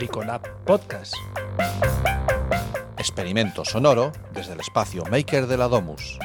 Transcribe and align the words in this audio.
Bricolab 0.00 0.64
Podcast. 0.64 1.12
Experimento 2.96 3.66
sonoro 3.66 4.12
desde 4.32 4.54
el 4.54 4.60
espacio 4.60 5.04
Maker 5.10 5.46
de 5.46 5.58
la 5.58 5.68
Domus. 5.68 6.18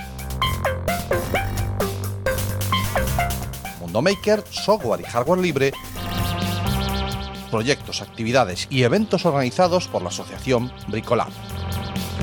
Mundo 3.81 4.01
Maker, 4.01 4.45
software 4.49 5.01
y 5.01 5.03
hardware 5.03 5.41
libre. 5.41 5.73
Proyectos, 7.51 8.01
actividades 8.01 8.65
y 8.69 8.83
eventos 8.83 9.25
organizados 9.25 9.89
por 9.89 10.01
la 10.01 10.07
asociación 10.07 10.71
Bricolab. 10.87 11.33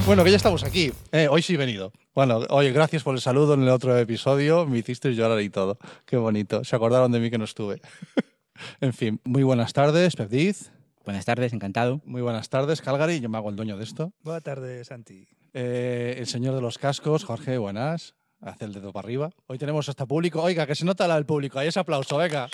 Bueno, 0.06 0.24
que 0.24 0.30
ya 0.30 0.38
estamos 0.38 0.64
aquí. 0.64 0.90
Eh, 1.12 1.28
hoy 1.30 1.42
sí 1.42 1.52
he 1.52 1.58
venido. 1.58 1.92
Bueno, 2.14 2.46
oye, 2.48 2.72
gracias 2.72 3.02
por 3.02 3.14
el 3.14 3.20
saludo 3.20 3.52
en 3.52 3.64
el 3.64 3.68
otro 3.68 3.94
episodio. 3.98 4.64
Me 4.64 4.78
hiciste 4.78 5.14
llorar 5.14 5.42
y 5.42 5.50
todo. 5.50 5.76
Qué 6.06 6.16
bonito. 6.16 6.64
Se 6.64 6.74
acordaron 6.76 7.12
de 7.12 7.20
mí 7.20 7.30
que 7.30 7.36
no 7.36 7.44
estuve. 7.44 7.82
en 8.80 8.94
fin, 8.94 9.20
muy 9.24 9.42
buenas 9.42 9.74
tardes, 9.74 10.16
Perdiz. 10.16 10.72
Buenas 11.04 11.24
tardes, 11.24 11.52
encantado. 11.52 12.00
Muy 12.04 12.22
buenas 12.22 12.48
tardes, 12.48 12.80
Calgary. 12.80 13.20
Yo 13.20 13.28
me 13.28 13.36
hago 13.36 13.50
el 13.50 13.56
dueño 13.56 13.76
de 13.76 13.84
esto. 13.84 14.12
Buenas 14.22 14.44
tardes, 14.44 14.86
Santi. 14.86 15.26
Eh, 15.52 16.14
el 16.18 16.26
señor 16.26 16.54
de 16.54 16.60
los 16.60 16.78
cascos, 16.78 17.24
Jorge, 17.24 17.58
buenas. 17.58 18.14
Hace 18.40 18.64
el 18.66 18.72
dedo 18.72 18.92
para 18.92 19.06
arriba. 19.06 19.30
Hoy 19.46 19.58
tenemos 19.58 19.88
hasta 19.88 20.06
público. 20.06 20.42
Oiga, 20.42 20.66
que 20.66 20.74
se 20.74 20.84
nota 20.84 21.08
la 21.08 21.16
del 21.16 21.26
público. 21.26 21.58
Ahí 21.58 21.68
ese 21.68 21.80
aplauso, 21.80 22.16
venga. 22.16 22.48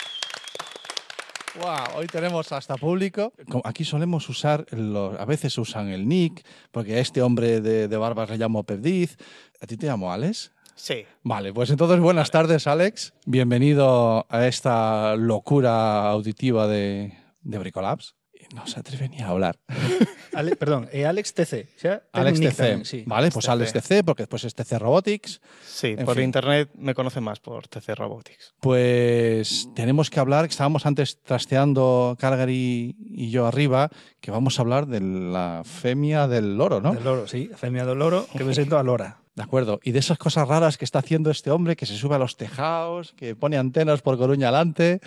Wow, 1.60 1.98
hoy 1.98 2.06
tenemos 2.06 2.50
hasta 2.52 2.76
público. 2.76 3.32
Aquí 3.64 3.84
solemos 3.84 4.28
usar, 4.28 4.66
los, 4.70 5.18
a 5.18 5.24
veces 5.24 5.56
usan 5.58 5.88
el 5.88 6.06
nick, 6.06 6.44
porque 6.70 6.94
a 6.94 6.98
este 7.00 7.20
hombre 7.20 7.60
de, 7.60 7.88
de 7.88 7.96
barbas 7.96 8.30
le 8.30 8.38
llamo 8.38 8.64
Perdiz. 8.64 9.16
¿A 9.60 9.66
ti 9.66 9.76
te 9.76 9.86
llamo 9.86 10.12
Alex? 10.12 10.52
Sí. 10.74 11.04
Vale, 11.22 11.52
pues 11.52 11.70
entonces 11.70 11.98
buenas 12.00 12.30
tardes, 12.30 12.66
Alex. 12.66 13.12
Bienvenido 13.26 14.26
a 14.28 14.46
esta 14.46 15.16
locura 15.16 16.08
auditiva 16.10 16.68
de, 16.68 17.14
de 17.40 17.58
Bricolabs. 17.58 18.14
No 18.54 18.66
se 18.66 18.80
atreve 18.80 19.08
ni 19.08 19.20
a 19.20 19.28
hablar. 19.28 19.58
Ale- 20.32 20.56
perdón, 20.56 20.88
eh, 20.92 21.04
Alex 21.04 21.34
TC. 21.34 21.66
Ten 21.80 22.00
Alex 22.12 22.40
TC. 22.40 22.56
tamén, 22.56 22.84
sí. 22.84 23.02
Vale, 23.06 23.30
pues 23.30 23.48
Alex 23.48 23.72
TC, 23.72 24.04
porque 24.04 24.22
después 24.24 24.44
es 24.44 24.54
TC 24.54 24.78
Robotics. 24.78 25.40
Sí, 25.66 25.94
En 25.98 26.04
por 26.04 26.14
fin. 26.16 26.24
internet 26.24 26.70
me 26.76 26.94
conoce 26.94 27.20
más 27.20 27.40
por 27.40 27.68
TC 27.68 27.94
Robotics. 27.94 28.54
Pues 28.60 29.68
tenemos 29.74 30.08
que 30.10 30.20
hablar, 30.20 30.44
estábamos 30.46 30.86
antes 30.86 31.20
trasteando 31.22 32.16
Calgary 32.18 32.96
y 33.00 33.30
yo 33.30 33.46
arriba, 33.46 33.90
que 34.20 34.30
vamos 34.30 34.58
a 34.58 34.62
hablar 34.62 34.86
de 34.86 35.00
la 35.00 35.62
femia 35.64 36.26
del 36.28 36.56
loro, 36.56 36.80
¿no? 36.80 36.92
Del 36.94 37.04
loro, 37.04 37.26
sí. 37.28 37.50
Femia 37.56 37.84
do 37.84 37.94
loro, 37.94 38.26
que 38.36 38.44
me 38.44 38.54
siento 38.54 38.78
a 38.78 38.82
lora. 38.82 39.18
De 39.38 39.44
acuerdo. 39.44 39.78
Y 39.84 39.92
de 39.92 40.00
esas 40.00 40.18
cosas 40.18 40.48
raras 40.48 40.78
que 40.78 40.84
está 40.84 40.98
haciendo 40.98 41.30
este 41.30 41.52
hombre, 41.52 41.76
que 41.76 41.86
se 41.86 41.94
sube 41.94 42.16
a 42.16 42.18
los 42.18 42.36
tejados, 42.36 43.12
que 43.12 43.36
pone 43.36 43.56
antenas 43.56 44.02
por 44.02 44.18
Coruña 44.18 44.48
adelante. 44.48 44.98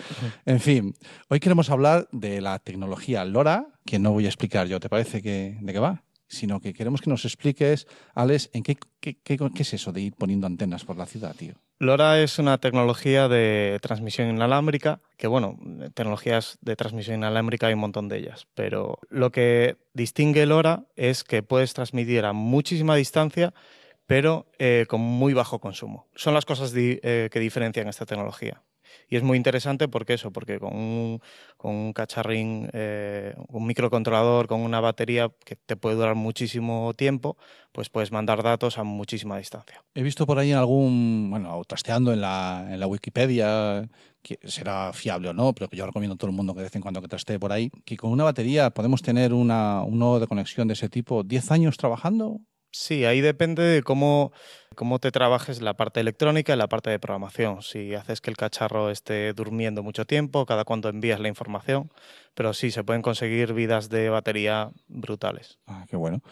En 0.46 0.58
fin, 0.58 0.94
hoy 1.28 1.38
queremos 1.38 1.68
hablar 1.68 2.08
de 2.12 2.40
la 2.40 2.58
tecnología 2.58 3.26
LoRa, 3.26 3.66
que 3.84 3.98
no 3.98 4.10
voy 4.12 4.24
a 4.24 4.28
explicar 4.28 4.68
yo, 4.68 4.80
¿te 4.80 4.88
parece 4.88 5.20
que, 5.20 5.58
de 5.60 5.72
qué 5.74 5.78
va? 5.78 6.02
Sino 6.28 6.60
que 6.60 6.72
queremos 6.72 7.02
que 7.02 7.10
nos 7.10 7.26
expliques, 7.26 7.86
Alex, 8.14 8.48
¿en 8.54 8.62
qué, 8.62 8.78
qué, 9.00 9.18
es 9.58 9.74
eso 9.74 9.92
de 9.92 10.00
ir 10.00 10.14
poniendo 10.14 10.46
antenas 10.46 10.86
por 10.86 10.96
la 10.96 11.04
ciudad, 11.04 11.36
tío? 11.36 11.52
LoRa 11.78 12.22
es 12.22 12.38
una 12.38 12.56
tecnología 12.56 13.28
de 13.28 13.80
transmisión 13.82 14.30
inalámbrica, 14.30 15.00
que 15.18 15.26
bueno, 15.26 15.58
tecnologías 15.92 16.56
de 16.62 16.74
transmisión 16.74 17.18
inalámbrica 17.18 17.66
hay 17.66 17.74
un 17.74 17.80
montón 17.80 18.08
de 18.08 18.16
ellas, 18.16 18.46
pero 18.54 18.98
lo 19.10 19.30
que 19.30 19.76
distingue 19.92 20.46
LoRa 20.46 20.86
es 20.96 21.22
que 21.22 21.42
puedes 21.42 21.74
transmitir 21.74 22.24
a 22.24 22.32
muchísima 22.32 22.96
distancia, 22.96 23.52
pero 24.06 24.46
eh, 24.58 24.86
con 24.88 25.00
muy 25.00 25.32
bajo 25.34 25.60
consumo. 25.60 26.06
Son 26.14 26.34
las 26.34 26.44
cosas 26.44 26.72
di- 26.72 26.98
eh, 27.02 27.28
que 27.32 27.40
diferencian 27.40 27.88
esta 27.88 28.06
tecnología. 28.06 28.62
Y 29.08 29.16
es 29.16 29.22
muy 29.22 29.38
interesante 29.38 29.88
porque 29.88 30.14
eso, 30.14 30.32
porque 30.32 30.58
con 30.58 30.74
un, 30.76 31.20
con 31.56 31.74
un 31.74 31.92
cacharrín, 31.94 32.68
eh, 32.74 33.34
un 33.48 33.66
microcontrolador, 33.66 34.48
con 34.48 34.60
una 34.60 34.80
batería 34.80 35.30
que 35.46 35.56
te 35.56 35.76
puede 35.76 35.96
durar 35.96 36.14
muchísimo 36.14 36.92
tiempo, 36.94 37.38
pues 37.72 37.88
puedes 37.88 38.12
mandar 38.12 38.42
datos 38.42 38.76
a 38.76 38.84
muchísima 38.84 39.38
distancia. 39.38 39.82
He 39.94 40.02
visto 40.02 40.26
por 40.26 40.38
ahí 40.38 40.50
en 40.52 40.58
algún, 40.58 41.28
bueno, 41.30 41.62
trasteando 41.66 42.12
en 42.12 42.20
la, 42.20 42.66
en 42.70 42.80
la 42.80 42.86
Wikipedia, 42.86 43.88
que 44.22 44.38
será 44.44 44.92
fiable 44.92 45.30
o 45.30 45.32
no, 45.32 45.54
pero 45.54 45.68
que 45.68 45.76
yo 45.78 45.86
recomiendo 45.86 46.14
a 46.14 46.18
todo 46.18 46.30
el 46.30 46.36
mundo 46.36 46.52
que 46.52 46.60
de 46.60 46.64
vez 46.64 46.76
en 46.76 46.82
cuando 46.82 47.00
que 47.00 47.08
trastee 47.08 47.38
por 47.38 47.52
ahí, 47.52 47.70
que 47.86 47.96
con 47.96 48.10
una 48.10 48.24
batería 48.24 48.70
podemos 48.70 49.00
tener 49.00 49.32
una, 49.32 49.82
un 49.84 49.98
nodo 50.00 50.20
de 50.20 50.26
conexión 50.26 50.68
de 50.68 50.74
ese 50.74 50.90
tipo 50.90 51.22
10 51.22 51.50
años 51.50 51.78
trabajando. 51.78 52.40
Sí, 52.72 53.04
ahí 53.04 53.20
depende 53.20 53.62
de 53.62 53.82
cómo, 53.82 54.32
cómo 54.74 54.98
te 54.98 55.10
trabajes 55.10 55.60
la 55.60 55.74
parte 55.74 56.00
electrónica 56.00 56.54
y 56.54 56.56
la 56.56 56.68
parte 56.68 56.88
de 56.88 56.98
programación. 56.98 57.60
Si 57.62 57.94
haces 57.94 58.22
que 58.22 58.30
el 58.30 58.36
cacharro 58.36 58.90
esté 58.90 59.34
durmiendo 59.34 59.82
mucho 59.82 60.06
tiempo, 60.06 60.46
cada 60.46 60.64
cuánto 60.64 60.88
envías 60.88 61.20
la 61.20 61.28
información, 61.28 61.90
pero 62.34 62.54
sí, 62.54 62.70
se 62.70 62.82
pueden 62.82 63.02
conseguir 63.02 63.52
vidas 63.52 63.90
de 63.90 64.08
batería 64.08 64.70
brutales. 64.88 65.58
Ah, 65.66 65.84
qué 65.88 65.96
bueno. 65.96 66.22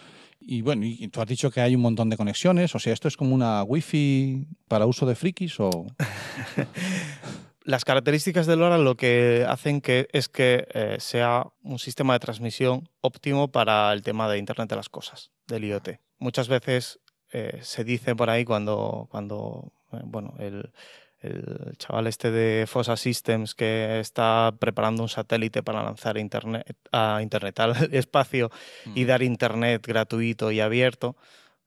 Y 0.41 0.63
bueno, 0.63 0.87
y 0.87 1.07
tú 1.09 1.21
has 1.21 1.29
dicho 1.29 1.51
que 1.51 1.61
hay 1.61 1.75
un 1.75 1.83
montón 1.83 2.09
de 2.09 2.17
conexiones, 2.17 2.75
o 2.75 2.79
sea, 2.79 2.95
¿esto 2.95 3.09
es 3.09 3.19
como 3.19 3.35
una 3.35 3.63
wifi 3.63 4.47
para 4.67 4.87
uso 4.87 5.05
de 5.05 5.15
frikis 5.15 5.61
o...? 5.61 5.71
Las 7.71 7.85
características 7.85 8.49
de 8.49 8.57
LoRa 8.57 8.79
lo 8.79 8.97
que 8.97 9.47
hacen 9.49 9.81
que 9.81 10.09
es 10.13 10.29
que 10.29 10.67
eh, 10.75 10.97
sea 10.99 11.47
un 11.63 11.79
sistema 11.79 12.15
de 12.15 12.19
transmisión 12.19 12.89
óptimo 13.01 13.53
para 13.53 13.93
el 13.93 14.03
tema 14.03 14.29
de 14.29 14.39
Internet 14.39 14.69
de 14.69 14.75
las 14.75 14.89
Cosas, 14.89 15.31
del 15.47 15.67
IoT. 15.67 16.01
Muchas 16.19 16.49
veces 16.49 16.99
eh, 17.31 17.61
se 17.63 17.85
dice 17.85 18.17
por 18.17 18.29
ahí 18.29 18.45
cuando, 18.45 19.07
cuando 19.13 19.73
eh, 19.93 20.01
bueno, 20.03 20.35
el, 20.41 20.73
el 21.21 21.77
chaval 21.79 22.09
este 22.09 22.33
de 22.33 22.67
Fossa 22.67 22.97
Systems 22.97 23.55
que 23.55 24.01
está 24.01 24.53
preparando 24.59 25.05
un 25.05 25.09
satélite 25.09 25.63
para 25.63 25.85
lanzar 25.85 26.19
internet, 26.19 26.77
a 26.91 27.21
Internet 27.23 27.61
al 27.61 27.77
espacio 27.95 28.51
y 28.97 29.05
dar 29.05 29.23
Internet 29.23 29.87
gratuito 29.87 30.51
y 30.51 30.59
abierto, 30.59 31.17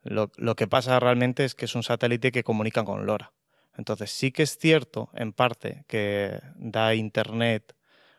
lo, 0.04 0.32
lo 0.36 0.58
que 0.58 0.68
pasa 0.68 1.00
realmente 1.00 1.46
es 1.46 1.56
que 1.56 1.64
es 1.64 1.76
un 1.76 1.84
satélite 1.84 2.34
que 2.34 2.44
comunica 2.44 2.84
con 2.84 3.06
LoRa. 3.06 3.32
Entonces 3.78 4.12
sí 4.12 4.32
que 4.32 4.44
es 4.44 4.58
cierto, 4.58 5.10
en 5.14 5.34
parte, 5.34 5.86
que 5.88 6.40
da 6.56 6.94
Internet, 6.96 7.76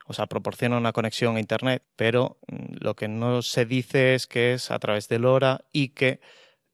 o 0.07 0.13
sea, 0.13 0.27
proporciona 0.27 0.77
una 0.77 0.93
conexión 0.93 1.37
a 1.37 1.41
Internet, 1.41 1.83
pero 1.97 2.39
mm, 2.49 2.77
lo 2.81 2.95
que 2.95 3.09
no 3.09 3.43
se 3.43 3.65
dice 3.65 4.15
es 4.15 4.27
que 4.27 4.55
es 4.55 4.71
a 4.71 4.79
través 4.79 5.09
de 5.09 5.19
LoRa 5.19 5.65
y 5.73 5.91
que 5.91 6.21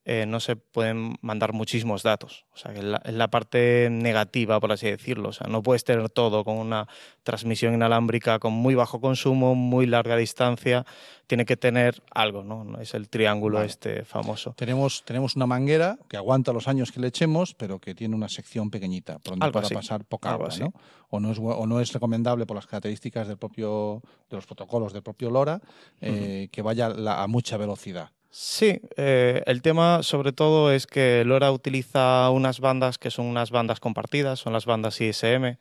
eh, 0.06 0.24
no 0.26 0.40
se 0.40 0.56
pueden 0.56 1.16
mandar 1.20 1.52
muchísimos 1.52 2.02
datos. 2.02 2.46
O 2.52 2.56
sea, 2.56 2.72
que 2.72 2.78
es 2.78 2.84
la, 2.84 3.02
es 3.04 3.12
la 3.14 3.28
parte 3.28 3.88
negativa, 3.90 4.58
por 4.58 4.72
así 4.72 4.86
decirlo. 4.90 5.28
O 5.28 5.32
sea, 5.32 5.46
no 5.48 5.62
puedes 5.62 5.84
tener 5.84 6.08
todo 6.08 6.42
con 6.42 6.56
una 6.56 6.88
transmisión 7.22 7.74
inalámbrica 7.74 8.38
con 8.38 8.52
muy 8.54 8.74
bajo 8.74 9.00
consumo, 9.00 9.54
muy 9.54 9.86
larga 9.86 10.16
distancia. 10.16 10.86
Tiene 11.26 11.44
que 11.44 11.56
tener 11.56 12.02
algo, 12.12 12.42
¿no? 12.42 12.80
Es 12.80 12.94
el 12.94 13.08
triángulo 13.08 13.56
Vale. 13.58 13.68
este 13.68 14.04
famoso. 14.04 14.54
Tenemos, 14.56 15.04
tenemos 15.04 15.36
una 15.36 15.46
manguera 15.46 15.98
que 16.08 16.16
aguanta 16.16 16.52
los 16.52 16.66
años 16.66 16.90
que 16.90 16.98
le 17.00 17.08
echemos, 17.08 17.54
pero 17.54 17.78
que 17.78 17.94
tiene 17.94 18.16
una 18.16 18.28
sección 18.28 18.70
pequeñita 18.70 19.18
por 19.18 19.38
donde 19.38 19.58
así, 19.60 19.74
pasar 19.74 20.04
poca 20.04 20.30
algo 20.30 20.44
agua, 20.44 20.48
así. 20.54 20.62
¿no? 20.62 20.72
O 21.10 21.20
no, 21.20 21.30
es, 21.30 21.38
o 21.38 21.66
no 21.66 21.80
es 21.80 21.92
recomendable 21.92 22.46
por 22.46 22.56
las 22.56 22.66
características 22.66 23.28
del 23.28 23.36
propio, 23.36 24.02
de 24.28 24.36
los 24.36 24.46
protocolos 24.46 24.92
del 24.92 25.02
propio 25.02 25.30
LoRa 25.30 25.60
eh, 26.00 26.48
que 26.50 26.62
vaya 26.62 26.88
la- 26.88 27.22
a 27.22 27.26
mucha 27.26 27.56
velocidad. 27.56 28.10
Sí, 28.32 28.80
eh, 28.96 29.42
el 29.46 29.60
tema 29.60 30.02
sobre 30.04 30.32
todo 30.32 30.70
es 30.72 30.86
que 30.86 31.24
LoRa 31.24 31.50
utiliza 31.50 32.30
unas 32.30 32.60
bandas 32.60 32.96
que 32.96 33.10
son 33.10 33.26
unas 33.26 33.50
bandas 33.50 33.80
compartidas, 33.80 34.38
son 34.38 34.52
las 34.52 34.66
bandas 34.66 35.00
ISM, 35.00 35.58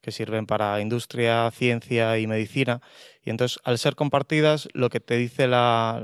que 0.00 0.12
sirven 0.12 0.46
para 0.46 0.80
industria, 0.80 1.50
ciencia 1.50 2.18
y 2.18 2.26
medicina. 2.28 2.80
Y 3.24 3.30
entonces, 3.30 3.58
al 3.64 3.78
ser 3.78 3.96
compartidas, 3.96 4.68
lo 4.72 4.88
que 4.88 5.00
te 5.00 5.16
dice 5.16 5.48
la, 5.48 6.00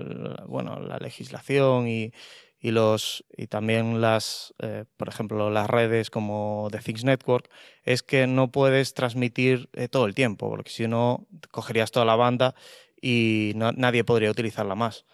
bueno, 0.47 0.81
la 0.81 0.99
legislación 0.99 1.87
y, 1.89 2.13
y 2.61 2.73
los, 2.73 3.25
y 3.37 3.47
también 3.47 4.01
las, 4.01 4.55
eh, 4.59 4.85
por 4.97 5.09
ejemplo, 5.09 5.51
las 5.51 5.69
redes 5.71 6.11
como 6.11 6.69
The 6.73 6.79
Things 6.79 7.05
Network, 7.05 7.49
es 7.85 8.03
que 8.03 8.27
no 8.27 8.51
puedes 8.51 8.93
transmitir 8.95 9.69
eh, 9.73 9.87
todo 9.89 10.07
el 10.07 10.15
tiempo, 10.17 10.51
porque 10.51 10.71
si 10.71 10.89
no, 10.89 11.27
cogerías 11.53 11.93
toda 11.93 12.07
la 12.07 12.17
banda 12.17 12.55
y 13.01 13.53
nadie 13.55 14.03
podría 14.03 14.31
utilizarla 14.33 14.75
más. 14.75 15.05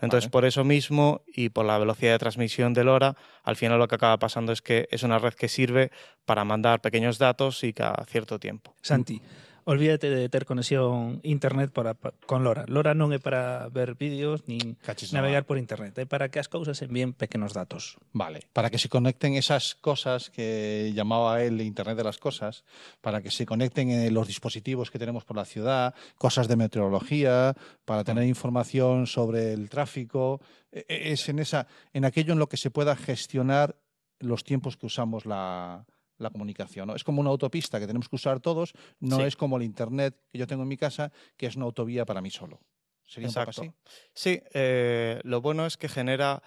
Entonces, 0.00 0.26
Vale. 0.26 0.32
por 0.32 0.44
eso 0.44 0.64
mismo 0.64 1.22
y 1.26 1.48
por 1.48 1.66
la 1.66 1.78
velocidad 1.78 2.12
de 2.12 2.18
transmisión 2.18 2.72
de 2.74 2.84
LoRa, 2.84 3.16
al 3.42 3.56
final 3.56 3.78
lo 3.78 3.88
que 3.88 3.96
acaba 3.96 4.16
pasando 4.18 4.52
es 4.52 4.62
que 4.62 4.88
es 4.90 5.02
una 5.02 5.18
red 5.18 5.34
que 5.34 5.48
sirve 5.48 5.90
para 6.24 6.44
mandar 6.44 6.80
pequeños 6.80 7.18
datos 7.18 7.64
y 7.64 7.72
cada 7.72 8.04
cierto 8.06 8.38
tiempo. 8.38 8.74
Santi, 8.80 9.20
olvídate 9.68 10.08
de 10.08 10.32
ter 10.32 10.48
conexión 10.48 11.20
internet 11.28 11.68
para, 11.76 11.92
pa- 11.92 12.16
con 12.24 12.40
Lora. 12.40 12.64
Lora 12.72 12.96
non 12.96 13.12
é 13.12 13.20
para 13.20 13.68
ver 13.68 13.92
vídeos 14.00 14.48
nin 14.48 14.80
Cachis 14.80 15.12
navegar 15.12 15.44
por 15.44 15.60
internet, 15.60 15.92
é 16.00 16.08
para 16.08 16.32
que 16.32 16.40
as 16.40 16.48
cousas 16.48 16.80
envíen 16.80 17.12
pequenos 17.12 17.52
datos. 17.52 18.00
Vale, 18.16 18.48
para 18.56 18.72
que 18.72 18.80
se 18.80 18.88
conecten 18.88 19.36
esas 19.36 19.76
cosas 19.76 20.32
que 20.32 20.88
llamaba 20.96 21.44
él 21.44 21.60
Internet 21.60 22.00
de 22.00 22.08
las 22.08 22.16
Cosas, 22.16 22.64
para 23.04 23.20
que 23.20 23.28
se 23.28 23.44
conecten 23.44 23.92
en 23.92 24.08
los 24.16 24.24
dispositivos 24.24 24.88
que 24.88 24.96
tenemos 24.98 25.28
por 25.28 25.36
la 25.36 25.44
ciudad, 25.44 25.92
cosas 26.16 26.48
de 26.48 26.56
meteorología, 26.56 27.52
para 27.84 28.04
tener 28.08 28.24
información 28.24 29.04
sobre 29.06 29.52
el 29.52 29.68
tráfico, 29.68 30.40
e- 30.72 30.86
e- 30.88 31.12
es 31.12 31.28
en, 31.28 31.38
esa, 31.44 31.68
en 31.92 32.08
aquello 32.08 32.32
en 32.32 32.38
lo 32.40 32.48
que 32.48 32.56
se 32.56 32.70
pueda 32.72 32.96
gestionar 32.96 33.76
los 34.18 34.44
tiempos 34.44 34.76
que 34.80 34.86
usamos 34.86 35.26
la, 35.26 35.84
la 36.18 36.30
comunicación. 36.30 36.88
¿no? 36.88 36.94
Es 36.94 37.04
como 37.04 37.20
una 37.20 37.30
autopista 37.30 37.78
que 37.80 37.86
tenemos 37.86 38.08
que 38.08 38.16
usar 38.16 38.40
todos, 38.40 38.72
no 39.00 39.16
Sí. 39.18 39.22
es 39.22 39.36
como 39.36 39.56
el 39.56 39.62
Internet 39.62 40.16
que 40.30 40.38
yo 40.38 40.46
tengo 40.46 40.62
en 40.62 40.68
mi 40.68 40.76
casa, 40.76 41.12
que 41.36 41.46
es 41.46 41.56
una 41.56 41.64
autovía 41.64 42.04
para 42.04 42.20
mí 42.20 42.30
solo. 42.30 42.60
Sería 43.06 43.28
un 43.28 43.34
poco 43.34 43.50
Exacto. 43.50 43.62
así. 43.62 43.72
Sí, 44.14 44.42
eh, 44.52 45.20
lo 45.24 45.40
bueno 45.40 45.64
es 45.64 45.76
que 45.78 45.88
genera, 45.88 46.42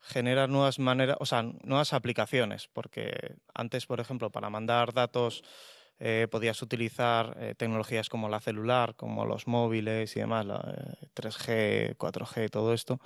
genera 0.00 0.46
nuevas 0.46 0.78
maneras, 0.78 1.16
o 1.20 1.26
sea, 1.26 1.42
nuevas 1.42 1.92
aplicaciones, 1.92 2.68
porque 2.72 3.36
antes, 3.52 3.86
por 3.86 3.98
ejemplo, 4.00 4.30
para 4.30 4.50
mandar 4.50 4.92
datos 4.92 5.42
eh, 5.98 6.26
podías 6.30 6.60
utilizar 6.60 7.36
eh, 7.40 7.54
tecnologías 7.56 8.08
como 8.08 8.28
la 8.28 8.40
celular, 8.40 8.96
como 8.96 9.24
los 9.26 9.46
móviles 9.46 10.14
y 10.16 10.20
demás, 10.20 10.44
la, 10.44 10.56
eh, 11.02 11.06
3G, 11.14 11.96
4G, 11.96 12.48
todo 12.50 12.74
esto, 12.74 12.98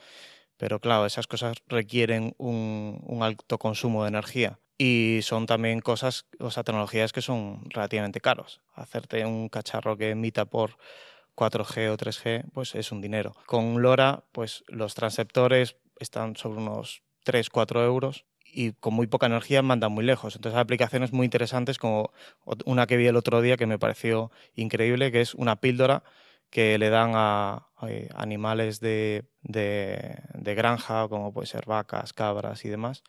pero 0.57 0.81
claro, 0.81 1.07
esas 1.07 1.27
cosas 1.27 1.57
requieren 1.67 2.35
un, 2.39 3.01
un 3.07 3.23
alto 3.23 3.59
consumo 3.59 4.03
de 4.05 4.09
energía. 4.09 4.59
Y 4.81 5.21
son 5.23 5.47
también 5.47 5.81
cosas, 5.81 6.27
o 6.39 6.51
sea, 6.51 6.63
tecnologías 6.63 7.13
que 7.13 7.21
son 7.23 7.69
relativamente 7.71 8.21
caros. 8.21 8.61
Hacerte 8.75 9.25
un 9.27 9.49
cacharro 9.49 9.97
que 9.97 10.11
emita 10.11 10.45
por 10.45 10.77
4G 11.35 11.89
o 11.91 11.97
3G, 11.97 12.45
pues 12.53 12.75
es 12.77 12.93
un 12.93 13.01
dinero. 13.01 13.35
Con 13.47 13.83
LoRa, 13.83 14.25
pues 14.33 14.65
los 14.69 14.95
transceptores 14.95 15.77
están 15.99 16.37
sobre 16.37 16.59
unos 16.61 17.03
3, 17.25 17.51
4 17.51 17.85
euros 17.85 18.25
y 18.45 18.73
con 18.73 18.95
muy 18.95 19.07
poca 19.09 19.27
energía 19.27 19.63
mandan 19.63 19.93
muy 19.93 20.05
lejos. 20.05 20.37
Entonces 20.37 20.57
hay 20.57 20.63
aplicaciones 20.63 21.13
muy 21.13 21.25
interesantes 21.25 21.79
como 21.79 22.13
una 22.65 22.87
que 22.87 22.97
vi 22.97 23.07
el 23.09 23.17
otro 23.17 23.41
día 23.43 23.57
que 23.57 23.67
me 23.67 23.79
pareció 23.81 24.31
increíble, 24.55 25.11
que 25.13 25.21
es 25.21 25.35
una 25.35 25.57
píldora 25.61 26.05
que 26.51 26.79
le 26.79 26.89
dan 26.89 27.13
a, 27.15 27.69
eh, 27.89 28.09
animales 28.15 28.81
de, 28.81 29.25
de- 29.43 30.19
de 30.35 30.55
granja, 30.55 31.09
como 31.09 31.33
puede 31.33 31.47
ser 31.47 31.67
vacas, 31.67 32.13
cabras 32.13 32.65
y 32.65 32.69
demás, 32.71 33.03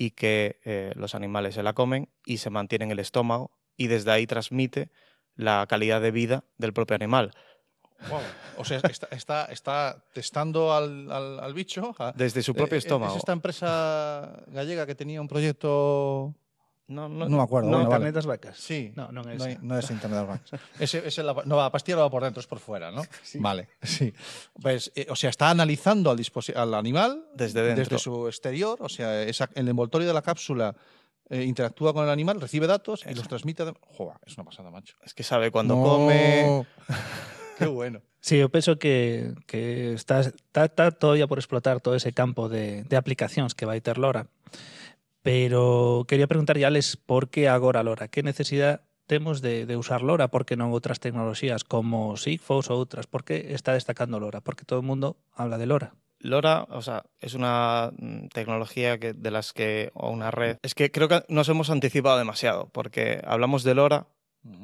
y 0.00 0.12
que 0.12 0.58
eh, 0.64 0.92
los 0.96 1.14
animales 1.14 1.54
se 1.56 1.62
la 1.62 1.74
comen 1.74 2.08
y 2.24 2.38
se 2.38 2.48
mantiene 2.48 2.86
en 2.86 2.90
el 2.92 3.00
estómago 3.00 3.50
y 3.76 3.88
desde 3.88 4.10
ahí 4.10 4.26
transmite 4.26 4.88
la 5.36 5.66
calidad 5.68 6.00
de 6.00 6.10
vida 6.10 6.42
del 6.56 6.72
propio 6.72 6.94
animal. 6.96 7.32
Guau. 8.08 8.22
O 8.56 8.64
sea, 8.64 8.78
está, 8.78 9.08
está, 9.14 9.44
está 9.52 10.02
testando 10.14 10.72
al, 10.72 11.12
al- 11.12 11.38
al 11.40 11.52
bicho. 11.52 11.94
a- 11.98 12.12
Desde 12.16 12.42
su 12.42 12.54
propio 12.54 12.76
Eh, 12.76 12.76
eh, 12.76 12.78
estómago. 12.78 13.12
¿Es 13.12 13.18
esta 13.18 13.32
empresa 13.32 14.42
gallega 14.48 14.86
que 14.86 14.94
tenía 14.94 15.20
un 15.20 15.28
proyecto...? 15.28 16.34
No, 16.90 17.08
No 17.08 17.28
me 17.28 17.42
acuerdo. 17.42 17.70
no, 17.70 17.76
bueno, 17.76 17.88
vale. 17.90 18.08
Internet 18.08 18.14
das 18.16 18.26
vacas. 18.26 18.56
Sí. 18.58 18.92
No, 18.96 19.10
No, 19.12 19.22
esa. 19.30 19.44
hay- 19.46 19.58
no 19.62 19.78
es 19.78 19.90
Internet 19.90 20.26
Banks. 20.26 20.50
Ese, 20.80 21.06
ese 21.06 21.22
la- 21.22 21.42
no, 21.44 21.56
la 21.56 21.70
pastilla 21.70 21.96
no 21.96 22.02
va 22.02 22.10
por 22.10 22.22
dentro, 22.24 22.40
es 22.40 22.46
por 22.46 22.58
fuera, 22.58 22.90
¿no? 22.90 23.02
Vale, 23.36 23.68
sí. 23.82 24.12
Pues, 24.60 24.90
eh, 24.94 25.06
o 25.08 25.16
sea, 25.16 25.30
está 25.30 25.50
analizando 25.50 26.10
al, 26.10 26.20
al 26.56 26.74
animal 26.74 27.24
Desde 27.34 27.62
dentro. 27.62 27.84
desde 27.84 27.98
su 27.98 28.26
exterior, 28.26 28.76
o 28.80 28.88
sea, 28.88 29.22
esa- 29.22 29.48
el 29.54 29.68
envoltorio 29.68 30.06
de 30.08 30.14
la 30.14 30.22
cápsula 30.22 30.74
eh, 31.32 31.44
interactúa 31.44 31.92
con 31.94 32.02
el 32.04 32.10
animal, 32.10 32.40
recibe 32.40 32.66
datos 32.66 33.04
y 33.08 33.14
los 33.14 33.28
transmite. 33.28 33.64
de- 33.64 33.74
Joder, 33.96 34.16
es 34.26 34.34
una 34.36 34.44
pasada, 34.44 34.70
macho. 34.70 34.96
Es 35.04 35.14
que 35.14 35.22
sabe 35.22 35.52
cuando 35.52 35.76
No. 35.76 35.82
come. 35.84 36.66
Qué 37.58 37.66
bueno. 37.66 38.00
Sí, 38.22 38.38
yo 38.38 38.48
penso 38.48 38.78
que, 38.78 39.34
que 39.46 39.92
está, 39.94 40.20
está, 40.20 40.64
está 40.64 40.90
todavía 40.90 41.26
por 41.26 41.38
explotar 41.38 41.80
todo 41.80 41.94
ese 41.94 42.12
campo 42.12 42.48
de, 42.48 42.82
de 42.84 42.96
aplicacións 42.96 43.54
que 43.54 43.64
vai 43.64 43.80
ter 43.80 43.96
Lora. 43.96 44.26
Pero 45.22 46.04
quería 46.08 46.26
preguntar 46.26 46.56
a 46.58 46.66
Alex 46.66 46.96
por 46.96 47.28
que 47.28 47.48
agora 47.48 47.82
Lora? 47.82 48.08
Que 48.08 48.22
necesidade 48.22 48.80
temos 49.06 49.42
de, 49.42 49.66
de 49.66 49.76
usar 49.76 50.02
Lora? 50.02 50.32
Por 50.32 50.46
que 50.46 50.56
non 50.56 50.72
outras 50.72 51.02
tecnoloxías 51.02 51.66
como 51.66 52.16
Sigfox 52.16 52.72
ou 52.72 52.80
outras? 52.80 53.04
Por 53.04 53.26
que 53.26 53.52
está 53.52 53.76
destacando 53.76 54.22
Lora? 54.22 54.40
Porque 54.40 54.64
todo 54.64 54.80
o 54.80 54.86
mundo 54.86 55.20
habla 55.36 55.60
de 55.60 55.68
Lora. 55.68 55.92
LoRa, 56.20 56.66
o 56.70 56.82
sea, 56.82 57.04
es 57.18 57.34
una 57.34 57.92
mm, 57.96 58.28
tecnología 58.28 58.98
que, 58.98 59.14
de 59.14 59.30
las 59.30 59.52
que, 59.52 59.90
o 59.94 60.10
una 60.10 60.30
red. 60.30 60.58
Es 60.62 60.74
que 60.74 60.90
creo 60.90 61.08
que 61.08 61.24
nos 61.28 61.48
hemos 61.48 61.70
anticipado 61.70 62.18
demasiado, 62.18 62.68
porque 62.72 63.20
hablamos 63.24 63.64
de 63.64 63.74
LoRa, 63.74 64.06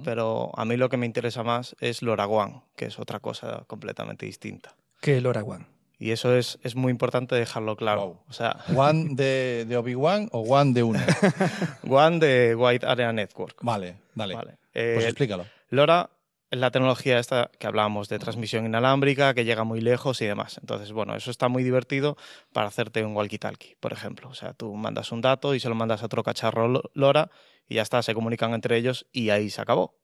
pero 0.05 0.50
a 0.55 0.64
mí 0.64 0.76
lo 0.76 0.88
que 0.88 0.97
me 0.97 1.06
interesa 1.06 1.43
más 1.43 1.75
es 1.81 2.02
LoRaWAN, 2.02 2.62
que 2.76 2.87
es 2.87 2.99
otra 2.99 3.20
cosa 3.20 3.64
completamente 3.67 4.26
distinta. 4.26 4.76
Que 5.00 5.20
Lora 5.20 5.43
One. 5.43 5.67
Y 5.99 6.11
eso 6.11 6.35
es, 6.37 6.59
es 6.63 6.75
muy 6.77 6.91
importante 6.91 7.35
dejarlo 7.35 7.75
claro. 7.77 8.01
Wow. 8.07 8.21
O 8.29 8.33
sea, 8.33 8.57
¿One 8.77 9.15
de, 9.15 9.65
de 9.67 9.77
Obi-Wan 9.77 10.29
o 10.33 10.41
One 10.41 10.73
de 10.73 10.83
uno? 10.83 11.01
WAN 11.85 12.19
de 12.19 12.55
White 12.55 12.87
Area 12.87 13.13
Network. 13.13 13.57
Vale, 13.63 13.97
dale. 14.15 14.35
Vale. 14.35 14.51
Pues 14.73 14.85
Eh, 15.05 15.05
explícalo. 15.09 15.47
LoRa 15.71 16.11
es 16.51 16.59
la 16.61 16.71
tecnología 16.71 17.19
esta 17.19 17.51
que 17.59 17.67
hablábamos 17.67 18.09
de 18.09 18.19
transmisión 18.19 18.67
inalámbrica, 18.67 19.35
que 19.35 19.45
llega 19.45 19.65
muy 19.65 19.81
lejos 19.81 20.21
y 20.21 20.27
demás. 20.27 20.59
Entonces, 20.61 20.93
bueno, 20.93 21.17
eso 21.17 21.31
está 21.31 21.49
muy 21.49 21.65
divertido 21.65 22.17
para 22.53 22.69
hacerte 22.69 23.05
un 23.05 23.15
walkie-talkie, 23.17 23.77
por 23.81 23.93
ejemplo. 23.93 24.29
O 24.29 24.35
sea, 24.35 24.53
tú 24.53 24.75
mandas 24.75 25.11
un 25.13 25.23
dato 25.23 25.55
y 25.55 25.61
se 25.61 25.69
lo 25.69 25.75
mandas 25.75 26.03
a 26.03 26.07
otro 26.07 26.23
cacharro 26.23 26.69
Lo- 26.69 26.91
LoRa 26.95 27.31
y 27.69 27.77
ya 27.77 27.83
está, 27.83 28.03
se 28.03 28.15
comunican 28.15 28.53
entre 28.55 28.77
ellos 28.77 29.07
y 29.13 29.31
ahí 29.31 29.51
se 29.51 29.61
acabó. 29.61 29.97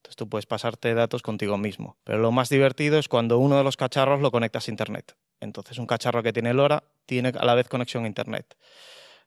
Entonces 0.00 0.16
tú 0.16 0.30
puedes 0.30 0.46
pasarte 0.46 0.94
datos 0.94 1.20
contigo 1.20 1.58
mismo. 1.58 1.98
Pero 2.04 2.18
lo 2.18 2.32
más 2.32 2.48
divertido 2.48 2.98
es 2.98 3.06
cuando 3.06 3.38
uno 3.38 3.58
de 3.58 3.64
los 3.64 3.76
cacharros 3.76 4.20
lo 4.20 4.30
conectas 4.30 4.66
a 4.66 4.70
Internet. 4.70 5.14
Entonces 5.40 5.76
un 5.76 5.86
cacharro 5.86 6.22
que 6.22 6.32
tiene 6.32 6.54
LoRa 6.54 6.84
tiene 7.04 7.34
a 7.38 7.44
la 7.44 7.54
vez 7.54 7.68
conexión 7.68 8.04
a 8.04 8.06
Internet. 8.06 8.56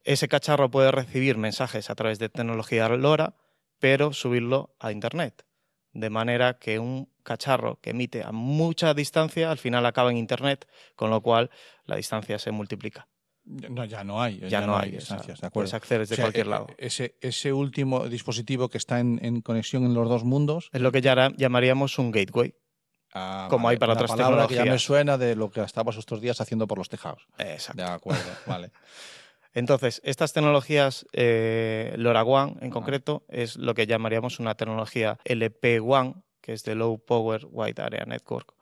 Ese 0.04 0.28
cacharro 0.28 0.72
puede 0.72 0.92
recibir 0.92 1.38
mensajes 1.38 1.92
a 1.92 1.96
través 1.96 2.18
de 2.18 2.30
tecnología 2.30 2.90
LoRa, 2.90 3.36
pero 3.78 4.14
subirlo 4.14 4.76
a 4.80 4.92
Internet. 4.92 5.46
De 5.92 6.10
manera 6.10 6.58
que 6.58 6.80
un 6.80 7.08
cacharro 7.22 7.80
que 7.80 7.92
emite 7.92 8.24
a 8.24 8.32
mucha 8.32 8.96
distancia 8.96 9.52
al 9.52 9.60
final 9.60 9.86
acaba 9.86 10.10
en 10.10 10.18
Internet, 10.18 10.68
con 10.96 11.12
lo 11.12 11.22
cual 11.22 11.52
la 11.86 11.98
distancia 11.98 12.40
se 12.40 12.50
multiplica. 12.50 13.08
No, 13.46 13.84
ya 13.86 14.04
no 14.04 14.22
hay. 14.22 14.40
Ya, 14.50 14.62
no 14.62 14.78
hay, 14.78 14.92
distancias, 14.92 15.42
de 15.42 15.48
acuerdo. 15.48 15.52
puedes 15.54 15.74
acceder 15.74 16.02
desde 16.02 16.14
O 16.14 16.16
sea, 16.16 16.26
cualquier 16.26 16.46
eh, 16.46 16.50
lado. 16.50 16.68
Ese, 16.78 17.16
ese 17.22 17.52
último 17.52 18.08
dispositivo 18.08 18.70
que 18.70 18.78
está 18.78 19.00
en, 19.00 19.20
en 19.24 19.42
conexión 19.42 19.84
en 19.84 19.94
los 19.94 20.08
dos 20.08 20.24
mundos. 20.24 20.70
Es 20.72 20.82
lo 20.82 20.92
que 20.92 21.02
ya 21.02 21.30
llamaríamos 21.36 22.00
un 22.00 22.12
gateway. 22.12 22.56
ah, 23.14 23.48
Como 23.50 23.68
hay 23.68 23.78
para 23.78 23.94
otras 23.94 24.12
palabra 24.12 24.48
que 24.48 24.56
ya 24.56 24.62
me 24.62 24.64
tecnologías. 24.66 24.82
suena 24.82 25.18
de 25.18 25.36
lo 25.36 25.52
que 25.52 25.62
estabas 25.62 25.98
estos 25.98 26.22
días 26.22 26.40
haciendo 26.40 26.68
por 26.68 26.78
los 26.78 26.88
tejados. 26.90 27.28
Exacto. 27.38 27.82
De 27.82 27.90
acuerdo, 27.90 28.22
vale. 28.48 28.72
Entonces, 29.54 30.02
estas 30.04 30.34
tecnologías, 30.34 31.06
eh, 31.14 31.94
LoRaWAN 31.98 32.58
en 32.62 32.72
concreto, 32.72 33.24
es 33.28 33.56
lo 33.58 33.76
que 33.76 33.86
llamaríamos 33.86 34.40
una 34.40 34.56
tecnología 34.56 35.20
LP 35.26 35.80
WAN, 35.80 36.24
que 36.42 36.54
es 36.54 36.64
de 36.64 36.74
Low 36.76 36.98
Power 37.06 37.46
Wide 37.52 37.82
Area 37.82 38.06
Network. 38.06 38.54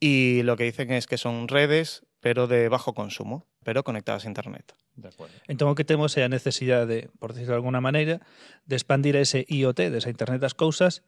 Y 0.00 0.42
lo 0.42 0.56
que 0.56 0.64
dicen 0.64 0.90
es 0.92 1.06
que 1.06 1.16
son 1.18 1.46
redes, 1.46 2.02
pero 2.20 2.46
de 2.46 2.68
bajo 2.68 2.94
consumo, 2.94 3.46
pero 3.64 3.82
conectadas 3.82 4.24
a 4.24 4.28
Internet. 4.28 4.76
De 4.94 5.08
acuerdo. 5.08 5.34
Entón, 5.48 5.72
o 5.72 5.74
que 5.74 5.88
temos 5.88 6.12
é 6.20 6.22
a 6.24 6.30
necesidade, 6.30 7.08
por 7.16 7.32
decirlo 7.32 7.56
de 7.56 7.60
alguna 7.64 7.80
maneira, 7.80 8.20
de 8.68 8.76
expandir 8.76 9.16
ese 9.16 9.48
IoT, 9.48 9.88
desa 9.88 10.12
Internet 10.12 10.44
das 10.44 10.52
cousas, 10.52 11.00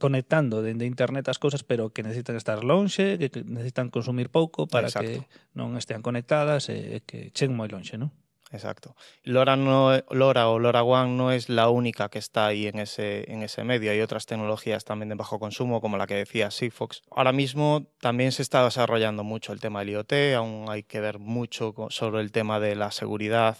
conectando 0.00 0.64
dende 0.64 0.88
Internet 0.88 1.28
as 1.28 1.36
cousas, 1.36 1.60
pero 1.60 1.92
que 1.92 2.00
necesitan 2.00 2.40
estar 2.40 2.64
lonxe, 2.64 3.20
que 3.20 3.28
necesitan 3.44 3.92
consumir 3.92 4.32
pouco 4.32 4.64
para 4.64 4.88
Exacto. 4.88 5.04
que 5.04 5.28
non 5.52 5.76
estean 5.76 6.00
conectadas 6.00 6.72
e 6.72 7.04
que 7.04 7.28
cheguen 7.36 7.60
moi 7.60 7.68
lonxe, 7.68 8.00
non? 8.00 8.08
Exacto. 8.52 8.96
LoRa, 9.22 9.56
no, 9.56 9.96
LoRa 10.10 10.48
o 10.48 10.58
LoRaWAN 10.58 11.16
no 11.16 11.30
es 11.30 11.48
la 11.48 11.68
única 11.68 12.08
que 12.08 12.18
está 12.18 12.46
ahí 12.46 12.66
en 12.66 12.80
ese, 12.80 13.30
en 13.30 13.42
ese 13.42 13.62
medio. 13.62 13.92
Hay 13.92 14.00
otras 14.00 14.26
tecnologías 14.26 14.84
también 14.84 15.08
de 15.08 15.14
bajo 15.14 15.38
consumo, 15.38 15.80
como 15.80 15.96
la 15.96 16.08
que 16.08 16.14
decía 16.14 16.50
Sigfox. 16.50 17.02
Ahora 17.10 17.32
mismo 17.32 17.86
también 18.00 18.32
se 18.32 18.42
está 18.42 18.64
desarrollando 18.64 19.22
mucho 19.22 19.52
el 19.52 19.60
tema 19.60 19.80
del 19.80 19.90
IoT, 19.90 20.12
aún 20.36 20.66
hay 20.68 20.82
que 20.82 21.00
ver 21.00 21.20
mucho 21.20 21.74
sobre 21.90 22.20
el 22.22 22.32
tema 22.32 22.58
de 22.58 22.74
la 22.74 22.90
seguridad 22.90 23.56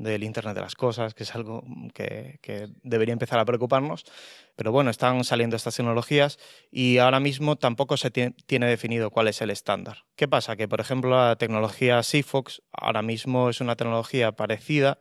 del 0.00 0.24
Internet 0.24 0.54
de 0.54 0.62
las 0.62 0.74
Cosas, 0.74 1.14
que 1.14 1.24
es 1.24 1.34
algo 1.34 1.62
que, 1.94 2.38
que 2.42 2.68
debería 2.82 3.12
empezar 3.12 3.38
a 3.38 3.44
preocuparnos. 3.44 4.04
Pero 4.56 4.72
bueno, 4.72 4.90
están 4.90 5.22
saliendo 5.24 5.56
estas 5.56 5.76
tecnologías 5.76 6.38
y 6.70 6.98
ahora 6.98 7.20
mismo 7.20 7.56
tampoco 7.56 7.96
se 7.96 8.10
tie- 8.12 8.34
tiene 8.46 8.66
definido 8.66 9.10
cuál 9.10 9.28
es 9.28 9.40
el 9.42 9.50
estándar. 9.50 10.04
¿Qué 10.16 10.26
pasa? 10.26 10.56
Que, 10.56 10.68
por 10.68 10.80
ejemplo, 10.80 11.10
la 11.10 11.36
tecnología 11.36 12.02
Sigfox 12.02 12.62
ahora 12.72 13.02
mismo 13.02 13.50
es 13.50 13.60
una 13.60 13.76
tecnología 13.76 14.32
parecida. 14.32 14.98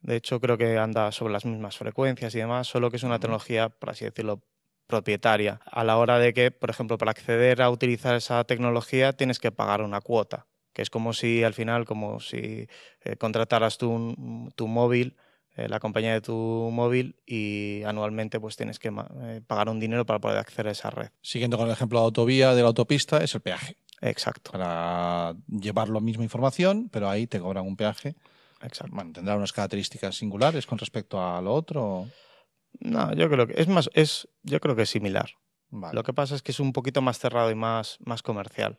De 0.00 0.16
hecho, 0.16 0.40
creo 0.40 0.58
que 0.58 0.78
anda 0.78 1.10
sobre 1.12 1.32
las 1.32 1.44
mismas 1.44 1.76
frecuencias 1.78 2.34
y 2.34 2.38
demás, 2.38 2.68
solo 2.68 2.90
que 2.90 2.96
es 2.98 3.02
una 3.02 3.18
tecnología, 3.18 3.70
por 3.70 3.90
así 3.90 4.04
decirlo, 4.04 4.42
propietaria. 4.86 5.60
A 5.64 5.82
la 5.82 5.96
hora 5.96 6.18
de 6.18 6.32
que, 6.34 6.50
por 6.50 6.70
ejemplo, 6.70 6.98
para 6.98 7.10
acceder 7.10 7.62
a 7.62 7.70
utilizar 7.70 8.14
esa 8.14 8.44
tecnología 8.44 9.14
tienes 9.14 9.38
que 9.40 9.50
pagar 9.50 9.82
una 9.82 10.00
cuota, 10.00 10.46
que 10.76 10.82
es 10.82 10.90
como 10.90 11.14
si 11.14 11.42
al 11.42 11.54
final, 11.54 11.86
como 11.86 12.20
si 12.20 12.68
eh, 13.00 13.16
contrataras 13.16 13.78
tu, 13.78 13.90
un- 13.90 14.52
tu 14.54 14.68
móvil, 14.68 15.16
eh, 15.56 15.70
la 15.70 15.80
compañía 15.80 16.12
de 16.12 16.20
tu 16.20 16.34
móvil, 16.70 17.16
y 17.24 17.82
anualmente 17.84 18.38
pues 18.38 18.56
tienes 18.56 18.78
que 18.78 18.88
eh, 19.22 19.40
pagar 19.46 19.70
un 19.70 19.80
dinero 19.80 20.04
para 20.04 20.18
poder 20.18 20.36
acceder 20.36 20.68
a 20.68 20.72
esa 20.72 20.90
red. 20.90 21.08
Siguiendo 21.22 21.56
con 21.56 21.66
el 21.68 21.72
ejemplo 21.72 21.98
de 21.98 22.02
la 22.02 22.04
autovía, 22.08 22.54
de 22.54 22.60
la 22.60 22.68
autopista, 22.68 23.24
es 23.24 23.34
el 23.34 23.40
peaje. 23.40 23.78
Exacto, 24.02 24.52
Para 24.52 25.34
llevar 25.48 25.88
la 25.88 26.00
misma 26.00 26.24
información, 26.24 26.90
pero 26.90 27.08
ahí 27.08 27.26
te 27.26 27.40
cobran 27.40 27.64
un 27.66 27.76
peaje. 27.76 28.14
exacto. 28.60 28.94
Bueno, 28.94 29.12
tendrá 29.14 29.34
unas 29.34 29.54
características 29.54 30.14
singulares 30.14 30.66
con 30.66 30.76
respecto 30.76 31.18
a 31.26 31.40
lo 31.40 31.54
otro. 31.54 32.06
No, 32.80 33.14
yo 33.14 33.30
creo 33.30 33.46
que 33.46 33.54
es 33.58 33.66
más, 33.68 33.88
es, 33.94 34.28
yo 34.42 34.60
creo 34.60 34.76
que 34.76 34.82
es 34.82 34.90
similar. 34.90 35.30
Vale. 35.70 35.94
Lo 35.94 36.02
que 36.02 36.12
pasa 36.12 36.34
es 36.34 36.42
que 36.42 36.52
es 36.52 36.60
un 36.60 36.74
poquito 36.74 37.00
más 37.00 37.18
cerrado 37.18 37.50
y 37.50 37.54
más, 37.54 37.96
más 38.04 38.22
comercial. 38.22 38.76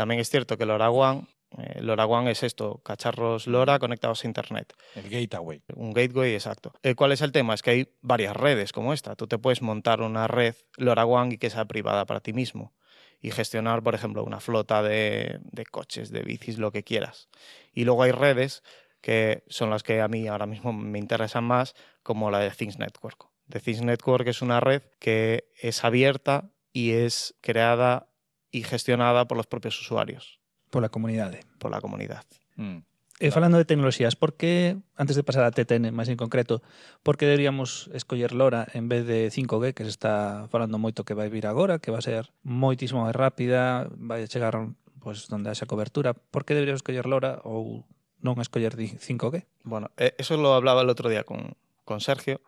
También 0.00 0.18
es 0.18 0.30
cierto 0.30 0.56
que 0.56 0.64
LoRaWAN, 0.64 1.28
eh, 1.58 1.82
LoRaWAN 1.82 2.26
es 2.28 2.42
esto, 2.42 2.80
cacharros 2.82 3.46
LoRa 3.46 3.78
conectados 3.78 4.24
a 4.24 4.26
Internet. 4.26 4.72
El 4.94 5.10
gateway. 5.10 5.60
Un 5.74 5.92
gateway, 5.92 6.32
exacto. 6.32 6.72
Eh, 6.82 6.94
¿Cuál 6.94 7.12
es 7.12 7.20
el 7.20 7.32
tema? 7.32 7.52
Es 7.52 7.60
que 7.60 7.68
hay 7.68 7.88
varias 8.00 8.34
redes 8.34 8.72
como 8.72 8.94
esta. 8.94 9.14
Tú 9.14 9.26
te 9.26 9.36
puedes 9.36 9.60
montar 9.60 10.00
una 10.00 10.26
red 10.26 10.54
LoRaWAN 10.78 11.32
y 11.32 11.36
que 11.36 11.50
sea 11.50 11.66
privada 11.66 12.06
para 12.06 12.20
ti 12.20 12.32
mismo. 12.32 12.72
y 13.20 13.30
gestionar, 13.30 13.82
por 13.82 13.94
ejemplo, 13.94 14.24
una 14.24 14.40
flota 14.40 14.82
de, 14.82 15.40
de 15.42 15.66
coches, 15.66 16.10
de 16.10 16.22
bicis, 16.22 16.56
lo 16.56 16.72
que 16.72 16.82
quieras. 16.82 17.28
Y 17.74 17.84
luego 17.84 18.04
hay 18.04 18.12
redes 18.12 18.62
que 19.02 19.44
son 19.48 19.68
las 19.68 19.82
que 19.82 20.00
a 20.00 20.08
mí 20.08 20.28
ahora 20.28 20.46
mismo 20.46 20.72
me 20.72 20.98
interesan 20.98 21.44
más, 21.44 21.74
como 22.02 22.30
la 22.30 22.38
de 22.38 22.50
Things 22.52 22.78
Network. 22.78 23.26
The 23.50 23.60
Things 23.60 23.82
Network 23.82 24.26
es 24.28 24.40
una 24.40 24.60
red 24.60 24.80
que 24.98 25.50
es 25.60 25.84
abierta 25.84 26.50
y 26.72 26.92
es 26.92 27.34
creada 27.42 28.09
y 28.50 28.62
gestionada 28.62 29.26
por 29.26 29.36
los 29.36 29.46
propios 29.46 29.80
usuarios. 29.80 30.40
Por 30.70 30.82
la 30.82 30.88
comunidad. 30.88 31.34
Por 31.58 31.70
la 31.70 31.80
comunidad. 31.80 32.24
Mm. 32.56 32.78
Eh, 33.20 33.28
claro. 33.28 33.34
Falando 33.34 33.58
de 33.58 33.66
tecnoloxías, 33.66 34.16
por 34.16 34.34
que, 34.34 34.78
antes 34.96 35.14
de 35.14 35.22
pasar 35.22 35.44
a 35.44 35.52
TTN 35.52 35.92
máis 35.92 36.08
en 36.08 36.16
concreto, 36.16 36.64
por 37.04 37.20
que 37.20 37.28
deberíamos 37.28 37.92
escoller 37.92 38.32
LoRa 38.32 38.64
en 38.72 38.88
vez 38.88 39.04
de 39.04 39.28
5G, 39.28 39.76
que 39.76 39.84
se 39.84 39.92
está 39.92 40.48
falando 40.48 40.80
moito 40.80 41.04
que 41.04 41.12
vai 41.12 41.28
vir 41.28 41.44
agora, 41.44 41.84
que 41.84 41.92
vai 41.92 42.00
ser 42.00 42.32
moitísimo 42.40 43.04
máis 43.04 43.12
rápida, 43.12 43.92
vai 44.00 44.24
chegar 44.24 44.56
pues, 45.04 45.28
donde 45.28 45.52
haxa 45.52 45.68
cobertura, 45.68 46.16
por 46.16 46.48
que 46.48 46.56
deberíamos 46.56 46.80
escoller 46.80 47.04
LoRa 47.04 47.44
ou 47.44 47.84
non 48.24 48.40
escoller 48.40 48.72
5G? 48.72 49.44
Bueno, 49.68 49.92
eh, 50.00 50.16
eso 50.16 50.40
lo 50.40 50.56
hablaba 50.56 50.80
el 50.80 50.88
otro 50.88 51.12
día 51.12 51.28
con, 51.28 51.60
con 51.84 52.00
Sergio, 52.00 52.40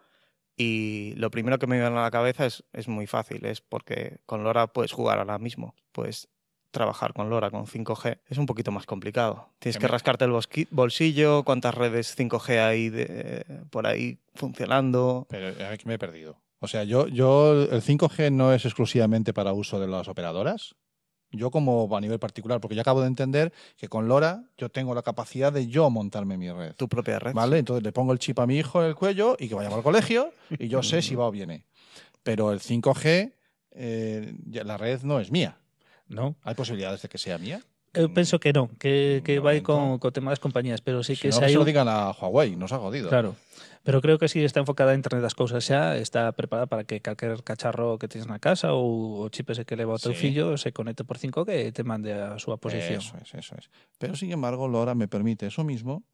y 0.57 1.15
lo 1.17 1.31
primero 1.31 1.59
que 1.59 1.67
me 1.67 1.77
viene 1.81 1.97
a 1.97 2.03
la 2.03 2.11
cabeza 2.11 2.47
es, 2.47 2.65
es 2.73 2.89
muy 2.89 3.07
fácil, 3.07 3.45
es 3.47 3.61
porque 3.61 4.19
con 4.27 4.45
LoRa 4.45 4.67
puedes 4.69 4.93
jugar 4.93 5.19
ahora 5.19 5.39
mismo, 5.39 5.75
puedes 5.93 6.29
trabajar 6.71 7.13
con 7.13 7.29
LoRa 7.29 7.51
con 7.51 7.67
5G 7.67 8.21
es 8.29 8.39
un 8.39 8.47
poquito 8.47 8.71
más 8.73 8.87
complicado. 8.87 9.51
Tienes 9.59 9.77
Que 9.79 9.89
rascarte 9.89 10.25
el 10.25 10.33
bolsillo, 10.71 11.43
cuántas 11.45 11.75
redes 11.75 12.17
5G 12.19 12.59
hay 12.61 12.89
de- 12.89 13.45
por 13.71 13.87
ahí 13.87 14.19
funcionando. 14.35 15.27
Pero 15.29 15.49
eh, 15.49 15.77
que 15.79 15.87
me 15.87 15.95
he 15.95 15.99
perdido. 15.99 16.39
O 16.61 16.69
sea, 16.69 16.85
yo, 16.85 17.09
yo 17.09 17.53
el 17.65 17.83
5G 17.83 18.33
no 18.33 18.53
es 18.55 18.65
exclusivamente 18.65 19.35
para 19.35 19.53
uso 19.53 19.81
de 19.81 19.89
las 19.89 20.09
operadoras. 20.09 20.75
Yo 21.33 21.51
como 21.51 21.89
a 21.97 22.01
nivel 22.01 22.19
particular, 22.19 22.61
porque 22.61 22.75
yo 22.75 22.83
acabo 22.83 23.01
de 23.01 23.07
entender 23.09 23.53
que 23.77 23.89
con 23.89 24.07
LoRa 24.07 24.45
yo 24.59 24.69
tengo 24.69 24.95
la 24.95 25.03
capacidad 25.03 25.53
de 25.53 25.67
yo 25.67 25.89
montarme 25.91 26.37
mi 26.37 26.51
red. 26.51 26.75
Tu 26.77 26.89
propia 26.89 27.19
red. 27.19 27.33
¿Vale? 27.33 27.59
Entonces 27.59 27.83
le 27.83 27.91
pongo 27.91 28.13
el 28.13 28.19
chip 28.19 28.39
a 28.39 28.47
mi 28.47 28.59
hijo 28.59 28.83
en 28.83 28.89
el 28.89 28.95
cuello 28.95 29.37
y 29.39 29.49
que 29.49 29.55
vaya 29.55 29.75
al 29.75 29.83
colegio 29.83 30.33
y 30.59 30.69
yo 30.69 30.83
sé 30.83 31.01
si 31.03 31.15
va 31.15 31.27
o 31.27 31.31
viene. 31.31 31.65
Pero 32.23 32.53
el 32.53 32.61
5G, 32.61 33.33
eh, 33.73 34.35
la 34.53 34.77
red 34.77 35.03
no 35.03 35.19
es 35.21 35.31
mía. 35.31 35.57
Non? 36.09 36.37
¿Hay 36.45 36.55
posibilidades 36.55 37.01
de 37.03 37.09
que 37.09 37.17
sea 37.17 37.39
mía? 37.39 37.63
Eu 37.93 38.09
penso 38.09 38.41
que 38.41 38.53
non, 38.53 38.69
que, 38.81 39.21
que 39.21 39.37
No, 39.37 39.45
vai 39.45 39.61
con, 39.61 39.97
entón. 39.97 40.01
co 40.01 40.13
tema 40.13 40.33
das 40.33 40.41
compañías, 40.41 40.81
pero 40.81 41.05
sí 41.05 41.13
Si 41.17 41.25
que 41.25 41.29
no, 41.29 41.37
se 41.37 41.45
que 41.45 41.53
se 41.53 41.61
lo 41.61 41.65
digan 41.65 41.89
a 41.89 42.09
Huawei, 42.13 42.57
nos 42.57 42.73
ha 42.73 42.79
jodido. 42.81 43.09
Claro. 43.09 43.37
Pero 43.85 44.01
creo 44.01 44.19
que 44.19 44.29
si 44.29 44.45
está 44.45 44.61
enfocada 44.61 44.93
a 44.93 44.95
Internet 44.95 45.23
das 45.23 45.35
cousas 45.35 45.67
xa, 45.67 45.99
está 45.99 46.31
preparada 46.33 46.67
para 46.71 46.85
que 46.85 47.03
calquer 47.03 47.43
cacharro 47.43 47.99
que 47.99 48.07
tens 48.07 48.31
na 48.31 48.39
casa 48.39 48.73
ou 48.73 49.19
o 49.23 49.29
chip 49.29 49.51
ese 49.51 49.67
que 49.67 49.75
leva 49.75 49.95
o 49.95 49.99
teu 49.99 50.15
Sí. 50.15 50.31
fillo 50.31 50.55
se 50.55 50.71
conecte 50.71 51.03
por 51.03 51.19
5G 51.19 51.51
e 51.51 51.73
te 51.75 51.83
mande 51.83 52.15
a 52.15 52.39
súa 52.39 52.63
posición. 52.63 53.03
Eso 53.03 53.19
es, 53.19 53.35
eso 53.35 53.55
es. 53.59 53.71
Pero 53.99 54.15
sin 54.15 54.31
embargo, 54.31 54.71
LoRa 54.71 54.95
me 54.95 55.09
permite 55.11 55.51
eso 55.51 55.65
mismo 55.67 56.07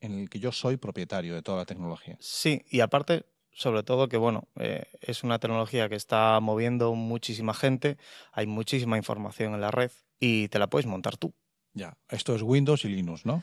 en 0.00 0.14
el 0.14 0.30
que 0.30 0.38
yo 0.38 0.52
soy 0.52 0.76
propietario 0.78 1.34
de 1.34 1.42
toda 1.42 1.58
la 1.58 1.66
tecnología. 1.66 2.14
Sí, 2.22 2.62
y 2.70 2.80
aparte, 2.86 3.26
sobre 3.50 3.82
todo 3.82 4.06
que 4.08 4.16
bueno, 4.16 4.46
eh, 4.54 4.86
es 5.00 5.24
una 5.24 5.40
tecnología 5.40 5.88
que 5.88 5.96
está 5.96 6.38
moviendo 6.38 6.94
muchísima 6.94 7.52
gente, 7.52 7.98
hay 8.30 8.46
muchísima 8.46 8.96
información 8.96 9.54
en 9.54 9.60
la 9.60 9.72
red 9.72 9.90
y 10.20 10.46
te 10.48 10.60
la 10.60 10.68
puedes 10.70 10.86
montar 10.86 11.16
tú. 11.16 11.34
Ya, 11.74 11.98
esto 12.08 12.36
es 12.36 12.42
Windows 12.42 12.84
y 12.84 12.88
Linux, 12.88 13.26
¿no? 13.26 13.40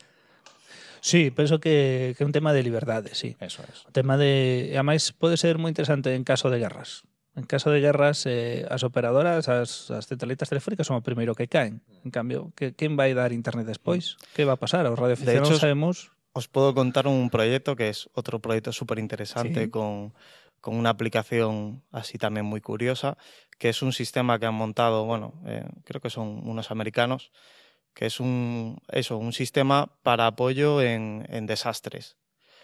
Sí, 1.00 1.30
penso 1.30 1.60
que, 1.60 2.16
é 2.18 2.24
un 2.24 2.32
tema 2.32 2.52
de 2.52 2.62
liberdade, 2.62 3.14
sí. 3.14 3.36
Eso 3.40 3.62
es. 3.68 3.86
O 3.86 3.92
tema 3.92 4.16
de... 4.16 4.70
E 4.70 4.76
ademais 4.76 5.12
pode 5.12 5.36
ser 5.36 5.58
moi 5.60 5.70
interesante 5.70 6.14
en 6.14 6.24
caso 6.24 6.50
de 6.50 6.58
guerras. 6.58 7.04
En 7.36 7.44
caso 7.44 7.68
de 7.68 7.84
guerras, 7.84 8.24
eh, 8.24 8.64
as 8.72 8.80
operadoras, 8.80 9.48
as, 9.52 9.92
as 9.92 10.08
centralitas 10.08 10.48
telefónicas 10.48 10.88
son 10.88 10.96
o 10.96 11.04
primeiro 11.04 11.36
que 11.36 11.52
caen. 11.52 11.84
En 12.00 12.08
cambio, 12.08 12.50
que, 12.56 12.72
quen 12.72 12.96
vai 12.96 13.12
dar 13.12 13.36
internet 13.36 13.68
despois? 13.68 14.16
Que 14.32 14.48
va 14.48 14.56
a 14.56 14.60
pasar? 14.60 14.88
Os 14.88 14.96
radioaficionados 14.96 15.52
hecho, 15.52 15.60
sabemos... 15.60 16.16
Os 16.32 16.48
puedo 16.48 16.72
contar 16.76 17.08
un 17.08 17.28
proyecto 17.28 17.76
que 17.76 17.88
es 17.88 18.08
otro 18.12 18.40
proyecto 18.40 18.72
súper 18.72 19.00
interesante 19.00 19.64
Sí. 19.64 19.70
con, 19.70 20.12
con 20.60 20.76
una 20.76 20.90
aplicación 20.90 21.84
así 21.92 22.18
también 22.18 22.44
muy 22.44 22.60
curiosa, 22.60 23.16
que 23.58 23.68
es 23.68 23.80
un 23.80 23.92
sistema 23.92 24.38
que 24.38 24.44
han 24.44 24.54
montado, 24.54 25.04
bueno, 25.04 25.32
eh, 25.46 25.64
creo 25.84 26.00
que 26.00 26.10
son 26.10 26.40
unos 26.48 26.70
americanos, 26.70 27.32
que 27.96 28.04
es 28.04 28.20
un, 28.20 28.78
eso, 28.88 29.16
un 29.16 29.32
sistema 29.32 29.90
para 30.02 30.26
apoyo 30.26 30.82
en, 30.82 31.26
en 31.30 31.46
desastres. 31.46 32.18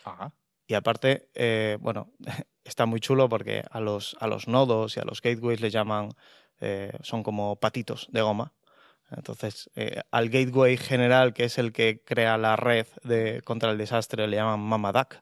Ajá. 0.04 0.34
Y 0.66 0.74
aparte, 0.74 1.30
eh, 1.34 1.78
bueno, 1.80 2.12
está 2.64 2.84
muy 2.84 3.00
chulo 3.00 3.30
porque 3.30 3.64
a 3.70 3.80
los, 3.80 4.14
a 4.20 4.26
los 4.26 4.46
nodos 4.46 4.96
y 4.96 5.00
a 5.00 5.04
los 5.04 5.22
gateways 5.22 5.62
le 5.62 5.70
llaman, 5.70 6.10
eh, 6.60 6.92
son 7.00 7.22
como 7.22 7.56
patitos 7.56 8.08
de 8.10 8.20
goma. 8.20 8.52
Entonces, 9.10 9.70
eh, 9.74 10.02
al 10.10 10.28
gateway 10.28 10.76
general, 10.76 11.32
que 11.32 11.44
es 11.44 11.56
el 11.56 11.72
que 11.72 12.02
crea 12.04 12.36
la 12.36 12.56
red 12.56 12.86
de, 13.02 13.40
contra 13.42 13.70
el 13.70 13.78
desastre, 13.78 14.26
le 14.28 14.36
llaman 14.36 14.60
Mama 14.60 14.92
Duck, 14.92 15.16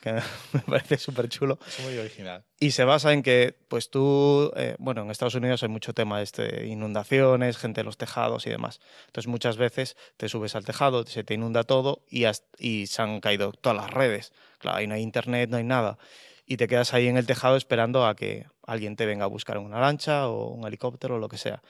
que 0.00 0.12
me 0.52 0.60
parece 0.60 0.98
súper 0.98 1.28
chulo. 1.28 1.58
Es 1.66 1.80
muy 1.80 1.96
original. 1.98 2.44
Y 2.58 2.72
se 2.72 2.84
basa 2.84 3.12
en 3.12 3.22
que, 3.22 3.56
pues 3.68 3.90
tú, 3.90 4.52
eh, 4.56 4.76
bueno, 4.78 5.02
en 5.02 5.10
Estados 5.10 5.34
Unidos 5.34 5.62
hay 5.62 5.68
mucho 5.68 5.92
tema 5.94 6.20
este, 6.22 6.42
de 6.48 6.66
inundaciones, 6.66 7.56
gente 7.58 7.80
en 7.80 7.86
los 7.86 7.96
tejados 7.96 8.46
y 8.46 8.50
demás. 8.50 8.80
Entonces 9.06 9.28
muchas 9.28 9.56
veces 9.56 9.96
te 10.16 10.28
subes 10.28 10.54
al 10.56 10.64
tejado, 10.64 11.06
se 11.06 11.24
te 11.24 11.34
inunda 11.34 11.64
todo 11.64 12.04
y, 12.08 12.24
has- 12.24 12.44
y 12.58 12.86
se 12.86 13.02
han 13.02 13.20
caído 13.20 13.52
todas 13.52 13.76
las 13.76 13.90
redes. 13.90 14.32
Claro, 14.58 14.78
ahí 14.78 14.86
no 14.86 14.94
hay 14.94 15.02
internet, 15.02 15.48
no 15.50 15.56
hay 15.56 15.64
nada. 15.64 15.98
Y 16.46 16.56
te 16.56 16.66
quedas 16.66 16.92
ahí 16.94 17.06
en 17.06 17.16
el 17.16 17.26
tejado 17.26 17.56
esperando 17.56 18.04
a 18.06 18.16
que 18.16 18.46
alguien 18.66 18.96
te 18.96 19.06
venga 19.06 19.24
a 19.24 19.28
buscar 19.28 19.56
en 19.56 19.64
una 19.64 19.80
lancha 19.80 20.28
o 20.28 20.48
un 20.48 20.66
helicóptero 20.66 21.14
o 21.16 21.18
lo 21.18 21.28
que 21.28 21.38
sea. 21.38 21.62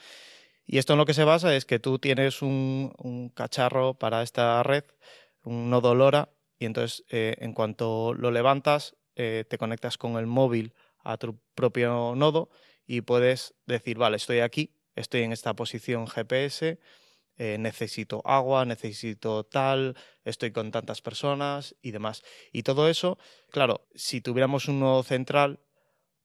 Y 0.66 0.78
esto 0.78 0.92
en 0.94 0.98
lo 0.98 1.04
que 1.06 1.14
se 1.14 1.24
basa 1.24 1.54
es 1.54 1.64
que 1.64 1.78
tú 1.78 1.98
tienes 1.98 2.42
un, 2.42 2.92
un 2.98 3.28
cacharro 3.28 3.94
para 3.94 4.22
esta 4.22 4.62
red, 4.62 4.84
un 5.44 5.68
nodo 5.68 5.94
LoRa, 5.94 6.28
y 6.60 6.66
entonces 6.66 7.04
eh, 7.08 7.36
en 7.38 7.54
cuanto 7.54 8.14
lo 8.14 8.30
levantas, 8.30 8.94
eh, 9.16 9.44
te 9.48 9.58
conectas 9.58 9.96
con 9.96 10.18
el 10.18 10.26
móvil 10.26 10.74
a 10.98 11.16
tu 11.16 11.40
propio 11.54 12.14
nodo 12.14 12.50
y 12.86 13.00
puedes 13.00 13.54
decir, 13.66 13.96
vale, 13.96 14.18
estoy 14.18 14.40
aquí, 14.40 14.76
estoy 14.94 15.22
en 15.22 15.32
esta 15.32 15.54
posición 15.54 16.06
GPS, 16.06 16.78
eh, 17.38 17.56
necesito 17.58 18.20
agua, 18.26 18.66
necesito 18.66 19.44
tal, 19.44 19.96
estoy 20.22 20.52
con 20.52 20.70
tantas 20.70 21.00
personas 21.00 21.74
y 21.80 21.92
demás. 21.92 22.22
Y 22.52 22.62
todo 22.62 22.90
eso, 22.90 23.18
claro, 23.50 23.88
si 23.94 24.20
tuviéramos 24.20 24.68
un 24.68 24.80
nodo 24.80 25.02
central, 25.02 25.60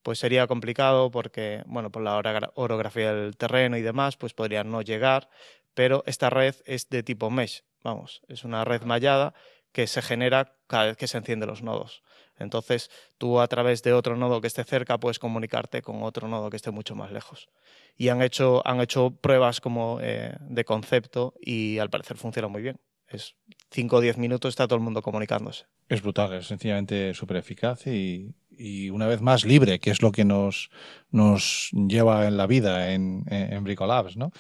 pues 0.03 0.19
sería 0.19 0.47
complicado 0.47 1.11
porque, 1.11 1.63
bueno, 1.65 1.91
por 1.91 2.03
la 2.03 2.17
orografía 2.55 3.13
del 3.13 3.37
terreno 3.37 3.77
y 3.77 3.81
demás, 3.81 4.17
pues 4.17 4.33
podría 4.33 4.65
no 4.65 4.81
llegar, 4.81 5.29
pero 5.73 6.03
esta 6.05 6.29
red 6.29 6.55
es 6.65 6.89
de 6.89 7.03
tipo 7.03 7.31
mesh, 7.31 7.63
vamos, 7.83 8.21
es 8.27 8.43
una 8.43 8.65
red 8.65 8.81
mallada 8.81 9.33
que 9.75 9.87
se 9.87 10.01
genera 10.01 10.55
cada 10.67 10.85
vez 10.85 10.95
que 10.95 11.05
se 11.05 11.17
encienden 11.17 11.49
los 11.49 11.61
nodos. 11.61 12.01
Entonces, 12.39 12.89
tú 13.17 13.41
a 13.41 13.47
través 13.49 13.83
de 13.83 13.91
otro 13.91 14.15
nodo 14.15 14.39
que 14.39 14.47
esté 14.47 14.63
cerca 14.63 14.97
puedes 14.97 15.19
comunicarte 15.19 15.81
con 15.81 16.01
otro 16.01 16.29
nodo 16.29 16.49
que 16.49 16.55
esté 16.55 16.71
mucho 16.71 16.95
más 16.95 17.11
lejos. 17.11 17.49
Y 17.97 18.07
han 18.07 18.21
hecho, 18.21 18.65
han 18.65 18.79
hecho 18.79 19.11
pruebas 19.11 19.59
como 19.59 19.99
eh, 20.01 20.37
de 20.39 20.63
concepto 20.63 21.33
y 21.41 21.77
al 21.79 21.89
parecer 21.89 22.15
funciona 22.15 22.47
muy 22.47 22.61
bien. 22.61 22.79
Es 23.09 23.35
5 23.71 23.97
o 23.97 23.99
10 23.99 24.17
minutos 24.17 24.47
está 24.53 24.65
todo 24.65 24.77
el 24.77 24.83
mundo 24.83 25.01
comunicándose. 25.01 25.65
Es 25.89 26.01
brutal, 26.01 26.31
es 26.35 26.47
sencillamente 26.47 27.13
súper 27.13 27.35
eficaz 27.35 27.85
y, 27.85 28.33
y 28.49 28.89
una 28.91 29.07
vez 29.07 29.19
más 29.19 29.43
libre, 29.43 29.79
que 29.79 29.91
es 29.91 30.01
lo 30.01 30.13
que 30.13 30.23
nos, 30.23 30.69
nos 31.11 31.69
lleva 31.73 32.27
en 32.27 32.37
la 32.37 32.47
vida 32.47 32.93
en, 32.93 33.25
en, 33.27 33.51
en 33.51 33.63
Bricolabs, 33.65 34.15
¿no? 34.15 34.31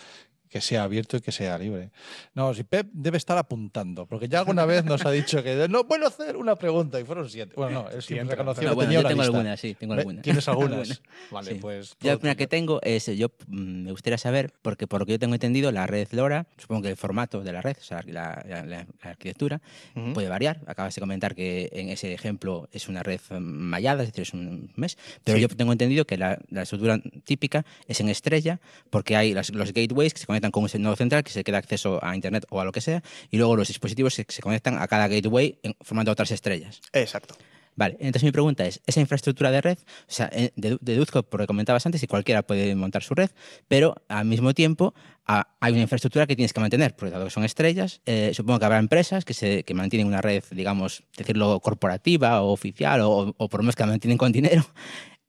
Que 0.49 0.61
sea 0.61 0.83
abierto 0.83 1.17
y 1.17 1.21
que 1.21 1.31
sea 1.33 1.57
libre. 1.57 1.91
No, 2.33 2.53
si 2.53 2.63
Pep 2.63 2.87
debe 2.93 3.17
estar 3.17 3.37
apuntando, 3.37 4.05
porque 4.05 4.29
ya 4.29 4.39
alguna 4.39 4.65
vez 4.65 4.85
nos 4.85 5.05
ha 5.05 5.11
dicho 5.11 5.43
que 5.43 5.67
no 5.67 5.85
puedo 5.87 6.07
hacer 6.07 6.37
una 6.37 6.55
pregunta 6.55 6.97
y 6.99 7.03
fueron 7.03 7.29
siete. 7.29 7.53
Bueno, 7.57 7.83
no, 7.83 7.89
él 7.89 8.01
siempre 8.01 8.35
reconoció 8.35 8.63
No, 8.69 8.75
bueno, 8.75 8.87
tenía 8.89 8.99
yo 8.99 8.99
una 9.01 9.09
tengo 9.09 9.21
lista. 9.23 9.37
algunas, 9.37 9.59
sí, 9.59 9.75
tengo 9.75 9.93
algunas. 9.95 10.21
¿Tienes 10.23 10.47
algunas? 10.47 10.71
Algunas. 10.79 11.01
Vale, 11.31 11.51
Sí. 11.51 11.57
pues. 11.59 11.95
Yo 11.99 12.17
primera 12.19 12.35
que 12.35 12.47
tengo 12.47 12.79
es, 12.83 13.05
yo 13.17 13.27
mm, 13.47 13.83
me 13.83 13.91
gustaría 13.91 14.17
saber, 14.17 14.53
porque 14.61 14.87
por 14.87 15.01
lo 15.01 15.05
que 15.05 15.13
yo 15.13 15.19
tengo 15.19 15.33
entendido, 15.33 15.71
la 15.73 15.87
red 15.87 16.07
LoRa, 16.11 16.47
supongo 16.57 16.83
que 16.83 16.89
el 16.89 16.97
formato 16.97 17.41
de 17.41 17.51
la 17.51 17.61
red, 17.61 17.75
o 17.77 17.83
sea, 17.83 18.01
la, 18.05 18.41
la- 18.47 18.65
la- 18.65 18.85
la 19.03 19.09
arquitectura, 19.09 19.61
Ujú. 19.95 20.13
puede 20.13 20.29
variar. 20.29 20.61
Acabas 20.67 20.95
de 20.95 21.01
comentar 21.01 21.35
que 21.35 21.69
en 21.73 21.89
ese 21.89 22.13
ejemplo 22.13 22.69
es 22.71 22.87
una 22.87 23.03
red 23.03 23.19
mallada, 23.39 24.03
es 24.03 24.09
decir, 24.09 24.21
es 24.21 24.33
un 24.33 24.71
mes. 24.77 24.97
Pero 25.23 25.37
Sí. 25.37 25.41
yo 25.41 25.47
tengo 25.49 25.71
entendido 25.73 26.05
que 26.05 26.17
la, 26.17 26.39
la 26.49 26.61
estructura 26.61 27.01
típica 27.25 27.65
es 27.87 27.99
en 27.99 28.07
estrella, 28.09 28.61
porque 28.89 29.15
hay 29.17 29.33
las- 29.33 29.49
los 29.53 29.73
gateways 29.73 30.13
que 30.13 30.19
se 30.21 30.25
conectan 30.27 30.44
con 30.51 30.65
ese 30.65 30.79
nodo 30.79 30.95
central, 30.95 31.23
que 31.23 31.31
se 31.31 31.43
queda 31.43 31.57
acceso 31.57 31.99
a 32.03 32.15
Internet 32.15 32.45
o 32.49 32.59
a 32.61 32.65
lo 32.65 32.71
que 32.71 32.81
sea, 32.81 33.03
y 33.31 33.37
luego 33.37 33.55
los 33.55 33.67
dispositivos 33.67 34.15
que 34.15 34.25
se 34.29 34.41
conectan 34.41 34.77
a 34.81 34.87
cada 34.87 35.07
gateway 35.07 35.59
formando 35.81 36.11
otras 36.11 36.31
estrellas. 36.31 36.81
Exacto. 36.93 37.35
Vale, 37.77 37.97
entonces 37.99 38.23
mi 38.23 38.31
pregunta 38.31 38.65
es, 38.65 38.79
esa 38.87 39.01
infraestructura 39.01 39.51
de 39.51 39.59
red, 39.59 39.77
o 39.77 39.83
sea, 40.07 40.29
eh, 40.31 40.53
dedu- 40.55 40.77
deduzco 40.79 41.23
por 41.23 41.41
lo 41.41 41.43
que 41.43 41.47
comentabas 41.47 41.85
antes, 41.85 42.01
y 42.01 42.07
cualquiera 42.07 42.41
puede 42.41 42.73
montar 42.73 43.03
su 43.03 43.13
red, 43.15 43.31
pero 43.67 43.95
al 44.07 44.23
mismo 44.23 44.53
tiempo 44.53 44.93
a- 45.25 45.49
hay 45.59 45.73
una 45.73 45.81
infraestructura 45.81 46.25
que 46.25 46.37
tienes 46.37 46.53
que 46.53 46.61
mantener, 46.61 46.95
porque 46.95 47.11
dado 47.11 47.25
que 47.25 47.31
son 47.31 47.43
estrellas, 47.43 47.99
eh, 48.05 48.31
supongo 48.33 48.59
que 48.59 48.65
habrá 48.65 48.79
empresas 48.79 49.25
que, 49.25 49.33
se, 49.33 49.63
que 49.65 49.73
mantienen 49.73 50.07
una 50.07 50.21
red, 50.21 50.41
digamos, 50.51 51.03
decirlo, 51.17 51.59
corporativa 51.59 52.41
o 52.43 52.53
oficial, 52.53 53.01
o, 53.01 53.35
o 53.37 53.49
por 53.49 53.59
lo 53.59 53.63
menos 53.63 53.75
que 53.75 53.83
la 53.83 53.87
mantienen 53.87 54.17
con 54.17 54.31
dinero. 54.31 54.65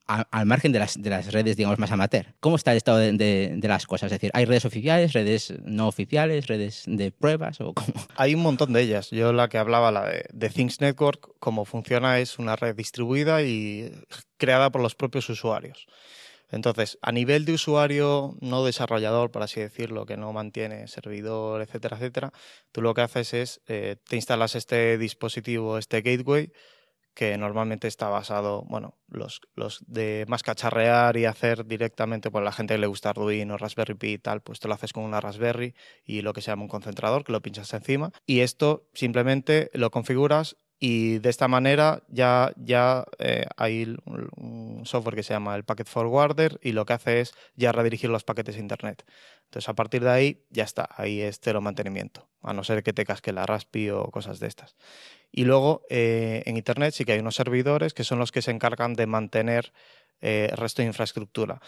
Al 0.06 0.46
margen 0.46 0.72
de 0.72 0.78
las, 0.78 1.00
de 1.00 1.10
las 1.10 1.32
redes, 1.32 1.56
digamos, 1.56 1.78
más 1.78 1.90
amateur. 1.90 2.34
¿Cómo 2.40 2.56
está 2.56 2.70
el 2.70 2.76
estado 2.76 2.98
de, 2.98 3.12
de, 3.12 3.68
las 3.68 3.86
cosas? 3.86 4.12
Es 4.12 4.20
decir, 4.20 4.30
¿hay 4.34 4.44
redes 4.44 4.64
oficiales, 4.64 5.12
redes 5.12 5.54
no 5.64 5.88
oficiales, 5.88 6.46
redes 6.46 6.84
de 6.86 7.10
pruebas 7.10 7.60
o 7.60 7.74
cómo? 7.74 7.88
Hay 8.16 8.34
un 8.34 8.42
montón 8.42 8.72
de 8.72 8.82
ellas. 8.82 9.10
Yo 9.10 9.32
la 9.32 9.48
que 9.48 9.58
hablaba, 9.58 9.90
la 9.90 10.04
de, 10.04 10.50
Things 10.50 10.80
Network, 10.80 11.30
cómo 11.40 11.64
funciona 11.64 12.20
es 12.20 12.38
una 12.38 12.54
red 12.56 12.76
distribuida 12.76 13.42
y 13.42 13.92
creada 14.36 14.70
por 14.70 14.80
los 14.80 14.94
propios 14.94 15.28
usuarios. 15.28 15.86
Entonces, 16.48 16.98
a 17.02 17.10
nivel 17.10 17.44
de 17.44 17.54
usuario 17.54 18.36
no 18.40 18.64
desarrollador, 18.64 19.32
por 19.32 19.42
así 19.42 19.60
decirlo, 19.60 20.06
que 20.06 20.16
no 20.16 20.32
mantiene 20.32 20.86
servidor, 20.86 21.60
etcétera, 21.60 21.96
etcétera, 21.96 22.32
tú 22.70 22.82
lo 22.82 22.94
que 22.94 23.00
haces 23.00 23.34
es, 23.34 23.60
eh, 23.66 23.96
te 24.08 24.14
instalas 24.14 24.54
este 24.54 24.96
dispositivo, 24.96 25.76
este 25.76 26.02
gateway, 26.02 26.52
que 27.16 27.38
normalmente 27.38 27.88
está 27.88 28.10
basado, 28.10 28.62
bueno, 28.68 28.94
los, 29.08 29.40
los 29.54 29.82
de 29.88 30.26
más 30.28 30.42
cacharrear 30.42 31.16
y 31.16 31.24
hacer 31.24 31.64
directamente, 31.64 32.30
pues 32.30 32.44
la 32.44 32.52
gente 32.52 32.74
que 32.74 32.78
le 32.78 32.86
gusta 32.86 33.08
Arduino, 33.08 33.56
Raspberry 33.56 33.94
Pi 33.94 34.12
y 34.12 34.18
tal, 34.18 34.42
pues 34.42 34.60
te 34.60 34.68
lo 34.68 34.74
haces 34.74 34.92
con 34.92 35.02
una 35.02 35.22
Raspberry 35.22 35.74
y 36.04 36.20
lo 36.20 36.34
que 36.34 36.42
se 36.42 36.50
llama 36.50 36.64
un 36.64 36.68
concentrador, 36.68 37.24
que 37.24 37.32
lo 37.32 37.40
pinchas 37.40 37.72
encima. 37.72 38.12
Y 38.26 38.40
esto 38.40 38.86
simplemente 38.92 39.70
lo 39.72 39.90
configuras 39.90 40.58
y 40.78 41.18
de 41.20 41.30
esta 41.30 41.48
manera 41.48 42.02
ya, 42.08 42.52
ya 42.56 43.04
eh, 43.18 43.46
hay 43.56 43.96
un 44.04 44.82
software 44.84 45.14
que 45.14 45.22
se 45.22 45.32
llama 45.32 45.56
el 45.56 45.64
Packet 45.64 45.88
Forwarder 45.88 46.58
y 46.62 46.72
lo 46.72 46.84
que 46.84 46.92
hace 46.92 47.20
es 47.20 47.32
ya 47.54 47.72
redirigir 47.72 48.10
los 48.10 48.24
paquetes 48.24 48.56
a 48.56 48.58
Internet. 48.58 49.04
Entonces 49.44 49.68
a 49.68 49.74
partir 49.74 50.02
de 50.02 50.10
ahí 50.10 50.44
ya 50.50 50.64
está, 50.64 50.88
ahí 50.96 51.22
es 51.22 51.40
cero 51.40 51.62
mantenimiento, 51.62 52.28
a 52.42 52.52
no 52.52 52.62
ser 52.62 52.82
que 52.82 52.92
te 52.92 53.06
casque 53.06 53.32
la 53.32 53.46
Raspi 53.46 53.88
o 53.90 54.10
cosas 54.10 54.38
de 54.38 54.48
estas. 54.48 54.76
Y 55.32 55.44
luego 55.44 55.82
eh, 55.88 56.42
en 56.44 56.56
Internet 56.56 56.92
sí 56.92 57.04
que 57.04 57.12
hay 57.12 57.20
unos 57.20 57.36
servidores 57.36 57.94
que 57.94 58.04
son 58.04 58.18
los 58.18 58.30
que 58.30 58.42
se 58.42 58.50
encargan 58.50 58.94
de 58.94 59.06
mantener 59.06 59.72
eh, 60.20 60.48
el 60.50 60.56
resto 60.58 60.82
de 60.82 60.88
infraestructura. 60.88 61.60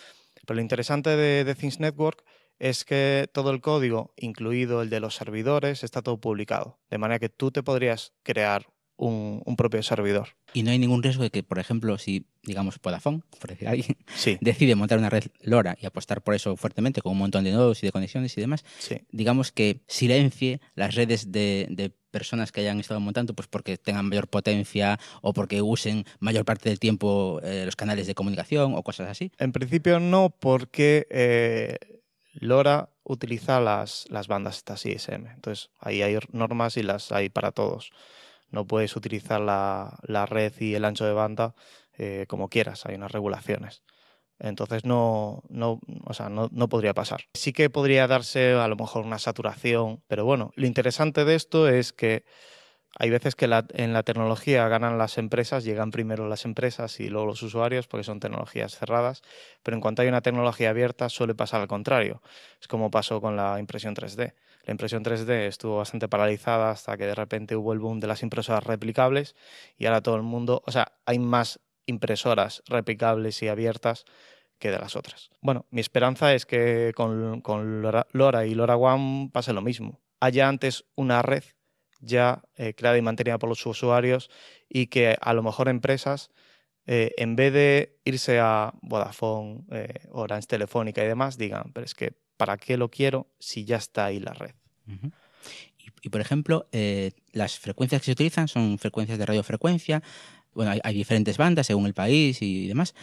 Pero 0.47 0.57
lo 0.57 0.61
interesante 0.61 1.11
de, 1.17 1.45
de 1.45 1.55
Things 1.55 1.81
Network 1.81 2.25
es 2.59 2.85
que 2.85 3.29
todo 3.33 3.53
el 3.53 3.61
código, 3.61 4.13
incluido 4.17 4.83
el 4.83 4.91
de 4.91 5.01
los 5.01 5.15
servidores, 5.15 5.85
está 5.85 6.03
todo 6.03 6.21
publicado. 6.21 6.79
De 6.91 6.99
manera 6.99 7.19
que 7.19 7.29
tú 7.29 7.53
te 7.53 7.63
podrías 7.63 8.13
crear 8.23 8.67
un, 8.99 9.57
propio 9.57 9.83
servidor. 9.83 10.31
Y 10.53 10.63
no 10.63 10.71
hay 10.71 10.79
ningún 10.79 11.03
riesgo 11.03 11.23
de 11.23 11.31
que, 11.31 11.43
por 11.43 11.59
ejemplo, 11.59 11.97
si, 11.99 12.27
digamos, 12.43 12.81
Vodafone, 12.83 13.23
por 13.41 13.51
decir 13.51 13.69
alguien, 13.69 13.97
decide 14.41 14.75
montar 14.75 14.99
una 14.99 15.09
red 15.09 15.25
LoRa 15.41 15.77
y 15.81 15.87
apostar 15.87 16.23
por 16.23 16.35
eso 16.35 16.57
fuertemente 16.57 17.01
con 17.01 17.13
un 17.13 17.19
montón 17.19 17.45
de 17.45 17.53
nodos 17.53 17.83
y 17.83 17.87
de 17.87 17.93
conexiones 17.93 18.37
y 18.37 18.41
demás, 18.41 18.65
digamos 19.11 19.53
que 19.53 19.81
silencie 19.87 20.61
las 20.75 20.95
redes 20.95 21.33
de, 21.33 21.93
personas 22.11 22.53
que 22.53 22.63
hayan 22.63 22.81
estado 22.81 23.01
montando, 23.01 23.35
pues 23.35 23.49
porque 23.49 23.77
tengan 23.77 24.09
mayor 24.09 24.29
potencia 24.29 24.99
o 25.21 25.35
porque 25.35 25.61
usen 25.61 26.07
mayor 26.21 26.47
parte 26.47 26.71
del 26.71 26.81
tiempo 26.81 27.39
eh, 27.43 27.65
los 27.67 27.77
canales 27.77 28.07
de 28.07 28.15
comunicación 28.15 28.75
o 28.75 28.83
cosas 28.83 29.11
así? 29.11 29.31
En 29.39 29.53
principio 29.53 30.01
no, 30.01 30.31
porque 30.31 31.07
eh, 31.11 31.77
LoRa 32.33 32.89
utiliza 33.05 33.61
las, 33.61 34.07
las 34.09 34.27
bandas 34.27 34.57
estas 34.57 34.87
ISM. 34.87 35.27
Entonces, 35.27 35.71
ahí 35.79 36.01
hay 36.01 36.19
normas 36.33 36.79
y 36.79 36.83
las 36.83 37.13
hay 37.13 37.29
para 37.29 37.53
todos 37.53 37.93
no 38.51 38.67
puedes 38.67 38.97
utilizar 38.97 39.41
la, 39.41 39.99
la 40.03 40.27
red 40.27 40.53
y 40.61 40.75
el 40.75 40.85
ancho 40.85 41.05
de 41.05 41.13
banda 41.13 41.55
eh, 41.99 42.27
como 42.29 42.49
quieras, 42.49 42.87
hay 42.87 42.95
unas 42.95 43.13
regulaciones. 43.13 43.83
Entonces 44.39 44.85
no, 44.85 45.43
no, 45.49 45.81
o 46.05 46.15
sea, 46.15 46.29
no, 46.29 46.49
no, 46.53 46.69
podría 46.69 46.95
pasar. 46.95 47.25
Sí 47.35 47.53
que 47.53 47.71
podría 47.71 48.07
darse 48.07 48.53
a 48.53 48.69
lo 48.69 48.77
mejor 48.77 49.05
una 49.05 49.19
saturación, 49.19 50.03
pero 50.07 50.25
bueno, 50.25 50.53
lo 50.55 50.67
interesante 50.67 51.25
de 51.25 51.35
esto 51.35 51.69
es 51.69 51.93
que 51.93 52.25
hay 52.99 53.11
veces 53.11 53.35
que 53.35 53.47
en 53.75 53.93
la 53.93 54.03
tecnología 54.05 54.67
ganan 54.69 54.97
las 54.97 55.19
empresas, 55.19 55.65
llegan 55.65 55.91
primero 55.91 56.29
las 56.29 56.45
empresas 56.45 57.01
y 57.01 57.09
luego 57.09 57.27
los 57.27 57.43
usuarios 57.43 57.87
porque 57.89 58.05
son 58.05 58.21
tecnologías 58.21 58.77
cerradas, 58.77 59.23
pero 59.63 59.77
en 59.77 59.81
cuanto 59.81 60.03
hay 60.03 60.09
una 60.09 60.23
tecnología 60.23 60.71
abierta 60.71 61.09
suele 61.09 61.35
pasar 61.35 61.61
al 61.61 61.69
contrario. 61.69 62.23
Es 62.61 62.69
como 62.69 62.91
pasó 62.91 63.21
con 63.21 63.37
la 63.37 63.59
impresión 63.59 63.95
3D. 63.95 64.35
La 64.69 64.73
impresión 64.73 65.03
3D 65.03 65.47
estuvo 65.47 65.79
bastante 65.79 66.09
paralizada 66.09 66.71
hasta 66.71 66.99
que 66.99 67.07
de 67.07 67.15
repente 67.15 67.57
hubo 67.57 67.73
el 67.73 67.79
boom 67.79 68.01
de 68.01 68.07
las 68.07 68.23
impresoras 68.23 68.63
replicables 68.65 69.35
y 69.79 69.87
ahora 69.87 70.03
todo 70.03 70.17
el 70.17 70.23
mundo, 70.23 70.63
o 70.67 70.71
sea, 70.71 70.93
hay 71.07 71.19
más 71.19 71.59
impresoras 71.87 72.63
replicables 72.67 73.43
y 73.43 73.49
abiertas 73.49 74.05
que 74.59 74.71
de 74.71 74.79
las 74.79 74.95
otras. 74.95 75.31
Bueno, 75.41 75.65
mi 75.71 75.81
esperanza 75.81 76.35
es 76.35 76.45
que 76.45 76.93
con, 76.95 77.41
LoRa 78.13 78.45
y 78.45 78.55
LoRaWAN 78.55 79.31
pase 79.31 79.55
lo 79.55 79.63
mismo. 79.63 80.03
Haya 80.21 80.51
antes 80.51 80.85
una 80.97 81.23
red 81.23 81.45
ya 82.01 82.43
eh, 82.57 82.75
creada 82.75 82.99
y 82.99 83.03
mantenida 83.03 83.39
por 83.39 83.49
los 83.49 83.65
usuarios 83.65 84.29
y 84.69 84.89
que 84.89 85.17
a 85.19 85.33
lo 85.33 85.43
mejor 85.43 85.71
empresas, 85.71 86.31
eh, 86.85 87.13
en 87.17 87.37
vez 87.37 87.55
de 87.55 87.99
irse 88.05 88.39
a 88.39 88.75
Vodafone, 88.83 89.65
eh, 89.71 89.95
Orange 90.11 90.47
Telefónica 90.47 91.03
y 91.03 91.07
demás, 91.07 91.39
digan, 91.39 91.73
pero 91.73 91.87
es 91.87 91.95
que, 91.95 92.28
¿para 92.39 92.57
qué 92.57 92.79
lo 92.79 92.91
quiero 92.91 93.27
si 93.39 93.67
ya 93.67 93.77
está 93.77 94.07
ahí 94.07 94.21
la 94.21 94.33
red? 94.33 94.55
y, 96.03 96.09
por 96.09 96.23
ejemplo, 96.23 96.67
las 97.33 97.59
frecuencias 97.59 98.01
que 98.01 98.07
se 98.07 98.13
utilizan 98.13 98.49
son 98.49 98.79
frecuencias 98.79 99.19
de 99.19 99.27
radiofrecuencia, 99.27 100.03
bueno, 100.55 100.73
hay, 100.83 100.95
diferentes 100.95 101.37
bandas 101.37 101.67
según 101.67 101.87
el 101.87 101.95
país 101.95 102.41
y 102.41 102.67
demás. 102.67 102.95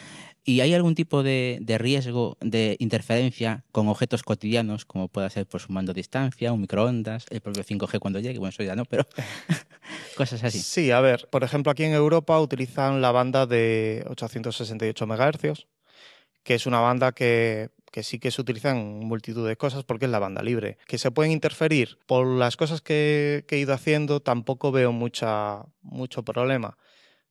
¿Y 0.43 0.60
hay 0.60 0.74
algún 0.74 0.93
tipo 0.93 1.24
de, 1.24 1.60
riesgo 1.80 2.38
de 2.39 2.76
interferencia 2.80 3.63
con 3.71 3.88
objetos 3.88 4.24
cotidianos, 4.24 4.86
como 4.86 5.08
pueda 5.08 5.30
ser 5.30 5.48
pues, 5.48 5.67
un 5.67 5.74
mando 5.74 5.91
a 5.91 5.95
distancia, 5.95 6.52
un 6.52 6.62
microondas, 6.62 7.26
el 7.30 7.41
propio 7.41 7.63
5G 7.63 8.00
cuando 8.00 8.19
llegue? 8.19 8.38
Bueno, 8.38 8.50
eso 8.50 8.62
ya 8.62 8.76
no, 8.76 8.86
pero 8.86 9.08
cosas 10.17 10.43
así. 10.43 10.60
Sí, 10.60 10.91
a 10.91 11.00
ver, 11.00 11.28
por 11.32 11.43
ejemplo, 11.43 11.71
aquí 11.71 11.84
en 11.84 11.93
Europa 11.93 12.39
utilizan 12.39 13.02
la 13.02 13.12
banda 13.12 13.48
de 13.48 14.06
868 14.10 15.08
MHz, 15.08 15.65
que 16.43 16.56
es 16.56 16.67
una 16.67 16.80
banda 16.80 17.12
que, 17.13 17.69
que 17.95 18.03
sí 18.03 18.19
que 18.19 18.29
se 18.29 18.41
utiliza 18.41 18.71
en 18.71 19.05
multitud 19.05 19.47
de 19.47 19.55
cosas 19.55 19.86
porque 19.86 20.03
es 20.03 20.12
la 20.12 20.19
banda 20.19 20.43
libre. 20.43 20.77
Que 20.86 20.97
se 20.97 21.12
pueden 21.12 21.31
interferir 21.31 21.97
por 22.08 22.27
las 22.27 22.58
cosas 22.58 22.81
que, 22.81 23.45
he 23.49 23.58
ido 23.58 23.73
haciendo, 23.73 24.19
tampoco 24.19 24.73
veo 24.73 24.91
mucha, 24.91 25.63
mucho 25.81 26.21
problema. 26.23 26.77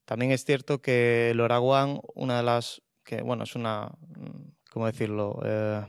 También 0.05 0.31
es 0.31 0.43
cierto 0.43 0.81
que 0.81 1.29
el 1.29 1.39
Oraguan, 1.39 1.99
una 2.15 2.37
de 2.37 2.43
las 2.43 2.81
que 3.03 3.21
bueno, 3.21 3.43
es 3.43 3.53
una, 3.53 3.91
¿cómo 4.71 4.87
decirlo? 4.87 5.39
Eh, 5.45 5.85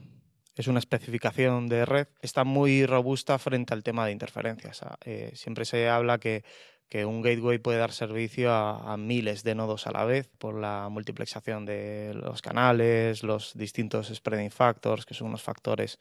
es 0.57 0.67
una 0.67 0.79
especificación 0.79 1.69
de 1.69 1.87
red, 1.87 2.09
está 2.21 2.45
muy 2.45 2.85
robusta 2.85 3.39
frente 3.39 3.73
al 3.73 3.83
tema 3.83 4.05
de 4.05 4.13
interferencias. 4.13 4.83
Eh, 5.07 5.33
siempre 5.33 5.65
se 5.65 5.89
habla 5.89 6.19
que, 6.19 6.45
que, 6.89 7.05
un 7.05 7.23
gateway 7.23 7.59
puede 7.59 7.79
dar 7.79 7.93
servicio 7.93 8.53
a, 8.53 8.97
miles 8.97 9.43
de 9.43 9.55
nodos 9.55 9.87
a 9.87 9.93
la 9.93 10.05
vez 10.05 10.29
por 10.39 10.55
la 10.55 10.89
multiplexación 10.91 11.67
de 11.67 12.13
los 12.15 12.43
canales, 12.43 13.23
los 13.23 13.55
distintos 13.55 14.13
spreading 14.15 14.51
factors, 14.51 15.07
que 15.07 15.15
son 15.15 15.29
unos 15.29 15.43
factores 15.43 15.99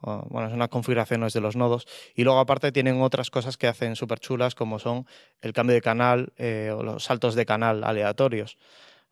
bueno, 0.00 0.48
son 0.48 0.54
unas 0.54 0.68
configuraciones 0.68 1.32
de 1.32 1.40
los 1.40 1.56
nodos. 1.56 1.86
Y 2.14 2.24
luego 2.24 2.38
aparte 2.38 2.72
tienen 2.72 3.00
otras 3.00 3.30
cosas 3.30 3.56
que 3.56 3.66
hacen 3.66 3.96
súper 3.96 4.20
chulas 4.20 4.54
como 4.54 4.78
son 4.78 5.06
el 5.40 5.52
cambio 5.52 5.74
de 5.74 5.82
canal 5.82 6.32
eh, 6.36 6.72
o 6.74 6.82
los 6.82 7.04
saltos 7.04 7.34
de 7.34 7.46
canal 7.46 7.84
aleatorios. 7.84 8.58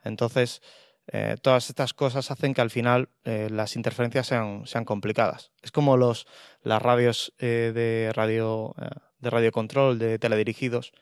Entonces, 0.04 0.62
eh, 1.08 1.36
todas 1.40 1.68
estas 1.68 1.94
cosas 1.94 2.30
hacen 2.30 2.52
que 2.52 2.60
al 2.60 2.70
final 2.70 3.08
eh, 3.24 3.48
las 3.50 3.76
interferencias 3.76 4.26
sean, 4.26 4.66
sean, 4.66 4.84
complicadas. 4.84 5.52
Es 5.62 5.70
como 5.70 5.96
los, 5.96 6.26
las 6.62 6.82
radios 6.82 7.32
eh, 7.38 7.72
de 7.74 8.12
radio 8.12 8.74
de 9.18 9.30
radiocontrol 9.30 9.98
de 9.98 10.18
teledirigidos. 10.18 10.92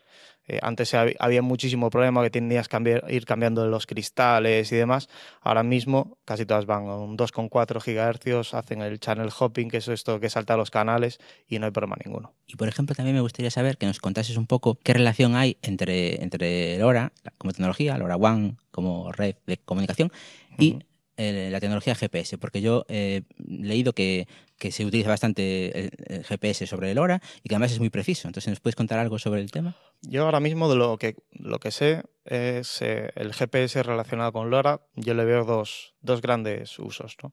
antes 0.61 0.93
había 0.93 1.41
muchísimo 1.41 1.89
problema 1.89 2.23
que 2.23 2.29
tenías 2.29 2.69
que 2.69 3.01
ir 3.09 3.25
cambiando 3.25 3.67
los 3.67 3.85
cristales 3.85 4.71
y 4.71 4.75
demás. 4.77 5.09
Ahora 5.41 5.63
mismo 5.63 6.17
casi 6.23 6.45
todas 6.45 6.65
van 6.65 6.87
a 6.87 6.95
un 6.95 7.17
2,4 7.17 7.83
GHz, 7.83 8.53
hacen 8.53 8.81
el 8.81 8.99
channel 9.01 9.29
hopping, 9.37 9.69
que 9.69 9.77
es 9.77 9.87
esto 9.89 10.19
que 10.21 10.29
salta 10.29 10.55
los 10.55 10.71
canales 10.71 11.19
y 11.47 11.59
no 11.59 11.65
hay 11.65 11.71
problema 11.71 11.97
ninguno. 12.05 12.33
Y 12.47 12.55
por 12.55 12.69
ejemplo, 12.69 12.95
también 12.95 13.15
me 13.15 13.21
gustaría 13.21 13.51
saber 13.51 13.77
que 13.77 13.85
nos 13.85 13.99
contases 13.99 14.37
un 14.37 14.47
poco 14.47 14.79
qué 14.81 14.93
relación 14.93 15.35
hay 15.35 15.57
entre, 15.61 16.23
entre 16.23 16.77
LoRa 16.79 17.11
como 17.37 17.51
tecnología, 17.51 17.97
LoRa 17.97 18.15
One 18.15 18.55
como 18.75 19.09
red 19.13 19.35
de 19.47 19.55
comunicación 19.55 20.11
y 20.59 20.79
eh, 21.15 21.47
la 21.49 21.61
tecnología 21.61 21.95
GPS, 21.95 22.37
porque 22.37 22.59
yo 22.59 22.85
he 22.89 23.23
leído 23.37 23.93
que, 23.93 24.27
que 24.57 24.73
se 24.73 24.83
utiliza 24.83 25.07
bastante 25.07 25.85
el, 26.07 26.25
GPS 26.25 26.67
sobre 26.67 26.91
el 26.91 26.97
LoRa 26.97 27.21
y 27.41 27.47
que 27.47 27.55
además 27.55 27.71
es 27.71 27.79
muy 27.79 27.89
preciso. 27.89 28.27
Entonces, 28.27 28.49
¿nos 28.49 28.59
puedes 28.59 28.75
contar 28.75 28.99
algo 28.99 29.17
sobre 29.17 29.39
el 29.39 29.49
tema? 29.49 29.77
Yo 30.01 30.25
ahora 30.25 30.41
mismo 30.41 30.69
de 30.69 30.75
lo 30.75 30.97
que, 30.97 31.15
lo 31.31 31.59
que 31.59 31.71
sé 31.71 32.03
es 32.25 32.81
eh, 32.81 33.11
el 33.15 33.33
GPS 33.33 33.81
relacionado 33.81 34.33
con 34.33 34.49
LoRa, 34.49 34.81
yo 34.95 35.13
le 35.13 35.23
veo 35.23 35.45
dos, 35.45 35.93
dos 36.01 36.21
grandes 36.21 36.77
usos. 36.79 37.15
¿no? 37.23 37.31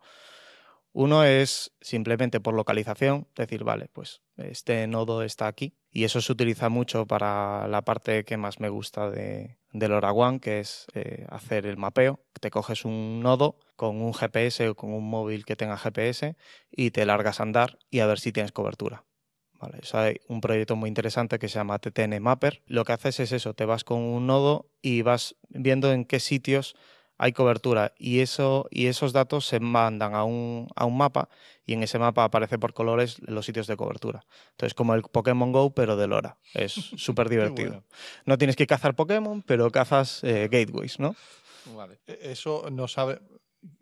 Uno 0.93 1.25
es 1.25 1.73
simplemente 1.81 2.41
por 2.41 2.55
localización, 2.55 3.27
decir, 3.35 3.65
vale, 3.65 3.89
pues 3.93 4.21
este 4.37 4.87
nodo 4.87 5.23
está 5.23 5.47
aquí. 5.47 5.75
Y 5.91 6.05
eso 6.05 6.21
se 6.21 6.33
utiliza 6.33 6.69
mucho 6.69 7.07
para 7.07 7.67
la 7.69 7.83
parte 7.83 8.25
que 8.25 8.37
más 8.37 8.61
me 8.61 8.69
gusta 8.69 9.11
de, 9.11 9.59
del 9.73 9.93
Oraguan, 9.93 10.39
que 10.39 10.61
es 10.61 10.87
eh, 10.95 11.27
hacer 11.31 11.67
el 11.67 11.77
mapeo. 11.77 12.21
Te 12.41 12.51
coges 12.51 12.85
un 12.85 13.21
nodo 13.21 13.59
con 13.77 14.03
un 14.03 14.13
GPS 14.13 14.69
o 14.69 14.75
con 14.75 14.93
un 14.93 15.09
móvil 15.09 15.45
que 15.45 15.57
tenga 15.57 15.79
GPS 15.79 16.37
y 16.71 16.91
te 16.91 17.07
largas 17.07 17.41
a 17.41 17.45
andar 17.45 17.79
y 17.91 18.01
a 18.01 18.07
ver 18.07 18.19
si 18.19 18.33
tienes 18.33 18.53
cobertura. 18.53 19.05
Vale, 19.63 19.79
hay 19.93 20.17
un 20.27 20.41
proyecto 20.41 20.75
muy 20.75 20.89
interesante 20.89 21.39
que 21.39 21.49
se 21.49 21.55
llama 21.55 21.79
TTN 21.79 22.21
Mapper. 22.21 22.63
Lo 22.67 22.85
que 22.85 22.95
haces 22.95 23.21
es 23.21 23.33
eso, 23.33 23.55
te 23.55 23.65
vas 23.65 23.85
con 23.85 24.01
un 24.01 24.27
nodo 24.27 24.67
y 24.83 25.03
vas 25.03 25.37
viendo 25.51 25.93
en 25.93 26.05
qué 26.05 26.19
sitios 26.19 26.75
hay 27.23 27.33
cobertura 27.33 27.93
y, 27.99 28.19
eso, 28.19 28.67
y 28.73 28.87
esos 28.87 29.13
datos 29.13 29.47
se 29.47 29.61
mandan 29.61 30.13
a 30.17 30.25
un, 30.25 30.67
a 30.75 30.85
un 30.87 30.97
mapa 30.97 31.29
y 31.65 31.75
en 31.75 31.85
ese 31.85 32.01
mapa 32.01 32.25
aparece 32.25 32.59
por 32.59 32.75
colores 32.75 33.21
los 33.21 33.47
sitios 33.47 33.69
de 33.69 33.77
cobertura. 33.77 34.25
Entonces, 34.51 34.75
como 34.75 34.93
el 34.95 35.03
Pokémon 35.03 35.53
Go, 35.53 35.73
pero 35.73 35.95
de 35.97 36.09
Lora. 36.09 36.37
Es 36.53 36.73
súper 36.97 37.29
divertido. 37.29 37.69
bueno. 37.69 37.85
No 38.27 38.39
tienes 38.39 38.57
que 38.57 38.67
cazar 38.67 38.97
Pokémon, 38.97 39.41
pero 39.43 39.71
cazas 39.71 40.25
eh, 40.25 40.49
gateways, 40.51 40.99
¿no? 40.99 41.15
Vale. 41.77 42.01
E- 42.09 42.33
Eso 42.33 42.69
no 42.73 42.89
sabe. 42.89 43.21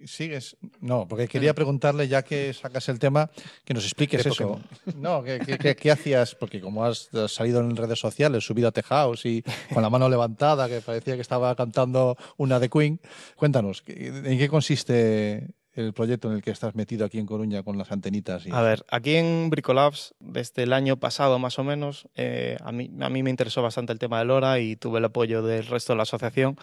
¿Sigues? 0.04 0.56
No, 0.80 1.06
porque 1.08 1.26
quería 1.28 1.54
preguntarle, 1.54 2.08
ya 2.08 2.22
que 2.22 2.52
sacas 2.52 2.88
el 2.88 2.98
tema, 2.98 3.30
que 3.64 3.74
nos 3.74 3.84
expliques 3.84 4.24
eso. 4.26 4.60
No, 4.96 5.22
¿qué, 5.22 5.38
qué- 5.44 5.58
qué- 5.58 5.76
qué 5.76 5.90
hacías? 5.90 6.34
Porque 6.34 6.60
como 6.60 6.84
has 6.84 7.10
salido 7.28 7.60
en 7.60 7.76
redes 7.76 7.98
sociales, 7.98 8.44
subido 8.44 8.68
a 8.68 8.72
tejados 8.72 9.24
y 9.26 9.42
con 9.72 9.82
la 9.82 9.90
mano 9.90 10.08
levantada, 10.08 10.68
que 10.68 10.80
parecía 10.80 11.14
que 11.16 11.22
estaba 11.22 11.54
cantando 11.54 12.16
una 12.36 12.58
de 12.58 12.68
Queen, 12.68 13.00
cuéntanos, 13.36 13.82
¿qué- 13.82 14.08
¿en 14.08 14.38
qué 14.38 14.48
consiste 14.48 15.48
el 15.72 15.92
proyecto 15.94 16.28
en 16.28 16.34
el 16.36 16.42
que 16.42 16.50
estás 16.50 16.74
metido 16.74 17.06
aquí 17.06 17.18
en 17.18 17.26
Coruña 17.26 17.62
con 17.62 17.78
las 17.78 17.92
antenitas? 17.92 18.44
Y 18.46 18.50
A 18.50 18.60
ver, 18.60 18.84
aquí 18.90 19.14
en 19.16 19.48
Bricolabs, 19.50 20.14
desde 20.18 20.64
el 20.64 20.72
año 20.72 20.98
pasado 20.98 21.38
más 21.38 21.58
o 21.58 21.64
menos, 21.64 22.08
eh, 22.16 22.56
a, 22.60 22.72
mí, 22.72 22.90
a 23.00 23.08
mí 23.08 23.22
me 23.22 23.30
interesó 23.30 23.62
bastante 23.62 23.92
el 23.92 23.98
tema 23.98 24.18
de 24.18 24.24
Lora 24.26 24.58
y 24.58 24.76
tuve 24.76 24.98
el 24.98 25.04
apoyo 25.04 25.42
del 25.42 25.66
resto 25.66 25.92
de 25.92 25.98
la 25.98 26.02
asociación. 26.02 26.56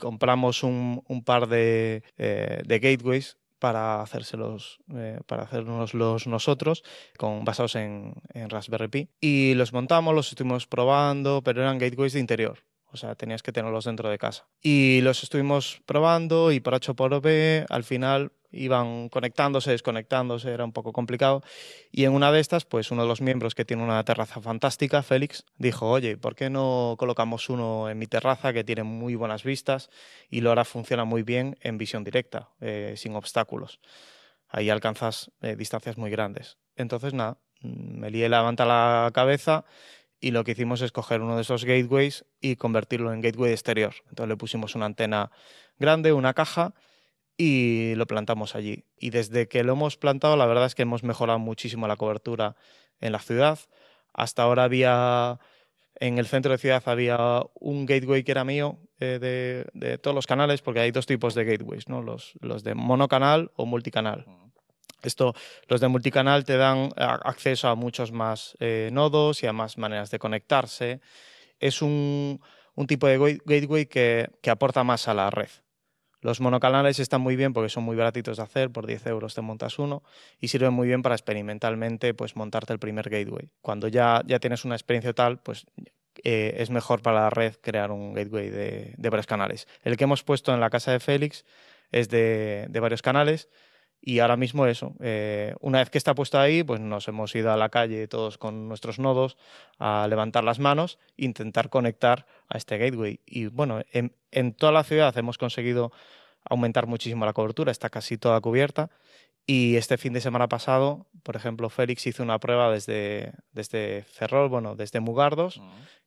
Compramos 0.00 0.62
un, 0.62 1.02
un 1.06 1.22
par 1.22 1.46
de, 1.48 2.02
eh, 2.18 2.62
de 2.64 2.78
gateways 2.78 3.36
para 3.58 4.00
hacérselos, 4.00 4.80
eh, 4.94 5.20
para 5.26 5.42
hacernoslos 5.42 6.26
nosotros, 6.26 6.82
con, 7.18 7.44
basados 7.44 7.76
en 7.76 8.14
Raspberry 8.48 8.88
Pi. 8.88 9.08
Y 9.20 9.54
los 9.54 9.72
montamos, 9.72 10.14
los 10.14 10.30
estuvimos 10.30 10.66
probando, 10.66 11.42
pero 11.42 11.60
eran 11.60 11.78
gateways 11.78 12.14
de 12.14 12.20
interior. 12.20 12.69
O 12.92 12.96
sea, 12.96 13.14
tenías 13.14 13.42
que 13.42 13.52
tenerlos 13.52 13.84
dentro 13.84 14.08
de 14.08 14.18
casa. 14.18 14.46
Y 14.60 15.00
los 15.02 15.22
estuvimos 15.22 15.80
probando 15.86 16.52
y 16.52 16.60
por 16.60 16.74
H 16.74 16.94
por 16.94 17.20
B, 17.20 17.66
al 17.68 17.84
final 17.84 18.32
iban 18.52 19.08
conectándose, 19.08 19.70
desconectándose, 19.70 20.50
era 20.50 20.64
un 20.64 20.72
poco 20.72 20.92
complicado. 20.92 21.42
Y 21.90 22.04
en 22.04 22.12
una 22.12 22.32
de 22.32 22.40
estas, 22.40 22.64
pues 22.64 22.90
uno 22.90 23.02
de 23.02 23.08
los 23.08 23.20
miembros 23.20 23.54
que 23.54 23.64
tiene 23.64 23.82
una 23.82 24.02
terraza 24.04 24.40
fantástica, 24.40 25.02
Félix, 25.02 25.44
dijo, 25.58 25.88
oye, 25.88 26.16
¿por 26.16 26.34
qué 26.34 26.50
no 26.50 26.96
colocamos 26.98 27.48
uno 27.48 27.88
en 27.88 27.98
mi 27.98 28.06
terraza 28.06 28.52
que 28.52 28.64
tiene 28.64 28.82
muy 28.82 29.14
buenas 29.14 29.44
vistas 29.44 29.90
y 30.28 30.40
Lora 30.40 30.64
funciona 30.64 31.04
muy 31.04 31.22
bien 31.22 31.56
en 31.60 31.78
visión 31.78 32.04
directa, 32.04 32.50
eh, 32.60 32.94
sin 32.96 33.14
obstáculos? 33.14 33.80
Ahí 34.48 34.68
alcanzas 34.68 35.30
eh, 35.42 35.54
distancias 35.56 35.96
muy 35.96 36.10
grandes. 36.10 36.58
Entonces, 36.74 37.14
nada, 37.14 37.38
mm, 37.60 38.00
me 38.00 38.10
lié 38.10 38.28
la 38.28 38.42
manta 38.42 38.64
a 38.64 38.66
la 38.66 39.10
cabeza 39.12 39.64
y 40.20 40.32
lo 40.32 40.44
que 40.44 40.52
hicimos 40.52 40.82
es 40.82 40.92
coger 40.92 41.22
uno 41.22 41.36
de 41.36 41.42
esos 41.42 41.64
gateways 41.64 42.24
y 42.40 42.56
convertirlo 42.56 43.12
en 43.12 43.22
gateway 43.22 43.52
exterior. 43.52 43.94
Entonces 44.08 44.28
le 44.28 44.36
pusimos 44.36 44.74
una 44.74 44.86
antena 44.86 45.30
grande, 45.78 46.12
una 46.12 46.34
caja 46.34 46.74
y 47.36 47.94
lo 47.94 48.06
plantamos 48.06 48.54
allí. 48.54 48.84
Y 48.98 49.10
desde 49.10 49.48
que 49.48 49.64
lo 49.64 49.72
hemos 49.72 49.96
plantado, 49.96 50.36
la 50.36 50.46
verdad 50.46 50.66
es 50.66 50.74
que 50.74 50.82
hemos 50.82 51.02
mejorado 51.02 51.38
muchísimo 51.38 51.88
la 51.88 51.96
cobertura 51.96 52.54
en 53.00 53.12
la 53.12 53.18
ciudad. 53.18 53.58
Hasta 54.12 54.42
ahora 54.42 54.64
había, 54.64 55.40
en 55.94 56.18
el 56.18 56.26
centro 56.26 56.52
de 56.52 56.58
ciudad 56.58 56.82
había 56.84 57.42
un 57.54 57.86
gateway 57.86 58.22
que 58.22 58.32
era 58.32 58.44
mío 58.44 58.78
eh, 58.98 59.64
de, 59.72 59.98
todos 59.98 60.14
los 60.14 60.26
canales, 60.26 60.60
porque 60.60 60.80
hay 60.80 60.90
dos 60.90 61.06
tipos 61.06 61.34
de 61.34 61.44
gateways, 61.44 61.88
¿no? 61.88 62.02
los, 62.02 62.34
los 62.40 62.62
de 62.62 62.74
monocanal 62.74 63.50
o 63.56 63.64
multicanal. 63.64 64.26
Esto, 65.02 65.34
los 65.68 65.80
de 65.80 65.88
multicanal 65.88 66.44
te 66.44 66.56
dan 66.56 66.90
a- 66.96 67.14
acceso 67.24 67.68
a 67.68 67.74
muchos 67.74 68.12
más 68.12 68.56
eh, 68.60 68.90
nodos 68.92 69.42
y 69.42 69.46
a 69.46 69.52
más 69.52 69.78
maneras 69.78 70.10
de 70.10 70.18
conectarse. 70.18 71.00
Es 71.58 71.82
un, 71.82 72.40
un 72.74 72.86
tipo 72.86 73.06
de 73.06 73.18
gate- 73.18 73.40
gateway 73.44 73.86
que, 73.86 74.30
que 74.42 74.50
aporta 74.50 74.84
más 74.84 75.08
a 75.08 75.14
la 75.14 75.30
red. 75.30 75.48
Los 76.22 76.40
monocanales 76.40 76.98
están 76.98 77.22
muy 77.22 77.34
bien 77.34 77.54
porque 77.54 77.70
son 77.70 77.82
muy 77.84 77.96
baratitos 77.96 78.36
de 78.36 78.42
hacer, 78.42 78.70
por 78.70 78.86
10 78.86 79.06
euros 79.06 79.34
te 79.34 79.40
montas 79.40 79.78
uno 79.78 80.02
y 80.38 80.48
sirven 80.48 80.74
muy 80.74 80.86
bien 80.86 81.00
para 81.00 81.14
experimentalmente 81.14 82.12
pues, 82.12 82.36
montarte 82.36 82.74
el 82.74 82.78
primer 82.78 83.08
gateway. 83.08 83.48
Cuando 83.62 83.88
ya, 83.88 84.22
ya 84.26 84.38
tienes 84.38 84.66
una 84.66 84.74
experiencia 84.74 85.14
tal, 85.14 85.38
pues 85.40 85.64
eh, 86.22 86.56
es 86.58 86.68
mejor 86.68 87.00
para 87.00 87.20
la 87.22 87.30
red 87.30 87.54
crear 87.62 87.90
un 87.90 88.12
gateway 88.12 88.50
de, 88.50 88.94
de 88.98 89.08
varios 89.08 89.26
canales. 89.26 89.66
El 89.82 89.96
que 89.96 90.04
hemos 90.04 90.22
puesto 90.22 90.52
en 90.52 90.60
la 90.60 90.68
casa 90.68 90.92
de 90.92 91.00
Félix 91.00 91.46
es 91.90 92.10
de, 92.10 92.66
de 92.68 92.80
varios 92.80 93.00
canales 93.00 93.48
y 94.02 94.20
ahora 94.20 94.36
mismo 94.36 94.66
eso, 94.66 94.94
eh, 95.00 95.54
una 95.60 95.78
vez 95.78 95.90
que 95.90 95.98
está 95.98 96.14
puesto 96.14 96.38
ahí, 96.38 96.62
pues 96.62 96.80
nos 96.80 97.06
hemos 97.08 97.34
ido 97.34 97.52
a 97.52 97.56
la 97.56 97.68
calle 97.68 98.08
todos 98.08 98.38
con 98.38 98.68
nuestros 98.68 98.98
nodos 98.98 99.36
a 99.78 100.06
levantar 100.08 100.42
las 100.42 100.58
manos 100.58 100.98
e 101.18 101.26
intentar 101.26 101.68
conectar 101.68 102.26
a 102.48 102.56
este 102.56 102.78
gateway. 102.78 103.20
Y 103.26 103.46
bueno, 103.46 103.82
en, 103.92 104.14
en 104.30 104.54
toda 104.54 104.72
la 104.72 104.84
ciudad 104.84 105.16
hemos 105.18 105.36
conseguido 105.36 105.92
aumentar 106.44 106.86
muchísimo 106.86 107.26
la 107.26 107.34
cobertura, 107.34 107.72
está 107.72 107.90
casi 107.90 108.16
toda 108.16 108.40
cubierta. 108.40 108.90
Y 109.46 109.76
este 109.76 109.98
fin 109.98 110.12
de 110.12 110.20
semana 110.20 110.48
pasado, 110.48 111.06
por 111.22 111.36
ejemplo, 111.36 111.68
Félix 111.70 112.06
hizo 112.06 112.22
una 112.22 112.38
prueba 112.38 112.70
desde, 112.70 113.32
desde 113.52 114.04
Ferrol, 114.04 114.48
bueno, 114.48 114.76
desde 114.76 115.00
Mugardos, 115.00 115.60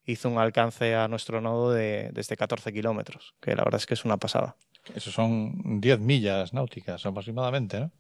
hizo 0.06 0.30
un 0.30 0.38
alcance 0.38 0.96
a 0.96 1.08
nuestro 1.08 1.42
nodo 1.42 1.72
de, 1.72 2.10
desde 2.14 2.38
14 2.38 2.72
kilómetros, 2.72 3.36
que 3.42 3.56
la 3.56 3.64
verdad 3.64 3.82
es 3.82 3.86
que 3.86 3.96
es 3.96 4.06
una 4.06 4.18
pasada. 4.18 4.56
Eso 4.96 5.12
son 5.12 5.80
10 5.80 6.00
millas 6.00 6.54
náuticas 6.54 7.06
aproximadamente, 7.06 7.80
¿no? 7.80 7.92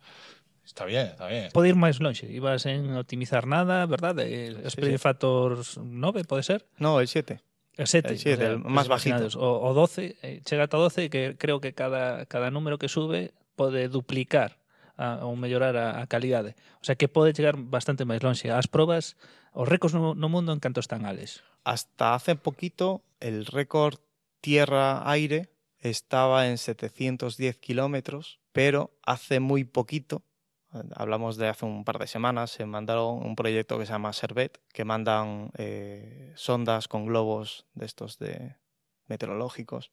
Está 0.65 0.86
bien, 0.86 1.08
está 1.08 1.28
bien. 1.28 1.52
Pode 1.52 1.69
ir 1.69 1.76
máis 1.76 2.00
lonxe, 2.00 2.32
ibas 2.32 2.63
en 2.72 2.96
optimizar 2.96 3.43
nada, 3.48 3.84
¿verdad? 3.86 4.15
El 4.24 4.63
eh, 4.63 4.72
speed 4.72 4.96
sí, 4.96 4.98
sí. 4.98 4.98
factor 4.98 5.60
9, 5.76 6.24
pode 6.24 6.43
ser? 6.43 6.63
No, 6.80 7.04
el 7.04 7.08
7. 7.08 7.43
El 7.76 7.88
7, 7.88 8.10
el, 8.10 8.19
7, 8.19 8.34
o 8.34 8.38
sea, 8.38 8.52
el 8.56 8.60
más 8.60 8.88
bajito. 8.88 9.28
O, 9.39 9.67
o 9.67 9.74
12, 9.74 10.15
eh, 10.22 10.41
chega 10.46 10.63
ata 10.63 10.78
12, 10.78 11.10
que 11.10 11.36
creo 11.38 11.60
que 11.60 11.74
cada, 11.74 12.26
cada 12.28 12.52
número 12.52 12.78
que 12.80 12.88
sube 12.88 13.34
pode 13.56 13.89
duplicar 13.91 14.63
a, 14.96 15.26
ou 15.28 15.36
mellorar 15.36 15.76
a, 15.76 16.00
a 16.00 16.08
calidade. 16.08 16.56
O 16.80 16.86
sea 16.86 16.96
que 16.96 17.12
pode 17.12 17.36
chegar 17.36 17.60
bastante 17.60 18.08
máis 18.08 18.24
lonxe. 18.24 18.48
As 18.48 18.72
probas, 18.72 19.19
os 19.52 19.67
récords 19.67 19.91
no, 19.91 20.15
no 20.15 20.28
mundo 20.32 20.56
en 20.56 20.63
canto 20.63 20.80
están 20.80 21.04
ales. 21.04 21.43
Hasta 21.67 22.15
hace 22.15 22.39
poquito, 22.39 23.04
el 23.19 23.46
récord 23.46 24.00
tierra-aire 24.39 25.53
estaba 25.84 26.48
en 26.48 26.58
710 26.58 27.58
kilómetros, 27.58 28.39
pero 28.52 28.98
hace 29.06 29.39
muy 29.39 29.65
poquito, 29.65 30.24
hablamos 30.96 31.38
de 31.38 31.50
hace 31.50 31.65
un 31.65 31.84
par 31.84 32.00
de 32.00 32.08
semanas, 32.08 32.52
se 32.52 32.65
mandaron 32.65 33.26
un 33.26 33.36
proyecto 33.36 33.78
que 33.78 33.86
se 33.86 33.91
llama 33.91 34.13
Servet, 34.13 34.62
que 34.72 34.86
mandan 34.86 35.52
eh, 35.58 36.32
sondas 36.36 36.88
con 36.88 37.06
globos 37.06 37.67
de 37.74 37.86
estos 37.86 38.17
de 38.17 38.56
meteorológicos 39.08 39.91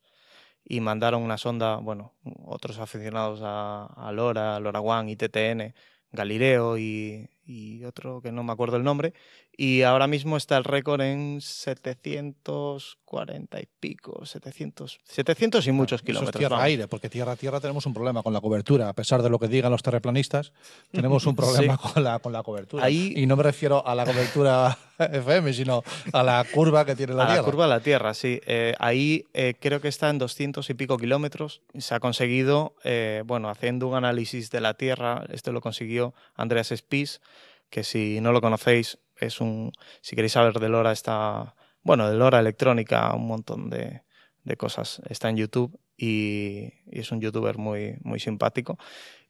y 0.64 0.80
mandaron 0.80 1.22
una 1.22 1.38
sonda, 1.38 1.76
bueno, 1.76 2.14
otros 2.44 2.78
aficionados 2.78 3.40
a, 3.42 3.86
a 3.86 4.12
LoRa, 4.12 4.60
LoRa 4.60 4.80
One 4.80 5.10
y 5.10 5.16
TTN, 5.16 5.74
Galileo 6.12 6.78
y, 6.78 7.28
y 7.50 7.84
otro 7.84 8.20
que 8.22 8.30
no 8.30 8.44
me 8.44 8.52
acuerdo 8.52 8.76
el 8.76 8.84
nombre, 8.84 9.12
y 9.56 9.82
ahora 9.82 10.06
mismo 10.06 10.36
está 10.36 10.56
el 10.56 10.62
récord 10.64 11.00
en 11.00 11.40
740 11.40 13.60
y 13.60 13.68
pico, 13.80 14.24
700, 14.24 15.00
700 15.04 15.66
y 15.66 15.72
muchos 15.72 16.00
Eso 16.00 16.04
es 16.04 16.06
kilómetros. 16.06 16.38
tierra-aire, 16.38 16.88
porque 16.88 17.08
tierra-tierra 17.08 17.60
tenemos 17.60 17.84
un 17.86 17.94
problema 17.94 18.22
con 18.22 18.32
la 18.32 18.40
cobertura. 18.40 18.88
A 18.88 18.92
pesar 18.94 19.22
de 19.22 19.30
lo 19.30 19.38
que 19.38 19.48
digan 19.48 19.70
los 19.72 19.82
terraplanistas, 19.82 20.52
tenemos 20.92 21.26
un 21.26 21.34
problema 21.36 21.76
con, 21.76 22.02
la, 22.04 22.18
con 22.20 22.32
la 22.32 22.42
cobertura. 22.42 22.84
Ahí- 22.84 23.12
Y 23.16 23.26
no 23.26 23.36
me 23.36 23.42
refiero 23.42 23.86
a 23.86 23.94
la 23.94 24.04
cobertura 24.04 24.78
FM, 24.98 25.52
sino 25.52 25.82
a 26.12 26.22
la 26.22 26.44
curva 26.52 26.84
que 26.84 26.94
tiene 26.94 27.14
la 27.14 27.24
A 27.24 27.26
la 27.26 27.32
Tierra. 27.34 27.44
curva 27.44 27.64
de 27.64 27.70
la 27.70 27.80
Tierra, 27.80 28.14
sí. 28.14 28.40
Eh, 28.46 28.74
ahí 28.78 29.24
eh, 29.34 29.54
creo 29.58 29.80
que 29.80 29.88
está 29.88 30.10
en 30.10 30.18
200 30.18 30.68
y 30.70 30.74
pico 30.74 30.96
kilómetros. 30.98 31.62
Se 31.78 31.94
ha 31.94 32.00
conseguido, 32.00 32.74
eh, 32.84 33.22
bueno, 33.26 33.48
haciendo 33.48 33.88
un 33.88 33.94
análisis 33.96 34.50
de 34.50 34.60
la 34.60 34.74
Tierra, 34.74 35.24
esto 35.32 35.52
lo 35.52 35.60
consiguió 35.60 36.14
Andreas 36.36 36.68
Spies, 36.74 37.20
que 37.70 37.84
si 37.84 38.20
no 38.20 38.32
lo 38.32 38.40
conocéis, 38.40 38.98
es 39.18 39.40
un, 39.40 39.72
si 40.00 40.16
queréis 40.16 40.32
saber 40.32 40.58
de 40.58 40.68
LoRa, 40.68 40.92
está, 40.92 41.54
bueno, 41.82 42.08
de 42.10 42.16
LoRa 42.16 42.40
electrónica, 42.40 43.14
un 43.14 43.26
montón 43.26 43.70
de, 43.70 44.02
de 44.44 44.56
cosas. 44.56 45.00
Está 45.08 45.28
en 45.28 45.36
YouTube 45.36 45.78
y, 45.96 46.72
es 46.90 47.12
un 47.12 47.20
youtuber 47.20 47.58
muy, 47.58 47.96
muy 48.02 48.20
simpático. 48.20 48.78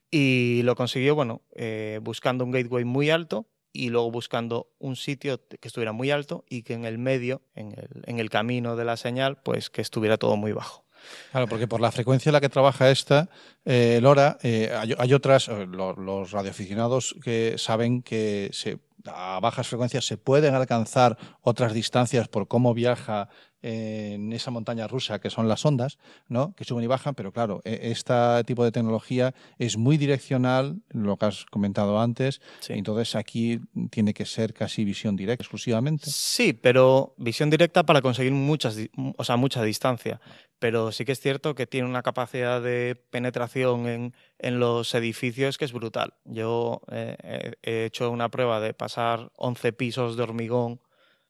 Y 0.09 0.61
lo 0.63 0.75
consiguió, 0.75 1.15
bueno, 1.15 1.41
eh, 1.55 1.99
buscando 2.01 2.43
un 2.43 2.51
gateway 2.51 2.83
muy 2.83 3.09
alto 3.09 3.47
y 3.73 3.89
luego 3.89 4.11
buscando 4.11 4.69
un 4.79 4.97
sitio 4.97 5.39
que 5.47 5.67
estuviera 5.67 5.93
muy 5.93 6.11
alto 6.11 6.43
y 6.49 6.63
que 6.63 6.73
en 6.73 6.83
el 6.83 6.97
medio, 6.97 7.41
en 7.55 7.71
el, 7.71 8.03
en 8.05 8.19
el 8.19 8.29
camino 8.29 8.75
de 8.75 8.83
la 8.83 8.97
señal, 8.97 9.41
pues 9.41 9.69
que 9.69 9.81
estuviera 9.81 10.17
todo 10.17 10.35
muy 10.35 10.51
bajo. 10.51 10.85
Claro, 11.31 11.47
porque 11.47 11.67
por 11.67 11.81
la 11.81 11.91
frecuencia 11.91 12.29
en 12.29 12.33
la 12.33 12.41
que 12.41 12.49
trabaja 12.49 12.89
esta, 12.91 13.29
eh, 13.65 13.99
Lora, 14.01 14.37
eh, 14.43 14.71
hay, 14.77 14.93
hay 14.97 15.13
otras, 15.13 15.47
eh, 15.47 15.65
lo- 15.67 15.93
los 15.95 16.31
radioaficionados 16.31 17.15
que 17.23 17.55
saben 17.57 18.01
que 18.01 18.49
se, 18.53 18.79
a 19.05 19.39
bajas 19.41 19.67
frecuencias 19.67 20.05
se 20.05 20.17
pueden 20.17 20.53
alcanzar 20.55 21.17
otras 21.41 21.73
distancias 21.73 22.27
por 22.27 22.47
cómo 22.47 22.73
viaja 22.73 23.29
en 23.61 24.33
esa 24.33 24.51
montaña 24.51 24.87
rusa 24.87 25.19
que 25.19 25.29
son 25.29 25.47
las 25.47 25.65
ondas, 25.65 25.97
¿no? 26.27 26.53
que 26.55 26.63
suben 26.63 26.83
y 26.83 26.87
bajan, 26.87 27.15
pero 27.15 27.31
claro, 27.31 27.61
e- 27.63 27.79
este 27.91 28.13
tipo 28.45 28.63
de 28.63 28.71
tecnología 28.71 29.33
es 29.59 29.77
muy 29.77 29.97
direccional, 29.97 30.81
lo 30.89 31.17
que 31.17 31.25
has 31.27 31.45
comentado 31.45 31.99
antes, 31.99 32.41
Sí. 32.59 32.73
entonces 32.73 33.15
aquí 33.15 33.59
tiene 33.89 34.13
que 34.13 34.25
ser 34.25 34.53
casi 34.53 34.83
visión 34.83 35.15
directa 35.15 35.43
exclusivamente. 35.43 36.09
Sí, 36.09 36.53
pero 36.53 37.13
visión 37.17 37.49
directa 37.49 37.83
para 37.83 38.01
conseguir 38.01 38.31
muchas, 38.33 38.77
o 39.17 39.23
sea, 39.23 39.37
mucha 39.37 39.63
distancia. 39.63 40.19
Pero 40.59 40.91
sí 40.91 41.05
que 41.05 41.13
es 41.13 41.19
cierto 41.19 41.55
que 41.55 41.65
tiene 41.65 41.87
una 41.87 42.03
capacidad 42.03 42.61
de 42.61 42.95
penetración 43.09 43.87
en, 43.87 44.13
en 44.37 44.59
los 44.59 44.93
edificios 44.93 45.57
que 45.57 45.65
es 45.65 45.73
brutal. 45.73 46.13
Yo 46.25 46.81
eh, 46.91 47.17
he- 47.63 47.71
he 47.71 47.85
hecho 47.85 48.11
una 48.11 48.29
prueba 48.29 48.59
de 48.59 48.73
pasar 48.75 49.31
11 49.37 49.73
pisos 49.73 50.17
de 50.17 50.23
hormigón 50.23 50.79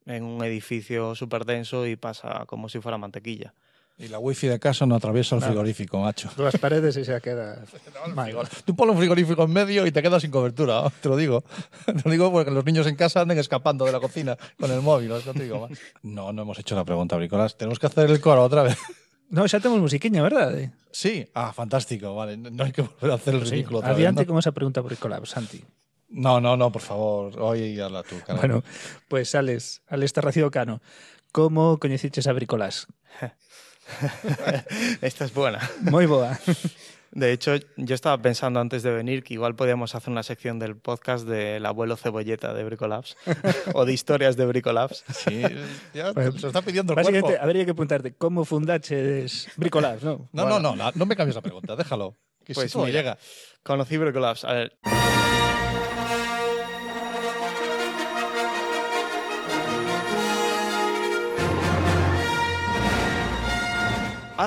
en 0.06 0.24
un 0.24 0.44
edificio 0.44 1.16
súper 1.16 1.46
denso 1.46 1.86
y 1.88 1.96
pasa 1.96 2.46
como 2.48 2.70
si 2.70 2.80
fuera 2.80 2.98
mantequilla. 2.98 3.54
Y 3.98 4.08
la 4.08 4.18
wifi 4.18 4.48
de 4.48 4.60
casa 4.60 4.88
no 4.88 4.96
atraviesa 4.96 5.36
el 5.36 5.42
Nada. 5.42 5.52
frigorífico, 5.52 6.00
macho. 6.00 6.32
Las 6.38 6.58
paredes 6.58 6.98
y 6.98 7.06
se 7.06 7.22
queda. 7.22 7.64
mal. 8.16 8.34
Tú 8.66 8.76
pones 8.76 8.94
un 8.94 9.00
frigorífico 9.00 9.44
en 9.44 9.52
medio 9.54 9.86
y 9.86 9.92
te 9.92 10.02
quedas 10.02 10.24
sin 10.24 10.32
cobertura, 10.32 10.90
te 11.02 11.10
lo 11.10 11.16
digo. 11.16 11.44
Te 11.86 12.02
lo 12.04 12.10
digo 12.10 12.32
porque 12.32 12.50
los 12.50 12.66
niños 12.66 12.88
en 12.88 12.96
casa 12.96 13.22
anden 13.22 13.38
escapando 13.38 13.86
de 13.86 13.92
la 13.92 14.00
cocina 14.00 14.38
con 14.60 14.72
el 14.72 14.82
móvil, 14.82 15.10
no 15.10 15.20
te 15.20 15.34
digo 15.44 15.68
más. 15.68 15.78
No, 16.02 16.34
no 16.34 16.42
hemos 16.42 16.58
hecho 16.58 16.76
la 16.76 16.84
pregunta, 16.84 17.16
Bricolas. 17.16 17.58
Tenemos 17.58 17.78
que 17.78 17.86
hacer 17.86 18.10
el 18.10 18.20
coro 18.20 18.44
otra 18.44 18.64
vez. 18.64 18.78
No, 19.32 19.48
xa 19.48 19.62
temos 19.62 19.80
musiquiña, 19.80 20.22
verdad? 20.22 20.52
Sí, 20.92 21.26
ah, 21.34 21.54
fantástico, 21.54 22.14
vale. 22.14 22.36
No 22.36 22.66
hay 22.66 22.74
que 22.74 22.82
volver 22.82 23.12
a 23.12 23.14
hacer 23.14 23.34
el 23.34 23.48
ridículo 23.50 23.80
otra 23.80 23.94
vez, 23.94 24.14
¿no? 24.14 24.26
con 24.26 24.38
esa 24.38 24.52
pregunta 24.52 24.84
por 24.84 24.94
Colab, 24.98 25.26
Santi. 25.26 25.64
No, 26.12 26.40
no, 26.42 26.58
no, 26.58 26.72
por 26.72 26.82
favor. 26.82 27.40
Hoy 27.40 27.80
hazla 27.80 28.04
tú, 28.04 28.16
carajo. 28.20 28.38
Bueno, 28.38 28.64
pues 29.08 29.34
Alex, 29.36 29.82
Alex 29.88 30.14
Tarracido 30.14 30.52
Cano, 30.52 30.82
como 31.32 31.80
coñeciches 31.80 32.28
a 32.28 32.34
Bricolás? 32.34 32.88
Esta 35.02 35.26
es 35.26 35.34
buena. 35.34 35.60
Moi 35.82 36.06
boa. 36.06 36.38
De 37.12 37.34
hecho, 37.34 37.56
yo 37.76 37.94
estaba 37.94 38.22
pensando 38.22 38.62
antes 38.62 38.84
de 38.84 38.92
venir 38.92 39.22
que 39.24 39.34
igual 39.34 39.54
podíamos 39.56 39.96
hacer 39.96 40.12
una 40.12 40.24
sección 40.24 40.60
del 40.60 40.78
podcast 40.78 41.28
del 41.28 41.66
abuelo 41.66 41.98
cebolleta 41.98 42.54
de 42.54 42.64
Bricolabs 42.64 43.18
o 43.74 43.84
de 43.84 43.92
historias 43.92 44.38
de 44.38 44.46
Bricolabs. 44.46 45.04
Sí, 45.12 45.42
ya 45.94 46.14
Bueno, 46.14 46.32
se 46.40 46.48
está 46.48 46.62
pidiendo 46.62 46.94
el 46.94 46.96
Básicamente, 46.96 47.28
cuerpo. 47.28 47.44
habría 47.44 47.66
que 47.66 47.74
preguntarte 47.74 48.14
cómo 48.16 48.46
fundaches 48.46 49.50
Bricolabs, 49.58 50.04
¿no? 50.04 50.30
No, 50.32 50.48
no, 50.48 50.60
no, 50.62 50.74
no, 50.76 50.92
no 50.96 51.06
me 51.06 51.16
cambies 51.18 51.36
la 51.36 51.42
pregunta, 51.42 51.76
déjalo. 51.76 52.18
Que 52.46 52.54
Pues 52.54 52.72
si 52.72 52.78
mira. 52.78 52.92
llega. 52.92 53.18
Conocí 53.62 53.98
Bricolabs. 53.98 54.46
A 54.46 54.54
ver. 54.54 54.78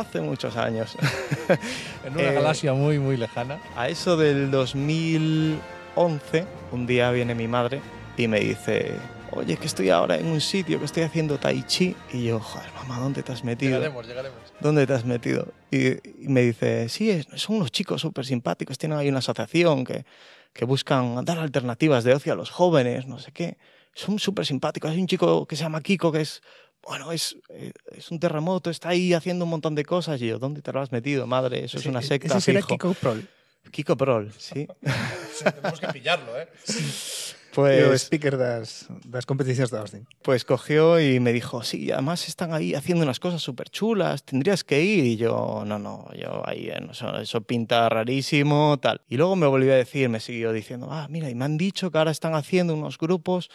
Hace 0.00 0.20
muchos 0.20 0.56
años. 0.56 0.96
En 2.04 2.12
una 2.14 2.22
Eh, 2.22 2.34
galaxia 2.34 2.72
muy, 2.74 2.98
muy 2.98 3.16
lejana. 3.16 3.58
A 3.76 3.88
eso 3.88 4.16
del 4.16 4.50
2011, 4.50 6.46
un 6.72 6.86
día 6.86 7.10
viene 7.10 7.34
mi 7.34 7.48
madre 7.48 7.80
y 8.16 8.28
me 8.28 8.40
dice, 8.40 8.92
oye, 9.32 9.56
que 9.56 9.66
estoy 9.66 9.90
ahora 9.90 10.16
en 10.18 10.26
un 10.26 10.40
sitio, 10.40 10.78
que 10.78 10.84
estoy 10.84 11.02
haciendo 11.04 11.38
tai 11.38 11.62
chi. 11.62 11.94
Y 12.12 12.24
yo, 12.24 12.40
joder, 12.40 12.68
mamá, 12.74 12.98
¿dónde 12.98 13.22
te 13.22 13.32
has 13.32 13.44
metido? 13.44 13.72
Llegaremos, 13.78 14.06
llegaremos. 14.06 14.38
¿Dónde 14.60 14.86
te 14.86 14.92
has 14.92 15.04
metido? 15.04 15.48
Y, 15.70 15.88
y 16.24 16.28
me 16.28 16.42
dice, 16.42 16.88
sí, 16.88 17.10
es- 17.10 17.26
son 17.36 17.56
unos 17.56 17.70
chicos 17.72 18.00
súper 18.00 18.24
simpáticos, 18.26 18.78
tienen 18.78 18.98
ahí 18.98 19.08
una 19.08 19.18
asociación 19.18 19.84
que, 19.84 20.04
que 20.52 20.64
buscan 20.64 21.24
dar 21.24 21.38
alternativas 21.38 22.04
de 22.04 22.14
ocio 22.14 22.32
a 22.32 22.36
los 22.36 22.50
jóvenes, 22.50 23.06
no 23.06 23.18
sé 23.18 23.32
qué. 23.32 23.56
Son 23.96 24.18
súper 24.18 24.44
simpáticos. 24.44 24.90
Hay 24.90 25.00
un 25.00 25.06
chico 25.06 25.46
que 25.46 25.54
se 25.56 25.62
llama 25.62 25.80
Kiko 25.80 26.10
que 26.10 26.20
es, 26.20 26.42
bueno, 26.86 27.12
es, 27.12 27.36
eh, 27.50 27.72
es 27.96 28.10
un 28.10 28.18
terremoto, 28.20 28.70
está 28.70 28.90
ahí 28.90 29.12
haciendo 29.14 29.44
un 29.44 29.50
montón 29.50 29.74
de 29.74 29.84
cosas. 29.84 30.20
Y 30.20 30.28
yo, 30.28 30.38
¿dónde 30.38 30.62
te 30.62 30.72
lo 30.72 30.80
has 30.80 30.92
metido, 30.92 31.26
madre? 31.26 31.64
Eso 31.64 31.78
es 31.78 31.86
una 31.86 32.02
secta, 32.02 32.36
Ese 32.38 32.40
será 32.40 32.60
fijo". 32.60 32.68
Kiko 32.68 32.94
Prol. 32.94 33.28
Kiko 33.70 33.96
Prol, 33.96 34.32
sí. 34.38 34.68
Tenemos 35.44 35.80
que 35.80 35.88
pillarlo, 35.88 36.38
¿eh? 36.38 36.48
E 36.68 37.54
Pues, 37.54 38.02
speaker 38.02 38.36
das, 38.36 38.88
das 39.06 39.26
competicións 39.26 39.70
da 39.70 39.78
Austin. 39.78 40.08
pues 40.26 40.44
cogió 40.44 40.98
y 40.98 41.20
me 41.20 41.32
dijo, 41.32 41.62
sí, 41.62 41.92
además 41.92 42.26
están 42.26 42.52
ahí 42.52 42.74
haciendo 42.74 43.04
unas 43.04 43.20
cosas 43.20 43.40
súper 43.42 43.70
chulas, 43.70 44.24
tendrías 44.24 44.64
que 44.64 44.82
ir. 44.82 45.04
Y 45.04 45.16
yo, 45.16 45.62
no, 45.64 45.78
no, 45.78 46.08
yo 46.18 46.42
ahí, 46.48 46.66
eh, 46.68 46.80
eso, 46.90 47.16
eso 47.16 47.42
pinta 47.42 47.88
rarísimo, 47.88 48.76
tal. 48.82 49.02
Y 49.08 49.16
luego 49.16 49.36
me 49.36 49.46
volvió 49.46 49.72
a 49.72 49.76
decir, 49.76 50.08
me 50.08 50.18
siguió 50.18 50.52
diciendo, 50.52 50.88
ah, 50.90 51.06
mira, 51.08 51.30
y 51.30 51.36
me 51.36 51.44
han 51.44 51.56
dicho 51.56 51.92
que 51.92 51.98
ahora 51.98 52.10
están 52.10 52.34
haciendo 52.34 52.74
unos 52.74 52.98
grupos 52.98 53.50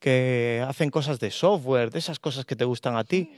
que 0.00 0.64
hacen 0.66 0.90
cosas 0.90 1.20
de 1.20 1.30
software, 1.30 1.90
de 1.90 2.00
esas 2.00 2.18
cosas 2.18 2.44
que 2.44 2.56
te 2.56 2.64
gustan 2.64 2.96
a 2.96 3.04
ti. 3.04 3.32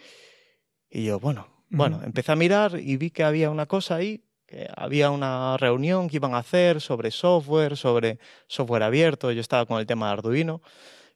Y 0.88 1.04
yo, 1.04 1.18
bueno, 1.20 1.48
bueno, 1.68 2.00
empecé 2.04 2.32
a 2.32 2.36
mirar 2.36 2.78
y 2.78 2.96
vi 2.96 3.10
que 3.10 3.24
había 3.24 3.50
una 3.50 3.66
cosa 3.66 3.96
ahí, 3.96 4.22
que 4.46 4.68
había 4.76 5.10
una 5.10 5.56
reunión 5.56 6.08
que 6.08 6.16
iban 6.16 6.34
a 6.34 6.38
hacer 6.38 6.80
sobre 6.80 7.10
software, 7.10 7.76
sobre 7.76 8.18
software 8.46 8.82
abierto. 8.82 9.32
Yo 9.32 9.40
estaba 9.40 9.66
con 9.66 9.80
el 9.80 9.86
tema 9.86 10.06
de 10.06 10.12
Arduino. 10.12 10.62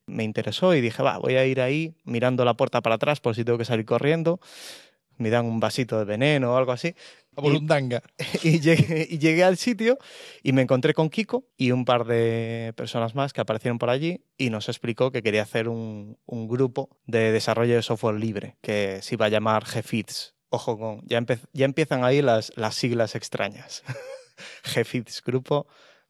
Me 0.07 0.25
interesó 0.25 0.75
y 0.75 0.81
dije, 0.81 1.03
va, 1.03 1.19
voy 1.19 1.37
a 1.37 1.45
ir 1.47 1.61
ahí 1.61 1.95
mirando 2.05 2.45
la 2.45 2.55
puerta 2.55 2.81
para 2.81 2.95
atrás 2.97 3.21
por 3.21 3.35
si 3.35 3.45
tengo 3.45 3.59
que 3.59 3.65
salir 3.65 3.85
corriendo. 3.85 4.41
Me 5.19 5.31
dan 5.31 5.47
un 5.47 5.61
vasito 5.61 5.99
de 5.99 6.05
veneno 6.05 6.55
o 6.55 6.57
algo 6.57 6.73
así. 6.73 6.95
A 7.37 7.41
Burundanga. 7.41 8.03
Y 8.43 8.61
llegué, 8.61 9.07
y 9.11 9.19
llegué 9.19 9.45
al 9.45 9.57
sitio 9.57 9.99
y 10.43 10.53
me 10.53 10.63
encontré 10.63 10.95
con 10.95 11.11
Kiko 11.11 11.45
y 11.57 11.71
un 11.71 11.85
par 11.85 12.07
de 12.07 12.73
personas 12.77 13.15
más 13.15 13.33
que 13.33 13.41
aparecieron 13.41 13.79
por 13.79 13.91
allí 13.91 14.25
y 14.39 14.51
nos 14.51 14.69
explicó 14.69 15.11
que 15.11 15.23
quería 15.23 15.43
hacer 15.43 15.69
un, 15.69 16.19
un 16.27 16.49
grupo 16.49 16.91
de 17.07 17.33
desarrollo 17.33 17.75
de 17.75 17.83
software 17.83 18.19
libre 18.19 18.57
que 18.63 19.01
se 19.03 19.15
iba 19.15 19.27
a 19.27 19.29
llamar 19.31 19.65
GFITS. 19.65 20.35
Ojo 20.49 20.79
con, 20.79 21.03
ya, 21.07 21.25
ya 21.53 21.65
empiezan 21.65 22.05
ahí 22.05 22.23
las, 22.23 22.53
las 22.57 22.75
siglas 22.75 23.15
extrañas. 23.15 23.83
GFITS, 24.65 25.23
grupo 25.23 25.67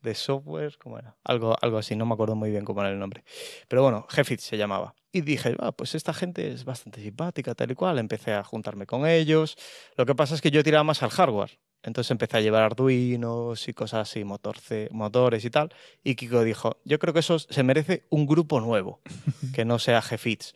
de 0.07 0.15
software, 0.15 0.77
¿cómo 0.79 0.99
era? 0.99 1.17
Algo, 1.25 1.55
algo 1.61 1.79
así, 1.79 1.95
no 1.97 2.07
me 2.07 2.15
acuerdo 2.15 2.35
muy 2.35 2.51
bien 2.51 2.65
cómo 2.65 2.81
era 2.81 2.91
el 2.91 2.99
nombre. 2.99 3.25
Pero 3.69 3.83
bueno, 3.83 4.07
GFITS 4.09 4.43
se 4.45 4.57
llamaba. 4.57 4.95
Y 5.13 5.21
dije, 5.21 5.55
ah, 5.61 5.73
pues 5.73 5.95
esta 5.95 6.15
gente 6.15 6.51
es 6.51 6.65
bastante 6.65 7.03
simpática, 7.03 7.55
tal 7.55 7.71
y 7.71 7.75
cual. 7.75 7.99
Empecé 7.99 8.33
a 8.33 8.43
juntarme 8.45 8.87
con 8.87 9.07
ellos. 9.07 9.57
Lo 9.97 10.07
que 10.07 10.15
pasa 10.15 10.35
es 10.35 10.41
que 10.41 10.51
yo 10.51 10.63
tiraba 10.65 10.85
más 10.85 11.03
al 11.03 11.11
hardware. 11.11 11.59
Entonces 11.83 12.11
empecé 12.11 12.39
a 12.39 12.41
llevar 12.41 12.63
Arduinos 12.65 13.69
y 13.69 13.73
cosas 13.73 14.09
así, 14.09 14.25
motorce- 14.25 14.89
motores 14.91 15.45
y 15.45 15.51
tal. 15.51 15.73
Y 16.03 16.17
Kiko 16.17 16.43
dijo, 16.43 16.81
yo 16.85 16.99
creo 16.99 17.15
que 17.15 17.21
eso 17.21 17.39
se 17.39 17.63
merece 17.63 18.07
un 18.11 18.27
grupo 18.27 18.61
nuevo, 18.61 19.01
que 19.55 19.65
no 19.65 19.79
sea 19.79 20.01
GFITS. 20.01 20.55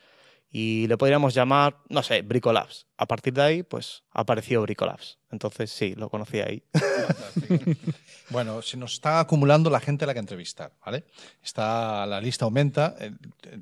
Y 0.52 0.88
le 0.88 0.96
podríamos 0.98 1.32
llamar, 1.32 1.76
no 1.88 2.02
sé, 2.02 2.22
Bricolabs. 2.22 2.88
A 2.96 3.06
partir 3.06 3.32
de 3.32 3.42
ahí, 3.42 3.62
pues 3.62 4.02
apareció 4.10 4.60
Bricolabs. 4.62 5.20
Entonces 5.30 5.70
sí, 5.70 5.94
lo 5.94 6.10
conocí 6.10 6.40
ahí. 6.40 6.64
Bueno, 8.30 8.62
se 8.62 8.76
nos 8.76 8.92
está 8.92 9.18
acumulando 9.18 9.70
la 9.70 9.80
gente 9.80 10.04
a 10.04 10.06
la 10.06 10.12
que 10.12 10.20
entrevistar, 10.20 10.70
¿vale? 10.86 11.02
Está, 11.42 12.06
la 12.06 12.20
lista 12.20 12.44
aumenta. 12.44 12.94
eh, 13.00 13.10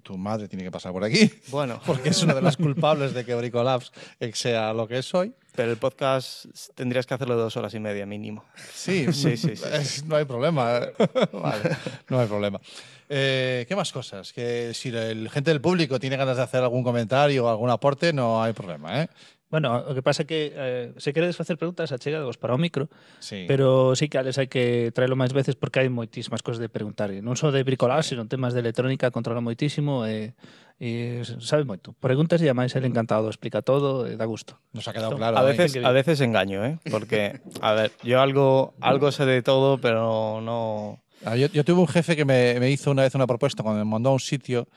Tu 0.02 0.18
madre 0.18 0.46
tiene 0.46 0.62
que 0.62 0.70
pasar 0.70 0.92
por 0.92 1.02
aquí, 1.04 1.30
Bueno, 1.48 1.80
porque 1.86 2.10
es 2.10 2.22
una 2.22 2.34
de 2.34 2.42
las 2.42 2.58
culpables 2.58 3.14
de 3.14 3.24
que 3.24 3.34
Bricolabs 3.34 3.92
eh, 4.20 4.30
sea 4.34 4.74
lo 4.74 4.86
que 4.86 4.98
es 4.98 5.14
hoy. 5.14 5.32
pero 5.56 5.70
el 5.70 5.78
podcast 5.78 6.44
tendrías 6.74 7.06
que 7.06 7.14
hacerlo 7.14 7.36
de 7.36 7.42
dos 7.44 7.56
horas 7.56 7.72
y 7.72 7.80
media 7.80 8.04
mínimo. 8.04 8.44
Sí, 8.74 9.06
Sí, 9.12 9.38
sí, 9.38 9.56
sí. 9.56 9.64
es- 9.72 10.04
no 10.04 10.16
hay 10.16 10.26
problema. 10.26 10.80
eh. 10.80 10.92
Vale, 11.32 11.76
no 12.10 12.20
hay 12.20 12.26
problema. 12.26 12.60
Eh, 13.08 13.64
¿Qué 13.66 13.74
más 13.74 13.90
cosas? 13.90 14.34
Que 14.34 14.74
si 14.74 14.90
el 14.90 15.30
gente 15.30 15.50
del 15.50 15.62
público 15.62 15.98
tiene 15.98 16.18
ganas 16.18 16.36
de 16.36 16.42
hacer 16.42 16.62
algún 16.62 16.84
comentario 16.84 17.46
o 17.46 17.48
algún 17.48 17.70
aporte, 17.70 18.12
no 18.12 18.42
hay 18.42 18.52
problema, 18.52 19.02
¿eh? 19.02 19.08
Bueno, 19.50 19.80
o 19.80 19.96
que 19.96 20.04
pasa 20.04 20.22
é 20.22 20.26
que 20.28 20.52
eh, 20.52 20.92
se 21.00 21.16
queredes 21.16 21.32
facer 21.32 21.56
preguntas 21.56 21.88
achegados 21.88 22.36
para 22.36 22.52
o 22.52 22.60
micro, 22.60 22.92
sí. 23.16 23.48
pero 23.48 23.96
sí 23.96 24.12
que 24.12 24.20
ales 24.20 24.36
hai 24.36 24.44
que 24.44 24.92
traelo 24.92 25.16
máis 25.16 25.32
veces 25.32 25.56
porque 25.56 25.80
hai 25.80 25.88
moitísimas 25.88 26.44
cosas 26.44 26.60
de 26.60 26.68
preguntar. 26.68 27.08
Non 27.24 27.32
só 27.32 27.48
de 27.48 27.64
bricolaxe, 27.64 28.12
sí. 28.12 28.16
senón 28.16 28.28
temas 28.28 28.52
de 28.52 28.60
electrónica, 28.60 29.08
controla 29.08 29.40
moitísimo 29.40 30.04
e, 30.04 30.36
e 30.76 31.24
sabe 31.40 31.64
moito. 31.64 31.96
Preguntas 31.96 32.44
e 32.44 32.52
máis 32.52 32.76
ele 32.76 32.86
mm. 32.86 32.92
encantado, 32.92 33.32
explica 33.32 33.64
todo 33.64 34.04
e 34.04 34.20
dá 34.20 34.28
gusto. 34.28 34.60
Nos 34.76 34.84
ha 34.84 34.92
quedado 34.92 35.16
claro. 35.16 35.40
A 35.40 35.44
veces, 35.48 35.80
a 35.80 35.96
veces 35.96 36.20
engaño, 36.20 36.60
¿eh? 36.68 36.76
Porque, 36.92 37.40
a 37.64 37.72
ver, 37.72 37.96
yo 38.04 38.20
algo, 38.20 38.76
algo 38.84 39.08
sé 39.16 39.24
de 39.24 39.40
todo, 39.40 39.80
pero 39.80 40.44
no... 40.44 41.00
Ah, 41.24 41.40
yo, 41.40 41.48
yo 41.48 41.64
tuve 41.64 41.80
un 41.80 41.88
jefe 41.88 42.14
que 42.14 42.28
me, 42.28 42.60
me 42.60 42.68
hizo 42.70 42.92
una 42.92 43.02
vez 43.02 43.16
una 43.16 43.26
propuesta 43.26 43.64
cuando 43.64 43.80
me 43.80 43.90
mandó 43.90 44.10
a 44.10 44.12
un 44.12 44.20
sitio 44.20 44.68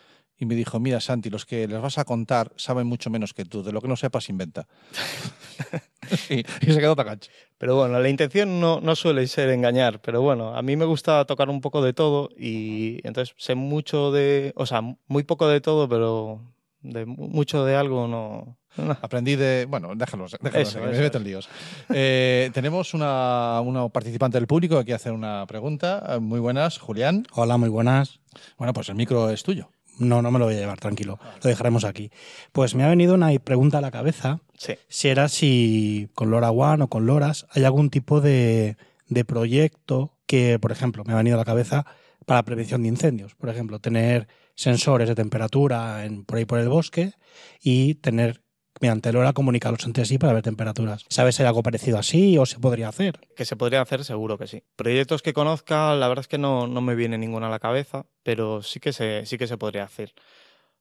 y 0.41 0.45
me 0.47 0.55
dijo, 0.55 0.79
mira 0.79 0.99
Santi, 0.99 1.29
los 1.29 1.45
que 1.45 1.67
les 1.67 1.79
vas 1.79 1.97
a 1.99 2.03
contar 2.03 2.51
saben 2.57 2.87
mucho 2.87 3.09
menos 3.11 3.33
que 3.33 3.45
tú, 3.45 3.61
de 3.63 3.71
lo 3.71 3.79
que 3.79 3.87
no 3.87 3.95
sepas 3.95 4.27
inventa. 4.27 4.67
y, 6.29 6.39
y 6.39 6.73
se 6.73 6.79
quedó 6.79 6.95
tacacho. 6.95 7.29
Pero 7.57 7.75
bueno, 7.75 7.99
la 7.99 8.09
intención 8.09 8.59
no, 8.59 8.81
no 8.81 8.95
suele 8.95 9.25
ser 9.27 9.49
engañar, 9.49 10.01
pero 10.01 10.21
bueno, 10.21 10.55
a 10.57 10.61
mí 10.63 10.75
me 10.75 10.85
gusta 10.85 11.23
tocar 11.25 11.49
un 11.49 11.61
poco 11.61 11.81
de 11.83 11.93
todo 11.93 12.29
y 12.37 12.99
entonces 13.07 13.35
sé 13.37 13.53
mucho 13.55 14.11
de, 14.11 14.51
o 14.55 14.65
sea, 14.65 14.81
muy 15.07 15.23
poco 15.23 15.47
de 15.47 15.61
todo, 15.61 15.87
pero 15.87 16.41
de 16.81 17.05
mu- 17.05 17.27
mucho 17.27 17.63
de 17.63 17.75
algo 17.75 18.07
no... 18.07 18.57
no. 18.77 18.97
Aprendí 19.03 19.35
de... 19.35 19.67
Bueno, 19.69 19.93
déjalo, 19.95 20.25
déjalo 20.41 20.63
Eso, 20.63 20.79
que 20.81 20.87
me 20.87 20.97
meto 20.97 21.19
en 21.19 21.23
líos. 21.23 21.47
Eh, 21.93 22.49
tenemos 22.51 22.95
una, 22.95 23.61
una 23.61 23.87
participante 23.89 24.39
del 24.39 24.47
público 24.47 24.79
que 24.79 24.85
quiere 24.85 24.95
hacer 24.95 25.11
una 25.13 25.45
pregunta. 25.45 26.17
Muy 26.19 26.39
buenas, 26.39 26.79
Julián. 26.79 27.27
Hola, 27.33 27.57
muy 27.57 27.69
buenas. 27.69 28.19
Bueno, 28.57 28.73
pues 28.73 28.89
el 28.89 28.95
micro 28.95 29.29
es 29.29 29.43
tuyo. 29.43 29.69
No, 29.99 30.21
no 30.21 30.31
me 30.31 30.39
lo 30.39 30.45
voy 30.45 30.55
a 30.55 30.59
llevar, 30.59 30.79
tranquilo. 30.79 31.19
Lo 31.43 31.49
dejaremos 31.49 31.83
aquí. 31.83 32.11
Pues 32.51 32.75
me 32.75 32.83
ha 32.83 32.89
venido 32.89 33.13
una 33.13 33.29
pregunta 33.39 33.77
a 33.77 33.81
la 33.81 33.91
cabeza. 33.91 34.39
Sí. 34.57 34.73
Si 34.87 35.09
era 35.09 35.27
si 35.29 36.09
con 36.15 36.31
Lora 36.31 36.51
One 36.51 36.83
o 36.83 36.87
con 36.87 37.05
Loras 37.05 37.45
hay 37.51 37.63
algún 37.63 37.89
tipo 37.89 38.21
de, 38.21 38.77
de 39.07 39.25
proyecto 39.25 40.17
que, 40.25 40.57
por 40.59 40.71
ejemplo, 40.71 41.03
me 41.05 41.13
ha 41.13 41.17
venido 41.17 41.35
a 41.35 41.39
la 41.39 41.45
cabeza 41.45 41.85
para 42.25 42.43
prevención 42.43 42.81
de 42.81 42.89
incendios. 42.89 43.35
Por 43.35 43.49
ejemplo, 43.49 43.79
tener 43.79 44.27
sensores 44.55 45.07
de 45.07 45.15
temperatura 45.15 46.05
en, 46.05 46.23
por 46.23 46.37
ahí 46.37 46.45
por 46.45 46.59
el 46.59 46.69
bosque 46.69 47.13
y 47.61 47.95
tener 47.95 48.41
mediante 48.79 49.11
LoRa 49.11 49.33
comunicarlos 49.33 49.85
entre 49.85 50.05
sí 50.05 50.17
para 50.17 50.33
ver 50.33 50.43
temperaturas. 50.43 51.05
¿Sabes 51.09 51.35
si 51.35 51.43
algo 51.43 51.63
parecido 51.63 51.97
así 51.97 52.37
o 52.37 52.45
se 52.45 52.59
podría 52.59 52.89
hacer? 52.89 53.19
Que 53.35 53.45
se 53.45 53.55
podría 53.55 53.81
hacer, 53.81 54.03
seguro 54.03 54.37
que 54.37 54.47
sí. 54.47 54.63
Proyectos 54.75 55.21
que 55.21 55.33
conozca, 55.33 55.95
la 55.95 56.07
verdad 56.07 56.21
es 56.21 56.27
que 56.27 56.37
no, 56.37 56.67
no 56.67 56.81
me 56.81 56.95
viene 56.95 57.17
ninguno 57.17 57.47
a 57.47 57.49
la 57.49 57.59
cabeza, 57.59 58.05
pero 58.23 58.63
sí 58.63 58.79
que 58.79 58.93
se, 58.93 59.25
sí 59.25 59.37
que 59.37 59.47
se 59.47 59.57
podría 59.57 59.83
hacer. 59.83 60.13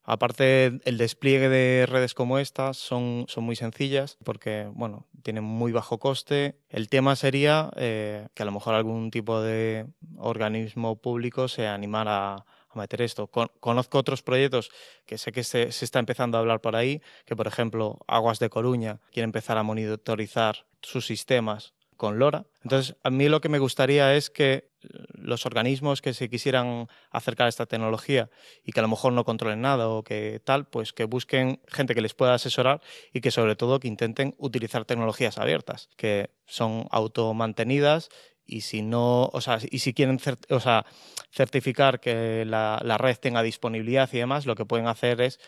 Aparte, 0.02 0.80
el 0.84 0.98
despliegue 0.98 1.48
de 1.48 1.86
redes 1.86 2.14
como 2.14 2.38
estas 2.38 2.78
son, 2.78 3.26
son 3.28 3.44
muy 3.44 3.54
sencillas 3.54 4.16
porque, 4.24 4.68
bueno, 4.72 5.06
tienen 5.22 5.44
muy 5.44 5.72
bajo 5.72 5.98
coste. 5.98 6.56
El 6.68 6.88
tema 6.88 7.16
sería 7.16 7.70
eh, 7.76 8.26
que 8.34 8.42
a 8.42 8.46
lo 8.46 8.52
mejor 8.52 8.74
algún 8.74 9.10
tipo 9.10 9.40
de 9.40 9.86
organismo 10.16 10.96
público 10.96 11.48
se 11.48 11.68
animara 11.68 12.34
a, 12.34 12.46
a 12.70 12.78
meter 12.78 13.02
esto. 13.02 13.26
Con, 13.26 13.50
conozco 13.60 13.98
otros 13.98 14.22
proyectos 14.22 14.70
que 15.06 15.18
sé 15.18 15.32
que 15.32 15.44
se, 15.44 15.72
se, 15.72 15.84
está 15.84 15.98
empezando 15.98 16.36
a 16.36 16.40
hablar 16.40 16.60
por 16.60 16.76
ahí, 16.76 17.02
que 17.26 17.36
por 17.36 17.46
ejemplo 17.46 17.98
Aguas 18.06 18.38
de 18.38 18.50
Coruña 18.50 19.00
quiere 19.12 19.24
empezar 19.24 19.58
a 19.58 19.62
monitorizar 19.62 20.66
sus 20.82 21.06
sistemas 21.06 21.74
con 22.00 22.18
LoRa. 22.18 22.46
Entonces, 22.62 22.96
a 23.02 23.10
mí 23.10 23.28
lo 23.28 23.42
que 23.42 23.50
me 23.50 23.58
gustaría 23.58 24.14
es 24.14 24.30
que 24.30 24.70
los 25.12 25.44
organismos 25.44 26.00
que 26.00 26.14
se 26.14 26.30
quisieran 26.30 26.88
acercar 27.10 27.44
a 27.44 27.48
esta 27.50 27.66
tecnología 27.66 28.30
y 28.64 28.72
que 28.72 28.80
a 28.80 28.82
lo 28.82 28.88
mejor 28.88 29.12
no 29.12 29.24
controlen 29.24 29.60
nada 29.60 29.86
o 29.86 30.02
que 30.02 30.40
tal, 30.42 30.66
pues 30.66 30.94
que 30.94 31.04
busquen 31.04 31.60
gente 31.68 31.94
que 31.94 32.00
les 32.00 32.14
pueda 32.14 32.32
asesorar 32.32 32.80
y 33.12 33.20
que 33.20 33.30
sobre 33.30 33.54
todo 33.54 33.80
que 33.80 33.88
intenten 33.88 34.34
utilizar 34.38 34.86
tecnologías 34.86 35.36
abiertas, 35.36 35.90
que 35.98 36.30
son 36.46 36.86
automantenidas 36.90 38.08
y 38.50 38.62
si 38.62 38.82
no, 38.82 39.30
o 39.32 39.40
sea, 39.40 39.58
y 39.70 39.78
si 39.78 39.94
quieren 39.94 40.18
o 40.50 40.60
sea, 40.60 40.84
certificar 41.30 42.00
que 42.00 42.44
la, 42.44 42.80
la, 42.84 42.98
red 42.98 43.16
tenga 43.16 43.42
disponibilidad 43.42 44.08
y 44.12 44.18
demás, 44.18 44.44
lo 44.44 44.56
que 44.56 44.64
pueden 44.64 44.88
hacer 44.88 45.20
es 45.20 45.38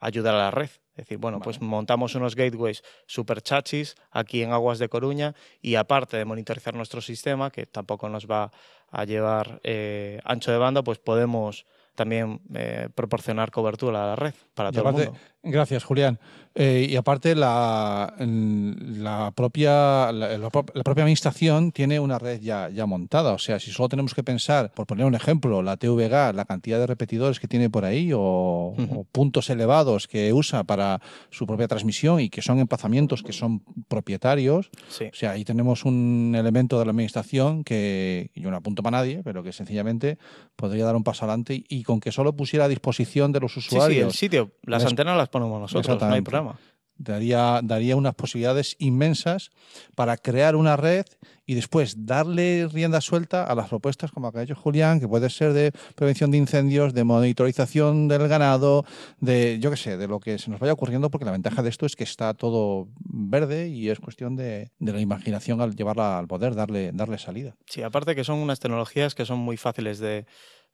ayudar 0.00 0.36
a 0.36 0.38
la 0.38 0.50
red. 0.52 0.70
Es 0.94 1.06
decir, 1.06 1.18
bueno, 1.18 1.38
vale. 1.38 1.44
pues 1.44 1.60
montamos 1.60 2.14
unos 2.14 2.36
gateways 2.36 2.84
super 3.06 3.42
chachis 3.42 3.96
aquí 4.10 4.42
en 4.42 4.52
Aguas 4.52 4.78
de 4.78 4.88
Coruña 4.88 5.34
y 5.60 5.74
aparte 5.74 6.16
de 6.18 6.24
monitorizar 6.24 6.74
nuestro 6.74 7.00
sistema, 7.00 7.50
que 7.50 7.66
tampoco 7.66 8.08
nos 8.08 8.26
va 8.26 8.52
a 8.90 9.04
llevar 9.04 9.60
eh, 9.64 10.20
ancho 10.24 10.52
de 10.52 10.58
banda, 10.58 10.84
pues 10.84 10.98
podemos 10.98 11.66
también 11.94 12.40
eh, 12.54 12.88
proporcionar 12.94 13.50
cobertura 13.50 14.04
a 14.04 14.06
la 14.08 14.16
red 14.16 14.34
para 14.54 14.68
y 14.68 14.72
todo 14.72 14.82
aparte, 14.82 15.02
el 15.02 15.08
mundo. 15.08 15.20
Gracias, 15.42 15.84
Julián. 15.84 16.18
Eh, 16.54 16.86
y 16.90 16.96
aparte, 16.96 17.34
la, 17.34 18.14
la, 18.18 19.32
propia, 19.34 20.12
la, 20.12 20.36
la, 20.36 20.50
propia 20.50 21.02
administración 21.02 21.72
tiene 21.72 21.98
una 21.98 22.18
red 22.18 22.40
ya, 22.40 22.68
ya 22.68 22.84
montada. 22.84 23.32
O 23.32 23.38
sea, 23.38 23.58
si 23.58 23.70
solo 23.70 23.88
tenemos 23.88 24.14
que 24.14 24.22
pensar, 24.22 24.70
por 24.74 24.86
poner 24.86 25.06
un 25.06 25.14
ejemplo, 25.14 25.62
la 25.62 25.78
TVG, 25.78 26.34
la 26.34 26.44
cantidad 26.44 26.78
de 26.78 26.86
repetidores 26.86 27.40
que 27.40 27.48
tiene 27.48 27.70
por 27.70 27.84
ahí 27.86 28.12
o, 28.12 28.74
uh 28.76 28.76
-huh. 28.76 28.98
o 29.00 29.04
puntos 29.04 29.48
elevados 29.48 30.06
que 30.06 30.32
usa 30.32 30.64
para 30.64 31.00
su 31.30 31.46
propia 31.46 31.68
transmisión 31.68 32.20
y 32.20 32.28
que 32.28 32.42
son 32.42 32.58
emplazamientos 32.58 33.22
que 33.22 33.32
son 33.32 33.62
propietarios. 33.88 34.70
Sí. 34.88 35.06
O 35.06 35.14
sea, 35.14 35.32
ahí 35.32 35.44
tenemos 35.44 35.84
un 35.86 36.34
elemento 36.36 36.78
de 36.78 36.84
la 36.84 36.90
administración 36.90 37.64
que 37.64 38.30
yo 38.34 38.50
no 38.50 38.58
apunto 38.58 38.82
para 38.82 38.98
nadie, 38.98 39.22
pero 39.24 39.42
que 39.42 39.52
sencillamente 39.52 40.18
podría 40.54 40.84
dar 40.84 40.96
un 40.96 41.02
paso 41.02 41.24
adelante 41.24 41.64
y 41.66 41.82
con 41.82 41.98
que 41.98 42.12
solo 42.12 42.36
pusiera 42.36 42.66
a 42.66 42.68
disposición 42.68 43.32
de 43.32 43.40
los 43.40 43.56
usuarios. 43.56 44.12
Sí, 44.12 44.18
sí, 44.18 44.26
el 44.26 44.30
sitio, 44.30 44.50
las 44.64 44.84
antenas 44.84 45.16
las 45.16 45.30
ponemos 45.32 45.60
nosotros, 45.60 46.00
no 46.00 46.14
hay 46.14 46.20
problema. 46.20 46.56
Daría, 46.94 47.60
daría 47.64 47.96
unas 47.96 48.14
posibilidades 48.14 48.76
inmensas 48.78 49.50
para 49.96 50.16
crear 50.16 50.54
una 50.54 50.76
red 50.76 51.04
y 51.46 51.54
después 51.54 52.06
darle 52.06 52.68
rienda 52.72 53.00
suelta 53.00 53.44
a 53.44 53.54
las 53.56 53.68
propuestas 53.68 54.12
como 54.12 54.30
ha 54.32 54.42
hecho 54.42 54.54
Julián, 54.54 55.00
que 55.00 55.08
puede 55.08 55.28
ser 55.28 55.52
de 55.52 55.72
prevención 55.96 56.30
de 56.30 56.38
incendios, 56.38 56.94
de 56.94 57.02
monitorización 57.02 58.06
del 58.06 58.28
ganado, 58.28 58.84
de 59.18 59.58
yo 59.58 59.70
qué 59.70 59.76
sé, 59.76 59.96
de 59.96 60.06
lo 60.06 60.20
que 60.20 60.38
se 60.38 60.50
nos 60.50 60.60
vaya 60.60 60.74
ocurriendo, 60.74 61.10
porque 61.10 61.24
la 61.24 61.32
ventaja 61.32 61.62
de 61.62 61.70
esto 61.70 61.86
es 61.86 61.96
que 61.96 62.04
está 62.04 62.34
todo 62.34 62.86
verde 63.00 63.68
y 63.68 63.88
es 63.88 63.98
cuestión 63.98 64.36
de, 64.36 64.70
de 64.78 64.92
la 64.92 65.00
imaginación 65.00 65.60
al 65.60 65.74
llevarla 65.74 66.18
al 66.18 66.28
poder, 66.28 66.54
darle, 66.54 66.92
darle 66.92 67.18
salida. 67.18 67.56
Sí, 67.66 67.82
aparte 67.82 68.14
que 68.14 68.22
son 68.22 68.38
unas 68.38 68.60
tecnologías 68.60 69.16
que 69.16 69.24
son 69.24 69.40
muy 69.40 69.56
fáciles 69.56 69.98
de, 69.98 70.26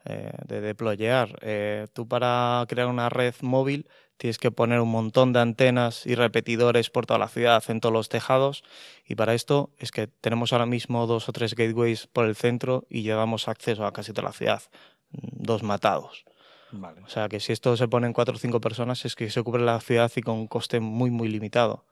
eh, 0.04 0.32
de 0.46 0.60
deployar. 0.60 1.38
Eh, 1.42 1.86
tú 1.92 2.06
para 2.06 2.64
crear 2.68 2.88
una 2.88 3.08
red 3.08 3.34
móvil 3.40 3.88
tienes 4.18 4.38
que 4.38 4.50
poner 4.50 4.80
un 4.80 4.90
montón 4.90 5.32
de 5.32 5.40
antenas 5.40 6.04
y 6.04 6.14
repetidores 6.14 6.90
por 6.90 7.06
toda 7.06 7.18
la 7.18 7.28
ciudad, 7.28 7.62
en 7.68 7.80
todos 7.80 7.92
los 7.92 8.08
tejados, 8.08 8.64
y 9.06 9.14
para 9.14 9.34
esto 9.34 9.70
es 9.78 9.90
que 9.90 10.08
tenemos 10.08 10.52
ahora 10.52 10.66
mismo 10.66 11.06
dos 11.06 11.28
o 11.28 11.32
tres 11.32 11.54
gateways 11.54 12.06
por 12.08 12.26
el 12.26 12.36
centro 12.36 12.84
y 12.90 13.02
llevamos 13.02 13.48
acceso 13.48 13.86
a 13.86 13.92
casi 13.92 14.12
toda 14.12 14.28
la 14.28 14.34
ciudad, 14.34 14.62
dos 15.10 15.62
matados. 15.62 16.24
Vale. 16.70 17.00
O 17.00 17.08
sea 17.08 17.28
que 17.28 17.40
si 17.40 17.52
esto 17.52 17.76
se 17.76 17.88
pone 17.88 18.06
en 18.06 18.12
cuatro 18.12 18.34
o 18.34 18.38
cinco 18.38 18.60
personas 18.60 19.04
es 19.06 19.14
que 19.14 19.30
se 19.30 19.42
cubre 19.42 19.62
la 19.62 19.80
ciudad 19.80 20.12
y 20.14 20.20
con 20.20 20.34
un 20.36 20.46
coste 20.46 20.80
muy, 20.80 21.10
muy 21.10 21.28
limitado. 21.28 21.84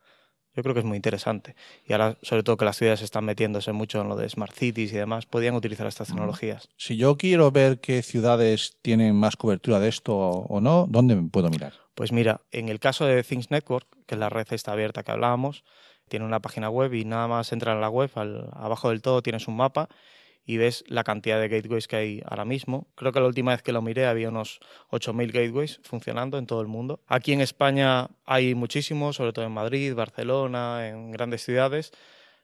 Yo 0.56 0.62
creo 0.62 0.74
que 0.74 0.80
es 0.80 0.86
muy 0.86 0.96
interesante. 0.96 1.54
Y 1.86 1.92
ahora, 1.92 2.16
sobre 2.22 2.42
todo 2.42 2.56
que 2.56 2.64
las 2.64 2.78
ciudades 2.78 3.02
están 3.02 3.26
metiéndose 3.26 3.72
mucho 3.72 4.00
en 4.00 4.08
lo 4.08 4.16
de 4.16 4.28
smart 4.28 4.54
cities 4.54 4.92
y 4.92 4.96
demás, 4.96 5.26
podían 5.26 5.54
utilizar 5.54 5.86
estas 5.86 6.08
tecnologías. 6.08 6.68
Si 6.76 6.96
yo 6.96 7.18
quiero 7.18 7.50
ver 7.50 7.78
qué 7.78 8.02
ciudades 8.02 8.78
tienen 8.80 9.14
más 9.14 9.36
cobertura 9.36 9.78
de 9.78 9.88
esto 9.88 10.16
o 10.16 10.60
no, 10.60 10.86
¿dónde 10.88 11.16
puedo 11.30 11.50
mirar? 11.50 11.74
Pues 11.94 12.10
mira, 12.10 12.40
en 12.50 12.68
el 12.70 12.80
caso 12.80 13.04
de 13.04 13.22
Things 13.22 13.50
Network, 13.50 13.86
que 14.06 14.14
es 14.14 14.18
la 14.18 14.30
red 14.30 14.46
esta 14.50 14.72
abierta 14.72 15.02
que 15.02 15.12
hablábamos, 15.12 15.62
tiene 16.08 16.24
una 16.24 16.40
página 16.40 16.70
web 16.70 16.94
y 16.94 17.04
nada 17.04 17.28
más 17.28 17.52
entrar 17.52 17.74
en 17.74 17.80
la 17.80 17.88
web, 17.88 18.10
al, 18.14 18.48
abajo 18.52 18.90
del 18.90 19.02
todo 19.02 19.22
tienes 19.22 19.48
un 19.48 19.56
mapa 19.56 19.88
y 20.46 20.56
ves 20.58 20.84
la 20.86 21.02
cantidad 21.02 21.40
de 21.40 21.48
gateways 21.48 21.88
que 21.88 21.96
hay 21.96 22.22
ahora 22.24 22.44
mismo. 22.44 22.86
Creo 22.94 23.12
que 23.12 23.20
la 23.20 23.26
última 23.26 23.50
vez 23.50 23.62
que 23.62 23.72
lo 23.72 23.82
miré 23.82 24.06
había 24.06 24.28
unos 24.28 24.60
8.000 24.90 25.32
gateways 25.32 25.80
funcionando 25.82 26.38
en 26.38 26.46
todo 26.46 26.60
el 26.60 26.68
mundo. 26.68 27.00
Aquí 27.08 27.32
en 27.32 27.40
España 27.40 28.08
hay 28.24 28.54
muchísimos, 28.54 29.16
sobre 29.16 29.32
todo 29.32 29.44
en 29.44 29.52
Madrid, 29.52 29.94
Barcelona, 29.94 30.88
en 30.88 31.10
grandes 31.10 31.44
ciudades. 31.44 31.90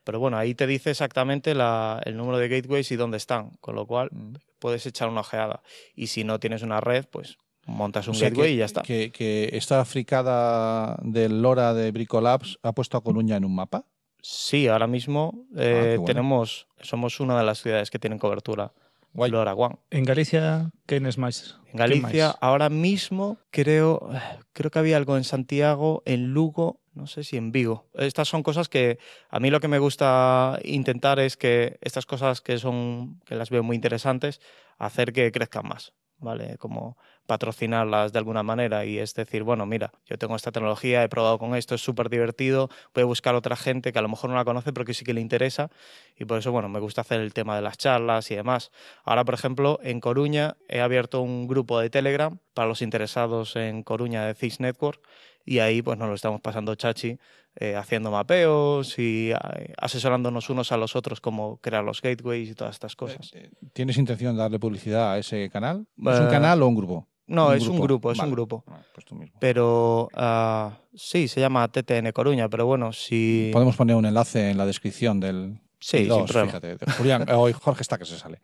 Pero 0.03 0.19
bueno, 0.19 0.37
ahí 0.37 0.55
te 0.57 0.67
dice 0.67 0.91
exactamente 0.91 1.55
la, 1.55 2.03
el 2.05 2.17
número 2.17 2.39
de 2.39 2.49
gateways 2.49 2.91
y 2.91 2.97
dónde 2.97 3.19
están, 3.19 3.51
con 3.61 3.77
lo 3.77 3.87
cual 3.87 4.09
mm. 4.11 4.35
puedes 4.59 4.85
echar 4.85 5.09
una 5.09 5.21
ojeada. 5.21 5.63
Y 5.95 6.09
si 6.09 6.25
no 6.25 6.41
tienes 6.41 6.63
una 6.63 6.81
red, 6.81 7.05
pues 7.09 7.39
montas 7.67 8.09
un 8.09 8.17
o 8.17 8.19
sea 8.19 8.31
gateway 8.31 8.49
que, 8.49 8.55
y 8.55 8.57
ya 8.57 8.65
está. 8.65 8.83
Que, 8.83 9.13
que 9.13 9.51
esta 9.53 9.85
fricada 9.85 10.99
del 11.03 11.41
LoRa 11.41 11.73
de 11.73 11.93
Bricolabs 11.93 12.59
ha 12.65 12.73
puesto 12.73 12.97
a 12.97 13.05
Coruña 13.05 13.37
en 13.37 13.45
un 13.45 13.55
mapa. 13.55 13.85
Sí, 14.23 14.69
ahora 14.69 14.87
mismo 14.87 15.47
eh, 15.57 15.75
ah, 15.75 15.87
bueno. 15.99 16.05
tenemos, 16.05 16.69
somos 16.81 17.21
una 17.21 17.37
de 17.37 17.45
las 17.45 17.61
ciudades 17.61 17.91
que 17.91 17.99
tienen 17.99 18.19
cobertura. 18.19 18.73
Guay. 19.15 19.31
Lora 19.31 19.53
One. 19.53 19.77
En 19.91 20.05
Galicia, 20.05 20.71
¿quién 20.87 21.05
es 21.05 21.19
más? 21.19 21.59
En 21.71 21.77
Galicia, 21.77 22.29
más? 22.29 22.39
ahora 22.41 22.71
mismo 22.71 23.37
creo, 23.51 24.09
creo 24.55 24.71
que 24.71 24.79
había 24.79 24.97
algo 24.97 25.19
en 25.19 25.25
Santiago, 25.25 26.03
en 26.07 26.33
Lugo, 26.33 26.81
no 26.95 27.07
sé 27.07 27.23
si 27.23 27.37
en 27.37 27.53
Vigo. 27.53 27.91
Estas 27.95 28.29
son 28.29 28.43
cosas 28.43 28.71
que 28.71 28.99
a 29.29 29.39
mí 29.39 29.51
lo 29.51 29.61
que 29.61 29.69
me 29.69 29.79
gusta 29.79 30.59
intentar 30.65 31.19
es 31.19 31.37
que 31.37 31.79
estas 31.83 32.07
cosas 32.07 32.41
que 32.41 32.57
son, 32.57 33.21
que 33.27 33.35
las 33.35 33.51
veo 33.51 33.63
muy 33.63 33.77
interesantes, 33.77 34.41
hacer 34.79 35.13
que 35.13 35.31
crezcan 35.31 35.69
más. 35.69 35.93
¿vale? 36.23 36.57
Como 36.57 36.97
patrocinarlas 37.33 38.13
de 38.13 38.19
alguna 38.19 38.43
manera 38.43 38.85
y 38.85 38.99
es 38.99 39.15
decir, 39.15 39.43
bueno, 39.43 39.65
mira, 39.65 39.91
yo 40.05 40.19
tengo 40.19 40.37
esta 40.37 40.53
tecnología, 40.53 41.03
he 41.03 41.09
probado 41.09 41.39
con 41.39 41.57
esto, 41.57 41.75
es 41.75 41.81
súper 41.81 42.11
divertido, 42.11 42.69
voy 42.95 43.05
a 43.05 43.07
buscar 43.07 43.35
otra 43.35 43.57
gente 43.57 43.91
que 43.91 43.99
a 43.99 44.03
lo 44.03 44.11
mejor 44.11 44.29
no 44.29 44.37
la 44.37 44.45
conoce 44.45 44.71
pero 44.75 44.85
que 44.85 44.93
sí 44.93 45.03
que 45.03 45.15
le 45.15 45.23
interesa 45.23 45.71
y 46.19 46.27
por 46.27 46.37
eso, 46.39 46.53
bueno, 46.53 46.69
me 46.69 46.79
gusta 46.79 47.01
hacer 47.01 47.23
el 47.23 47.33
tema 47.33 47.57
de 47.57 47.63
las 47.63 47.79
charlas 47.79 48.31
y 48.31 48.35
demás. 48.35 48.71
Ahora, 49.03 49.25
por 49.25 49.33
ejemplo, 49.33 49.79
en 49.83 50.01
Coruña 50.01 50.59
he 50.69 50.83
abierto 50.83 51.23
un 51.23 51.47
grupo 51.47 51.81
de 51.81 51.89
Telegram 51.89 52.37
para 52.53 52.69
los 52.69 52.83
interesados 52.83 53.57
en 53.57 53.83
Coruña 53.83 54.27
de 54.27 54.35
CIS 54.35 54.61
Network 54.61 55.01
y 55.47 55.61
ahí 55.61 55.81
pues 55.81 55.99
nos 55.99 56.09
lo 56.09 56.15
estamos 56.15 56.43
pasando 56.43 56.75
chachi 56.75 57.19
eh, 57.57 57.77
haciendo 57.77 58.11
mapeos 58.11 58.99
y 58.99 59.31
eh, 59.31 59.75
asesorándonos 59.77 60.49
unos 60.49 60.73
a 60.73 60.79
los 60.79 60.97
otros 60.97 61.21
cómo 61.21 61.59
crear 61.59 61.85
los 61.85 62.01
gateways 62.01 62.49
y 62.49 62.55
todas 62.55 62.77
estas 62.77 62.97
cosas. 62.97 63.31
¿Tienes 63.75 63.99
intención 63.99 64.35
de 64.35 64.41
darle 64.41 64.59
publicidad 64.59 65.13
a 65.13 65.19
ese 65.19 65.51
canal? 65.51 65.87
¿Es 65.99 66.19
un 66.19 66.29
canal 66.29 66.63
o 66.63 66.67
un 66.67 66.75
grupo? 66.75 67.09
No, 67.33 67.49
¿Un 67.49 67.55
es 67.57 67.63
grupo? 67.65 67.75
un 67.77 67.83
grupo, 67.87 68.13
es 68.13 68.19
Vale. 68.19 68.29
un 68.29 68.35
grupo. 68.35 68.65
Vale, 68.67 68.85
pues 68.95 69.05
tú 69.05 69.15
mismo. 69.15 69.37
Pero 69.41 70.09
uh, 70.15 70.71
sí, 70.95 71.29
se 71.29 71.41
llama 71.41 71.67
TTN 71.69 72.13
Coruña, 72.13 72.49
pero 72.49 72.67
bueno, 72.67 72.93
si... 72.93 73.51
Podemos 73.53 73.75
poner 73.77 73.97
un 73.97 74.05
enlace 74.07 74.51
en 74.51 74.59
la 74.59 74.67
descripción 74.67 75.19
del... 75.21 75.59
Sí, 75.81 76.05
Dos, 76.05 76.19
sin 76.19 76.27
problema. 76.27 76.47
fíjate. 76.61 76.77
de 76.87 76.93
Julián, 76.93 77.27
hoy 77.35 77.53
Jorge 77.53 77.83
está 77.83 77.99
que 77.99 78.05
se 78.05 78.19
sale. 78.19 78.39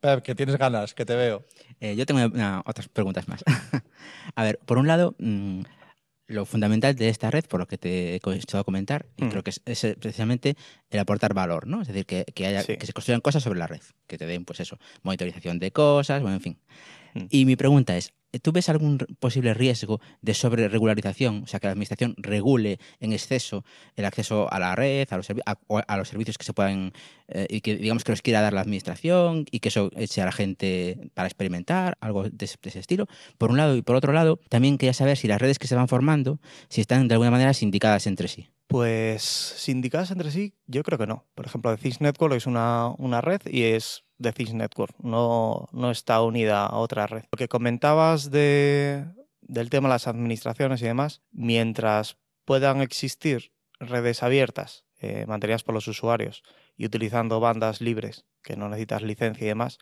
Pep, 0.00 0.22
que 0.22 0.34
tienes 0.34 0.56
ganas, 0.58 0.94
que 0.94 1.04
te 1.04 1.14
veo. 1.16 1.44
Eh, 1.80 1.96
yo 1.96 2.06
tengo 2.06 2.24
una- 2.24 2.62
otras 2.66 2.88
preguntas 2.88 3.26
más. 3.28 3.42
a 4.34 4.42
ver, 4.44 4.58
por 4.64 4.78
un 4.78 4.86
lado, 4.86 5.14
mm, 5.18 5.62
lo 6.28 6.44
fundamental 6.46 6.94
de 6.94 7.08
esta 7.08 7.30
red, 7.30 7.44
por 7.46 7.60
lo 7.60 7.66
que 7.66 7.78
te 7.78 8.14
he 8.16 8.20
comenzado 8.20 8.60
a 8.60 8.64
comentar, 8.64 9.06
y 9.16 9.24
Mm. 9.24 9.28
creo 9.30 9.42
que 9.42 9.50
es, 9.50 9.60
es, 9.64 9.96
precisamente 9.98 10.56
el 10.90 10.98
aportar 11.00 11.34
valor, 11.34 11.66
¿no? 11.66 11.82
Es 11.82 11.88
decir, 11.88 12.06
que, 12.06 12.24
que, 12.34 12.46
haya, 12.46 12.62
Sí. 12.62 12.76
que 12.76 12.86
se 12.86 12.92
construyan 12.92 13.20
cosas 13.20 13.42
sobre 13.42 13.58
la 13.58 13.66
red, 13.66 13.80
que 14.06 14.18
te 14.18 14.26
den, 14.26 14.44
pues 14.44 14.60
eso, 14.60 14.78
monitorización 15.02 15.58
de 15.58 15.70
cosas, 15.72 16.20
bueno, 16.22 16.36
en 16.36 16.42
fin. 16.42 16.58
Mm. 17.14 17.26
Y 17.30 17.44
mi 17.44 17.56
pregunta 17.56 17.96
es, 17.96 18.12
¿tú 18.40 18.52
ves 18.52 18.68
algún 18.68 18.98
posible 19.20 19.54
riesgo 19.54 20.00
de 20.20 20.34
sobreregularización? 20.34 21.42
O 21.44 21.46
sea, 21.46 21.60
que 21.60 21.66
la 21.66 21.72
administración 21.72 22.14
regule 22.16 22.78
en 23.00 23.12
exceso 23.12 23.64
el 23.96 24.04
acceso 24.04 24.50
a 24.52 24.58
la 24.58 24.74
red, 24.74 25.06
a 25.10 25.16
los, 25.16 25.28
servi- 25.28 25.42
a, 25.44 25.96
los 25.96 26.08
servicios 26.08 26.38
que 26.38 26.44
se 26.44 26.54
puedan, 26.54 26.92
eh, 27.28 27.46
y 27.50 27.60
que 27.60 27.76
digamos 27.76 28.04
que 28.04 28.12
los 28.12 28.22
quiera 28.22 28.40
dar 28.40 28.52
la 28.52 28.62
administración 28.62 29.44
y 29.50 29.60
que 29.60 29.68
eso 29.68 29.90
eche 29.96 30.22
a 30.22 30.24
la 30.24 30.32
gente 30.32 31.10
para 31.14 31.28
experimentar, 31.28 31.96
algo 32.00 32.24
de 32.24 32.44
ese, 32.44 32.56
de 32.62 32.70
ese 32.70 32.78
estilo. 32.78 33.06
Por 33.38 33.50
un 33.50 33.58
lado, 33.58 33.76
y 33.76 33.82
por 33.82 33.96
otro 33.96 34.12
lado, 34.12 34.40
también 34.48 34.78
quería 34.78 34.94
saber 34.94 35.16
si 35.16 35.28
las 35.28 35.40
redes 35.40 35.58
que 35.58 35.66
se 35.66 35.74
van 35.74 35.88
formando, 35.88 36.40
si 36.68 36.80
están 36.80 37.08
de 37.08 37.14
alguna 37.14 37.30
manera 37.30 37.52
sindicadas 37.52 38.06
entre 38.06 38.28
sí. 38.28 38.48
Pues 38.68 39.22
sindicadas 39.22 40.10
entre 40.12 40.30
sí, 40.30 40.54
yo 40.66 40.82
creo 40.82 40.98
que 40.98 41.06
no. 41.06 41.26
Por 41.34 41.44
ejemplo, 41.44 41.76
Network 42.00 42.34
es 42.34 42.46
una, 42.46 42.88
una 42.96 43.20
red 43.20 43.42
y 43.44 43.64
es 43.64 44.04
The 44.22 44.32
Things 44.32 44.54
Network, 44.54 44.94
no, 45.02 45.68
no 45.72 45.90
está 45.90 46.22
unida 46.22 46.66
a 46.66 46.76
otra 46.76 47.06
red. 47.06 47.24
Lo 47.30 47.36
que 47.36 47.48
comentabas 47.48 48.30
de, 48.30 49.04
del 49.40 49.70
tema 49.70 49.88
de 49.88 49.94
las 49.94 50.06
administraciones 50.06 50.80
y 50.82 50.86
demás, 50.86 51.22
mientras 51.32 52.16
puedan 52.44 52.80
existir 52.80 53.52
redes 53.78 54.22
abiertas 54.22 54.84
eh, 55.00 55.26
mantenidas 55.26 55.64
por 55.64 55.74
los 55.74 55.88
usuarios 55.88 56.42
y 56.76 56.86
utilizando 56.86 57.40
bandas 57.40 57.80
libres 57.80 58.24
que 58.42 58.56
no 58.56 58.68
necesitas 58.68 59.02
licencia 59.02 59.44
y 59.44 59.48
demás, 59.48 59.78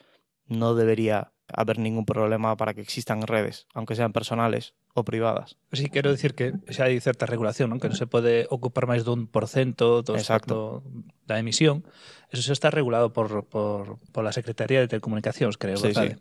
no 0.47 0.74
debería 0.74 1.32
haber 1.53 1.78
ningún 1.78 2.07
problema 2.07 2.57
para 2.57 2.74
que 2.74 2.80
existan 2.80 3.26
redes, 3.26 3.66
aunque 3.74 3.97
sean 3.97 4.12
personales 4.12 4.74
o 4.95 5.05
privadas. 5.05 5.57
Sí, 5.72 5.88
quero 5.88 6.11
dicir 6.11 6.34
que 6.34 6.53
xa 6.66 6.91
hai 6.91 6.99
certa 6.99 7.26
regulación, 7.26 7.70
non? 7.70 7.78
que 7.78 7.86
non 7.86 7.99
se 7.99 8.11
pode 8.11 8.51
ocupar 8.51 8.91
máis 8.91 9.07
dun 9.07 9.30
por 9.30 9.47
cento 9.47 10.03
do 10.03 10.18
Exacto. 10.18 10.82
da 11.30 11.38
emisión. 11.38 11.86
Eso 12.34 12.43
xa 12.43 12.55
está 12.55 12.68
regulado 12.74 13.14
por, 13.14 13.47
por, 13.47 14.03
por 14.11 14.22
la 14.26 14.34
Secretaría 14.34 14.82
de 14.82 14.91
Telecomunicacións, 14.91 15.55
creo. 15.59 15.78
Sí, 15.78 15.95
verdade? 15.95 16.18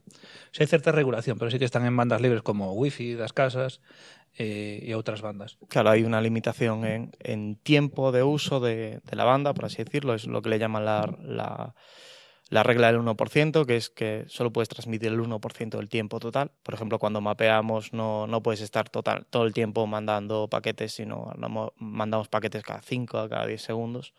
Xa 0.54 0.62
hai 0.62 0.70
certa 0.70 0.94
regulación, 0.94 1.42
pero 1.42 1.50
sí 1.50 1.58
que 1.58 1.66
están 1.66 1.86
en 1.90 1.98
bandas 1.98 2.22
libres 2.22 2.46
como 2.46 2.78
Wi-Fi 2.78 3.18
das 3.18 3.34
casas 3.34 3.82
eh, 4.38 4.86
e 4.86 4.94
outras 4.94 5.26
bandas. 5.26 5.58
Claro, 5.66 5.90
hay 5.90 6.06
una 6.06 6.22
limitación 6.22 6.86
en, 6.86 7.18
en 7.20 7.58
tiempo 7.58 8.14
de 8.14 8.22
uso 8.22 8.62
de, 8.62 9.02
de 9.02 9.16
la 9.18 9.26
banda, 9.26 9.58
por 9.58 9.66
así 9.66 9.82
decirlo, 9.82 10.14
es 10.14 10.30
lo 10.30 10.46
que 10.46 10.54
le 10.54 10.62
llaman 10.62 10.86
la, 10.86 11.10
la, 11.26 11.74
la 12.50 12.64
regla 12.64 12.88
del 12.91 13.00
1%, 13.00 13.66
que 13.66 13.76
es 13.78 13.89
que 13.89 14.26
solo 14.28 14.52
puedes 14.52 14.70
transmitir 14.70 15.10
el 15.10 15.20
1% 15.20 15.78
del 15.78 15.88
tiempo 15.89 16.20
total. 16.20 16.52
Por 16.64 16.74
ejemplo, 16.74 17.00
cuando 17.00 17.22
mapeamos 17.22 17.93
no, 17.93 18.28
no 18.28 18.41
puedes 18.43 18.62
estar 18.62 18.89
total, 18.89 19.26
todo 19.30 19.45
el 19.45 19.54
tiempo 19.54 19.86
mandando 19.88 20.47
paquetes, 20.50 20.93
sino 20.93 21.32
no- 21.38 21.74
mandamos 21.78 22.28
paquetes 22.28 22.64
cada 22.64 22.82
5, 22.82 23.30
cada 23.30 23.45
10 23.45 23.62
segundos. 23.62 24.14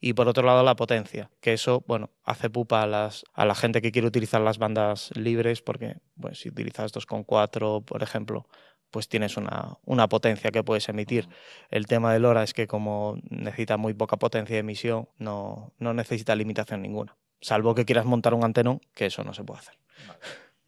Y 0.00 0.14
por 0.14 0.28
otro 0.28 0.44
lado, 0.44 0.62
la 0.62 0.76
potencia, 0.76 1.30
que 1.40 1.52
eso, 1.52 1.84
bueno, 1.86 2.10
hace 2.24 2.50
pupa 2.50 2.82
a, 2.82 2.86
las, 2.86 3.24
a 3.34 3.44
la 3.44 3.54
gente 3.54 3.80
que 3.82 3.92
quiere 3.92 4.08
utilizar 4.08 4.40
las 4.40 4.58
bandas 4.58 5.10
libres, 5.16 5.62
porque 5.62 5.96
pues, 6.20 6.40
si 6.40 6.48
utilizas 6.48 6.92
2,4, 6.92 7.84
por 7.84 8.02
ejemplo, 8.02 8.46
pues 8.90 9.08
tienes 9.08 9.36
una, 9.36 9.78
una 9.84 10.08
potencia 10.08 10.50
que 10.50 10.64
puedes 10.64 10.88
emitir. 10.88 11.28
El 11.70 11.86
tema 11.86 12.12
del 12.12 12.22
LoRa 12.22 12.42
es 12.42 12.54
que 12.54 12.66
como 12.66 13.18
necesita 13.30 13.76
muy 13.76 13.94
poca 13.94 14.16
potencia 14.16 14.54
de 14.54 14.60
emisión, 14.60 15.08
no, 15.18 15.72
no 15.78 15.94
necesita 15.94 16.34
limitación 16.34 16.82
ninguna. 16.82 17.16
Salvo 17.40 17.74
que 17.74 17.84
quieras 17.84 18.06
montar 18.06 18.34
un 18.34 18.44
antenón, 18.44 18.80
que 18.94 19.06
eso 19.06 19.24
no 19.24 19.34
se 19.34 19.44
puede 19.44 19.60
hacer. 19.60 19.78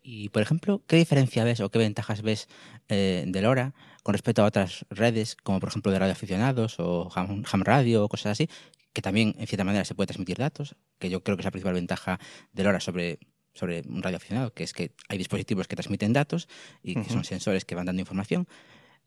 Y, 0.02 0.30
por 0.30 0.42
ejemplo, 0.42 0.82
¿qué 0.86 0.96
diferencia 0.96 1.44
ves 1.44 1.60
o 1.60 1.70
qué 1.70 1.78
ventajas 1.78 2.22
ves 2.22 2.48
eh, 2.88 3.24
de 3.26 3.42
LoRa 3.42 3.74
con 4.02 4.14
respecto 4.14 4.42
a 4.42 4.46
otras 4.46 4.86
redes, 4.88 5.36
como 5.36 5.60
por 5.60 5.68
ejemplo 5.68 5.92
de 5.92 5.98
radio 5.98 6.12
aficionados 6.12 6.80
o 6.80 7.10
ham, 7.14 7.44
ham 7.50 7.62
radio 7.62 8.04
o 8.04 8.08
cosas 8.08 8.32
así, 8.32 8.48
que 8.92 9.02
también 9.02 9.34
en 9.38 9.46
cierta 9.46 9.64
manera 9.64 9.84
se 9.84 9.94
puede 9.94 10.08
transmitir 10.08 10.38
datos, 10.38 10.76
que 10.98 11.10
yo 11.10 11.22
creo 11.22 11.36
que 11.36 11.42
es 11.42 11.44
la 11.44 11.50
principal 11.50 11.74
ventaja 11.74 12.18
de 12.52 12.64
LoRa 12.64 12.80
sobre, 12.80 13.18
sobre 13.52 13.82
un 13.86 14.02
radio 14.02 14.16
aficionado, 14.16 14.52
que 14.52 14.64
es 14.64 14.72
que 14.72 14.92
hay 15.08 15.18
dispositivos 15.18 15.68
que 15.68 15.76
transmiten 15.76 16.12
datos 16.12 16.48
y 16.82 16.94
que 16.94 17.10
son 17.10 17.24
sensores 17.24 17.64
que 17.64 17.74
van 17.74 17.86
dando 17.86 18.00
información. 18.00 18.48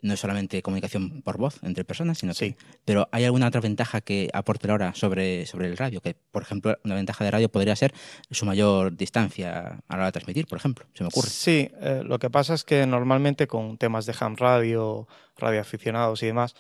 No 0.04 0.14
es 0.14 0.20
solamente 0.20 0.62
comunicación 0.62 1.24
por 1.24 1.38
voz 1.38 1.60
entre 1.64 1.84
personas, 1.84 2.20
sino 2.20 2.36
Sí. 2.36 2.54
que... 2.54 2.58
Pero 2.86 3.10
¿hay 3.12 3.26
alguna 3.26 3.48
otra 3.48 3.62
ventaja 3.62 4.02
que 4.02 4.30
aporte 4.34 4.68
LoRa 4.68 4.94
sobre, 4.94 5.46
sobre 5.48 5.68
el 5.68 5.78
radio? 5.78 6.02
Que, 6.02 6.14
por 6.14 6.44
ejemplo, 6.44 6.78
una 6.84 6.94
ventaja 6.94 7.24
de 7.24 7.32
radio 7.32 7.50
podría 7.50 7.76
ser 7.76 7.94
su 8.30 8.46
mayor 8.46 8.96
distancia 8.96 9.82
a 9.88 9.94
la 9.94 9.96
hora 9.96 10.06
de 10.06 10.12
transmitir, 10.12 10.46
por 10.46 10.58
ejemplo, 10.60 10.86
se 10.94 11.04
me 11.04 11.08
ocurre. 11.08 11.30
Sí, 11.30 11.72
eh, 11.82 12.04
lo 12.06 12.20
que 12.20 12.30
pasa 12.30 12.54
es 12.54 12.64
que 12.64 12.86
normalmente 12.86 13.48
con 13.48 13.78
temas 13.80 14.06
de 14.06 14.14
ham 14.20 14.36
radio, 14.36 15.08
radioaficionados 15.38 16.22
y 16.22 16.28
demás, 16.28 16.54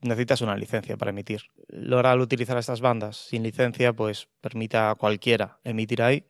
necesitas 0.00 0.40
una 0.42 0.56
licencia 0.56 0.96
para 0.96 1.10
emitir. 1.10 1.42
LoRa 1.68 2.12
al 2.12 2.20
utilizar 2.20 2.58
estas 2.58 2.80
bandas 2.80 3.16
sin 3.16 3.42
licencia, 3.42 3.92
pues 3.92 4.28
permite 4.40 4.76
a 4.76 4.94
cualquiera 4.96 5.58
emitir 5.64 6.02
ahí. 6.02 6.26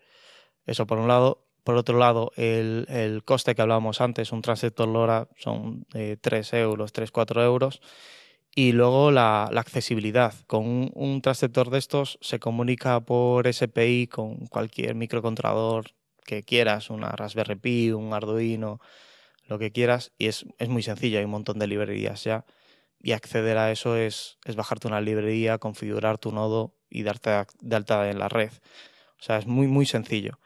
Eso 0.67 0.87
por 0.87 0.99
un 0.99 1.09
lado. 1.09 1.48
Por 1.69 1.77
otro 1.77 1.99
lado, 1.99 2.33
el, 2.37 3.21
coste 3.27 3.55
que 3.55 3.61
hablábamos 3.61 4.01
antes, 4.01 4.33
un 4.33 4.41
transector 4.41 4.89
LoRa 4.89 5.29
son 5.37 5.85
eh, 5.93 6.17
3 6.19 6.55
euros, 6.55 6.95
3, 6.95 7.11
4 7.11 7.45
euros. 7.45 7.83
Y 8.55 8.73
luego 8.73 9.11
la, 9.11 9.45
accesibilidad. 9.55 10.33
Con 10.47 10.67
un, 10.67 10.91
un 10.95 11.21
transceptor 11.21 11.69
de 11.69 11.77
estos 11.77 12.19
se 12.23 12.39
comunica 12.39 13.01
por 13.01 13.53
SPI 13.53 14.07
con 14.07 14.47
cualquier 14.47 14.95
microcontrolador 14.95 15.91
que 16.25 16.43
quieras, 16.43 16.89
una 16.89 17.11
Raspberry 17.11 17.57
Pi, 17.57 17.91
un 17.91 18.15
Arduino, 18.15 18.81
lo 19.45 19.59
que 19.59 19.71
quieras, 19.71 20.13
y 20.17 20.29
es, 20.29 20.47
muy 20.69 20.83
sencillo, 20.83 21.19
hay 21.19 21.27
un 21.27 21.33
montón 21.33 21.59
de 21.59 21.67
librerías 21.67 22.25
ya. 22.25 22.47
Y 22.99 23.13
acceder 23.13 23.59
a 23.59 23.71
eso 23.71 23.95
es, 23.95 24.39
es 24.47 24.57
bajarte 24.57 24.89
una 24.89 25.03
librería, 25.03 25.59
configurar 25.59 26.17
tu 26.17 26.33
nodo 26.33 26.73
y 26.89 27.03
darte 27.03 27.45
de 27.61 27.77
alta 27.77 28.09
en 28.09 28.21
la 28.21 28.31
red. 28.31 28.53
O 29.21 29.23
sea, 29.23 29.37
es 29.37 29.47
muy, 29.47 29.67
muy 29.67 29.85
sencillo. 29.85 30.39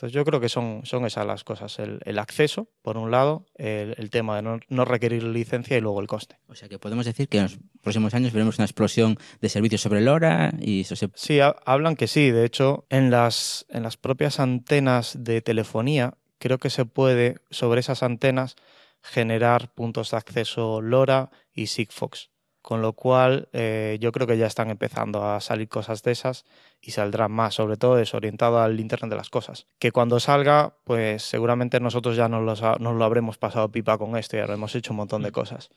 Entonces 0.00 0.14
yo 0.14 0.24
creo 0.24 0.40
que 0.40 0.48
son, 0.48 0.80
son 0.84 1.04
esas 1.04 1.26
las 1.26 1.44
cosas. 1.44 1.78
El, 1.78 2.00
el 2.06 2.18
acceso, 2.18 2.68
por 2.80 2.96
un 2.96 3.10
lado, 3.10 3.44
el, 3.56 3.94
el 3.98 4.08
tema 4.08 4.36
de 4.36 4.42
no, 4.42 4.58
no 4.70 4.86
requerir 4.86 5.22
licencia 5.24 5.76
y 5.76 5.82
luego 5.82 6.00
el 6.00 6.06
coste. 6.06 6.38
O 6.48 6.54
sea 6.54 6.70
que 6.70 6.78
podemos 6.78 7.04
decir 7.04 7.28
que 7.28 7.36
en 7.36 7.42
los 7.44 7.58
próximos 7.82 8.14
años 8.14 8.32
veremos 8.32 8.56
una 8.56 8.64
explosión 8.64 9.18
de 9.42 9.48
servicios 9.50 9.82
sobre 9.82 10.00
LoRa 10.00 10.54
y 10.58 10.80
eso 10.80 10.96
se... 10.96 11.10
Sí, 11.14 11.40
ha- 11.40 11.54
hablan 11.66 11.96
que 11.96 12.06
sí. 12.06 12.30
De 12.30 12.46
hecho, 12.46 12.86
en 12.88 13.10
las, 13.10 13.66
en 13.68 13.82
las 13.82 13.98
propias 13.98 14.40
antenas 14.40 15.16
de 15.22 15.42
telefonía, 15.42 16.14
creo 16.38 16.56
que 16.56 16.70
se 16.70 16.86
puede, 16.86 17.36
sobre 17.50 17.80
esas 17.80 18.02
antenas, 18.02 18.56
generar 19.02 19.74
puntos 19.74 20.12
de 20.12 20.16
acceso 20.16 20.80
LoRa 20.80 21.30
y 21.52 21.66
Sigfox. 21.66 22.30
Con 22.62 22.82
lo 22.82 22.92
cual, 22.92 23.48
eh, 23.52 23.96
yo 24.00 24.12
creo 24.12 24.26
que 24.26 24.36
ya 24.36 24.46
están 24.46 24.68
empezando 24.68 25.24
a 25.24 25.40
salir 25.40 25.68
cosas 25.68 26.02
de 26.02 26.12
esas 26.12 26.44
y 26.80 26.90
saldrán 26.90 27.32
más, 27.32 27.54
sobre 27.54 27.76
todo 27.76 27.96
desorientado 27.96 28.60
al 28.60 28.78
Internet 28.78 29.10
de 29.10 29.16
las 29.16 29.30
cosas. 29.30 29.66
Que 29.78 29.92
cuando 29.92 30.20
salga, 30.20 30.74
pues 30.84 31.22
seguramente 31.22 31.80
nosotros 31.80 32.16
ya 32.16 32.28
nos, 32.28 32.44
los 32.44 32.62
ha, 32.62 32.76
nos 32.78 32.96
lo 32.96 33.04
habremos 33.04 33.38
pasado 33.38 33.70
pipa 33.70 33.96
con 33.96 34.16
esto 34.16 34.36
y 34.36 34.40
habremos 34.40 34.74
hecho 34.74 34.92
un 34.92 34.98
montón 34.98 35.22
de 35.22 35.30
mm. 35.30 35.32
cosas. 35.32 35.70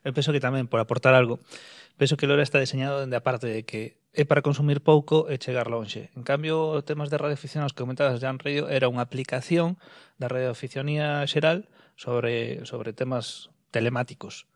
Eu 0.00 0.16
penso 0.16 0.32
que 0.32 0.40
tamén, 0.40 0.64
por 0.64 0.80
aportar 0.80 1.12
algo, 1.12 1.44
penso 2.00 2.16
que 2.16 2.24
Lora 2.24 2.40
está 2.40 2.56
diseñado 2.56 3.04
dende 3.04 3.20
a 3.20 3.24
parte 3.26 3.52
de 3.52 3.68
que 3.68 4.00
é 4.16 4.24
para 4.24 4.40
consumir 4.40 4.80
pouco 4.80 5.28
e 5.28 5.36
chegar 5.36 5.68
lonxe. 5.68 6.08
En 6.16 6.24
cambio, 6.24 6.80
temas 6.88 7.12
de 7.12 7.20
radioaficionados 7.20 7.76
que 7.76 7.84
comentabas 7.84 8.16
Jan 8.16 8.40
Río 8.40 8.72
era 8.72 8.88
unha 8.88 9.04
aplicación 9.04 9.76
da 10.16 10.32
radioaficionía 10.32 11.20
xeral 11.28 11.68
sobre, 12.00 12.64
sobre 12.64 12.96
temas 12.96 13.52
telemáticos. 13.68 14.48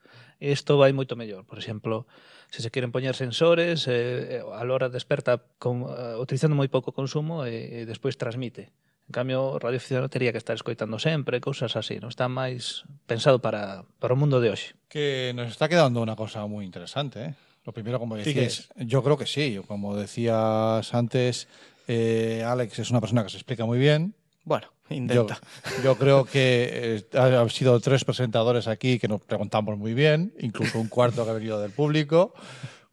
Isto 0.45 0.77
vai 0.77 0.93
moito 0.93 1.17
mellor. 1.17 1.49
Por 1.49 1.57
exemplo, 1.57 2.05
se 2.53 2.61
se 2.61 2.69
queren 2.69 2.93
poñer 2.93 3.17
sensores, 3.17 3.89
eh, 3.89 4.45
a 4.45 4.63
LoRa 4.69 4.93
desperta 4.93 5.41
con, 5.57 5.89
eh, 5.89 6.21
utilizando 6.21 6.53
moi 6.53 6.69
pouco 6.69 6.93
consumo 6.93 7.49
e, 7.49 7.81
e 7.81 7.89
despois 7.89 8.21
transmite. 8.21 8.69
En 9.09 9.13
cambio, 9.13 9.45
o 9.45 9.59
radioaficionado 9.59 10.09
tería 10.09 10.33
que 10.33 10.41
estar 10.41 10.57
escoitando 10.57 10.97
sempre, 10.99 11.41
cousas 11.41 11.77
así. 11.77 12.01
Non 12.01 12.09
está 12.09 12.29
máis 12.29 12.89
pensado 13.05 13.41
para, 13.41 13.85
para 14.01 14.17
o 14.17 14.21
mundo 14.21 14.41
de 14.41 14.49
hoxe. 14.49 14.77
Que 14.89 15.37
nos 15.37 15.53
está 15.53 15.69
quedando 15.69 16.01
una 16.01 16.17
cosa 16.17 16.45
muy 16.49 16.65
interesante. 16.65 17.21
¿eh? 17.21 17.33
Lo 17.65 17.73
primero, 17.73 18.01
como 18.01 18.17
Sí 18.17 18.33
que 18.33 18.49
decías, 18.49 18.69
yo 18.77 19.05
creo 19.05 19.17
que 19.17 19.27
sí. 19.29 19.61
Como 19.69 19.97
decías 19.97 20.93
antes, 20.93 21.49
eh, 21.89 22.45
Alex 22.45 22.79
es 22.79 22.91
una 22.91 23.01
persona 23.01 23.25
que 23.25 23.31
se 23.31 23.37
explica 23.37 23.65
muy 23.65 23.79
bien. 23.79 24.15
Bueno, 24.45 24.73
intenta. 24.91 25.39
yo 25.83 25.97
creo 25.97 26.25
que 26.25 27.05
eh, 27.13 27.19
han 27.19 27.51
sido 27.51 27.81
tres 27.81 28.05
presentadores 28.05 28.69
aquí 28.69 28.99
que 28.99 29.09
nos 29.09 29.21
preguntamos 29.21 29.79
muy 29.79 29.95
bien, 29.95 30.35
incluso 30.41 30.79
un 30.79 30.89
cuarto 30.89 31.25
que 31.25 31.31
ha 31.31 31.35
venido 31.35 31.61
del 31.61 31.71
público. 31.71 32.35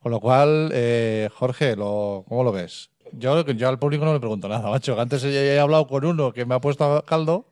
Con 0.01 0.11
lo 0.11 0.19
cual, 0.19 0.71
eh, 0.73 1.29
Jorge, 1.31 1.75
lo, 1.75 2.25
¿cómo 2.27 2.43
lo 2.43 2.51
ves? 2.51 2.89
Yo, 3.13 3.45
yo 3.45 3.69
al 3.69 3.77
público 3.77 4.05
no 4.05 4.13
le 4.13 4.19
pregunto 4.19 4.47
nada, 4.47 4.69
macho. 4.69 4.99
Antes 4.99 5.23
he, 5.23 5.55
he 5.55 5.59
hablado 5.59 5.85
con 5.87 6.05
uno 6.05 6.31
que 6.31 6.45
me 6.45 6.55
ha 6.55 6.61
puesto 6.61 6.85
a 6.85 7.05
caldo. 7.05 7.45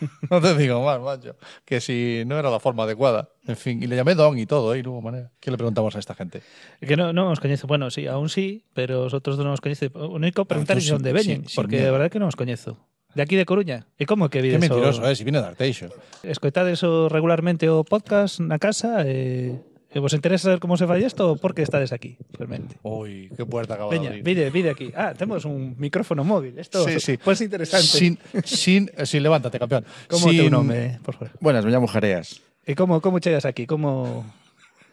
no 0.30 0.40
te 0.40 0.54
digo 0.56 0.84
más, 0.84 1.00
macho. 1.00 1.36
Que 1.64 1.80
si 1.80 2.24
no 2.26 2.38
era 2.38 2.50
la 2.50 2.60
forma 2.60 2.82
adecuada. 2.82 3.30
En 3.46 3.56
fin, 3.56 3.82
y 3.82 3.86
le 3.86 3.96
llamé 3.96 4.14
Don 4.14 4.38
y 4.38 4.44
todo, 4.44 4.74
¿eh? 4.74 4.80
Y 4.80 4.82
no 4.82 4.92
hubo 4.92 5.02
manera. 5.02 5.30
¿Qué 5.40 5.50
le 5.50 5.56
preguntamos 5.56 5.94
a 5.96 5.98
esta 5.98 6.14
gente? 6.14 6.42
Que 6.80 6.96
no, 6.96 7.12
non 7.12 7.30
os 7.30 7.40
coñezo. 7.40 7.66
Bueno, 7.66 7.90
sí, 7.90 8.06
aún 8.06 8.28
sí, 8.28 8.66
pero 8.74 9.06
os 9.06 9.14
outros 9.14 9.38
non 9.38 9.54
os 9.54 9.62
coñezo. 9.62 9.88
O 9.94 10.12
único 10.12 10.44
preguntar 10.44 10.76
tú 10.76 10.82
é 10.82 10.84
sí, 10.84 10.92
onde 10.92 11.14
veñen, 11.14 11.46
sí, 11.46 11.54
sí, 11.54 11.56
porque 11.56 11.80
de 11.80 11.88
verdade 11.88 12.10
que 12.10 12.20
non 12.20 12.28
os 12.28 12.36
coñezo. 12.36 12.76
De 13.14 13.22
aquí 13.22 13.36
de 13.36 13.44
Coruña. 13.46 13.86
E 13.98 14.04
como 14.04 14.28
que 14.28 14.38
Qué 14.38 14.42
vides 14.42 14.60
mentiroso, 14.60 15.02
o... 15.02 15.08
¿eh? 15.08 15.16
Si 15.16 15.24
viene 15.24 15.40
de 15.40 15.48
Arteixo. 15.48 15.88
Escoitades 16.22 16.84
o 16.84 17.08
regularmente 17.08 17.66
o 17.72 17.82
podcast 17.82 18.38
na 18.40 18.60
casa 18.60 19.02
e, 19.08 19.56
Eh, 19.88 20.00
¿Vos 20.04 20.12
interesa 20.12 20.52
saber 20.52 20.60
cómo 20.60 20.76
se 20.76 20.84
falla 20.86 21.06
esto 21.06 21.32
o 21.32 21.36
por 21.40 21.54
qué 21.56 21.62
estades 21.64 21.96
aquí, 21.96 22.18
realmente? 22.36 22.76
Uy, 22.84 23.32
qué 23.34 23.46
puerta 23.48 23.72
acaba 23.72 23.88
de 23.90 23.96
Veña, 23.98 24.10
abrir. 24.10 24.22
vide, 24.22 24.50
vide 24.52 24.68
aquí. 24.68 24.92
Ah, 24.94 25.14
tenemos 25.16 25.46
un 25.48 25.76
micrófono 25.78 26.24
móvil. 26.24 26.58
Esto 26.58 26.84
Sí, 26.84 27.00
sí. 27.00 27.16
pues 27.16 27.40
interesante. 27.40 27.86
Sin, 27.86 28.18
sin, 28.44 28.90
eh, 28.94 29.06
sin, 29.06 29.22
levántate, 29.22 29.58
campeón. 29.58 29.86
¿Cómo 30.06 30.28
sin, 30.28 30.44
te 30.44 30.50
nome, 30.50 31.00
por 31.02 31.14
favor? 31.14 31.30
Buenas, 31.40 31.64
me 31.64 31.70
llamo 31.70 31.86
Jareas. 31.86 32.42
¿Y 32.66 32.74
cómo, 32.74 33.00
cómo 33.00 33.18
llegas 33.18 33.46
aquí? 33.46 33.64
¿Cómo...? 33.64 34.26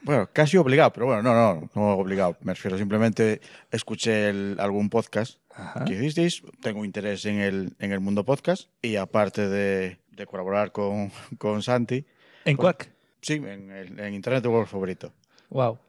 Bueno, 0.06 0.30
casi 0.32 0.56
obligado, 0.58 0.94
pero 0.94 1.08
bueno, 1.08 1.24
no, 1.24 1.34
no, 1.34 1.70
no 1.74 1.94
obligado. 1.98 2.38
Me 2.42 2.54
refiero, 2.54 2.78
simplemente 2.78 3.42
escuché 3.72 4.30
el- 4.30 4.56
algún 4.60 4.90
podcast 4.90 5.40
Ajá. 5.54 5.84
que 5.84 5.96
hicisteis, 5.96 6.44
tengo 6.62 6.86
interés 6.86 7.26
en 7.26 7.40
el, 7.40 7.76
en 7.80 7.92
el 7.92 8.00
mundo 8.00 8.24
podcast 8.24 8.70
y 8.84 8.98
aparte 8.98 9.50
de, 9.50 9.98
de 10.12 10.26
colaborar 10.28 10.72
con, 10.72 11.12
con 11.40 11.64
Santi, 11.64 12.06
¿En 12.46 12.56
Quack? 12.56 12.90
sí, 13.22 13.34
en, 13.34 13.72
el- 13.72 14.00
en 14.00 14.14
Internet 14.14 14.44
tu 14.44 14.52
blog 14.52 14.68
favorito. 14.68 15.12
Wow. 15.50 15.80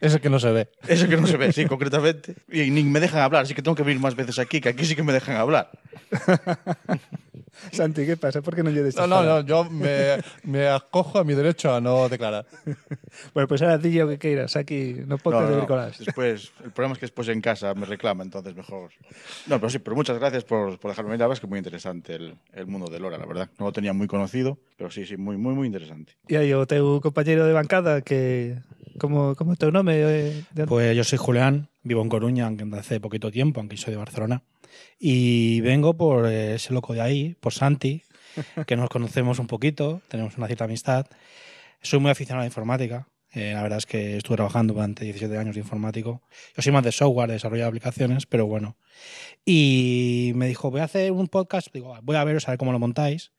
Ese 0.00 0.20
que 0.20 0.30
no 0.30 0.38
se 0.38 0.52
ve. 0.52 0.68
Eso 0.86 1.08
que 1.08 1.16
no 1.16 1.26
se 1.26 1.36
ve, 1.36 1.52
sí, 1.52 1.66
concretamente. 1.66 2.34
Y 2.50 2.70
ni 2.70 2.84
me 2.84 3.00
dejan 3.00 3.20
hablar, 3.20 3.42
así 3.42 3.54
que 3.54 3.62
tengo 3.62 3.74
que 3.74 3.82
venir 3.82 4.00
más 4.00 4.14
veces 4.14 4.38
aquí, 4.38 4.60
que 4.60 4.68
aquí 4.68 4.84
sí 4.84 4.94
que 4.94 5.02
me 5.02 5.12
dejan 5.12 5.36
hablar. 5.36 5.70
Santi, 7.72 8.06
¿qué 8.06 8.16
pasa? 8.16 8.40
¿Por 8.40 8.54
qué 8.54 8.62
no 8.62 8.70
lledes 8.70 8.96
No, 8.96 9.06
no, 9.06 9.22
no, 9.22 9.40
yo 9.40 9.64
me, 9.64 10.18
me 10.44 10.68
acojo 10.68 11.18
a 11.18 11.24
mi 11.24 11.34
derecho 11.34 11.74
a 11.74 11.80
no 11.80 12.08
declarar. 12.08 12.46
Bueno, 13.34 13.48
pues 13.48 13.62
ahora 13.62 13.78
di 13.78 13.92
yo 13.92 14.08
que 14.08 14.18
queiras 14.18 14.54
aquí 14.56 14.96
no 15.06 15.18
podcast 15.18 15.44
No, 15.44 15.48
de 15.48 15.54
no, 15.56 15.62
bricolage. 15.62 16.04
Después, 16.04 16.52
el 16.62 16.70
problema 16.70 16.92
es 16.92 16.98
que 16.98 17.06
después 17.06 17.28
en 17.28 17.40
casa 17.40 17.74
me 17.74 17.84
reclama, 17.86 18.22
entonces 18.22 18.54
mejor. 18.54 18.90
No, 19.46 19.58
pero 19.58 19.70
sí, 19.70 19.78
pero 19.78 19.96
muchas 19.96 20.18
gracias 20.18 20.44
por, 20.44 20.78
por 20.78 20.90
dejarme 20.90 21.10
venir. 21.10 21.20
La 21.20 21.26
verdad 21.26 21.38
es 21.38 21.40
que 21.40 21.46
muy 21.46 21.58
interesante 21.58 22.14
el, 22.14 22.36
el 22.52 22.66
mundo 22.66 22.88
de 22.90 23.00
Lora, 23.00 23.18
la 23.18 23.26
verdad. 23.26 23.50
No 23.58 23.66
lo 23.66 23.72
tenía 23.72 23.92
muy 23.92 24.06
conocido, 24.06 24.58
pero 24.76 24.90
sí, 24.90 25.04
sí, 25.04 25.16
muy, 25.16 25.36
muy, 25.36 25.54
muy 25.54 25.66
interesante. 25.66 26.12
E 26.28 26.36
aí 26.36 26.52
o 26.54 26.66
teu 26.66 27.00
compañeiro 27.00 27.44
de 27.44 27.52
bancada 27.52 28.02
que 28.02 28.60
como 28.98 29.34
como 29.34 29.52
é 29.52 29.54
o 29.54 29.56
teu 29.56 29.70
nome 29.70 29.94
eh, 29.96 30.44
de... 30.52 30.66
Pues 30.66 30.94
yo 30.96 31.04
soy 31.04 31.18
Julián, 31.18 31.68
vivo 31.82 32.02
en 32.02 32.08
Coruña, 32.08 32.46
aunque 32.46 32.64
hace 32.76 33.00
poquito 33.00 33.30
tiempo, 33.30 33.60
aunque 33.60 33.76
soy 33.76 33.92
de 33.92 33.98
Barcelona. 33.98 34.42
Y 34.98 35.60
vengo 35.62 35.96
por 35.96 36.26
ese 36.26 36.72
loco 36.72 36.92
de 36.94 37.00
ahí, 37.00 37.36
por 37.40 37.52
Santi, 37.52 38.02
que 38.66 38.76
nos 38.76 38.88
conocemos 38.90 39.38
un 39.38 39.46
poquito, 39.46 40.02
tenemos 40.08 40.36
una 40.36 40.46
cierta 40.46 40.64
amistad. 40.64 41.06
Soy 41.82 42.00
muy 42.00 42.10
aficionado 42.10 42.40
a 42.40 42.44
la 42.44 42.48
informática. 42.48 43.08
eh, 43.32 43.52
la 43.52 43.62
verdad 43.62 43.78
es 43.78 43.86
que 43.86 44.16
estuve 44.16 44.36
trabajando 44.36 44.74
durante 44.74 45.04
17 45.04 45.36
años 45.36 45.54
de 45.54 45.60
informático. 45.60 46.22
Yo 46.56 46.62
soy 46.62 46.72
más 46.72 46.82
de 46.82 46.92
software, 46.92 47.28
de 47.28 47.34
desarrollo 47.34 47.62
de 47.62 47.68
aplicaciones, 47.68 48.26
pero 48.26 48.46
bueno. 48.46 48.76
Y 49.44 50.32
me 50.34 50.46
dijo, 50.48 50.70
voy 50.70 50.80
a 50.80 50.84
hacer 50.84 51.12
un 51.12 51.28
podcast. 51.28 51.68
Digo, 51.72 51.96
voy 52.02 52.16
a 52.16 52.24
veros 52.24 52.48
a 52.48 52.52
ver 52.52 52.58
cómo 52.58 52.72
lo 52.72 52.78
montáis. 52.78 53.32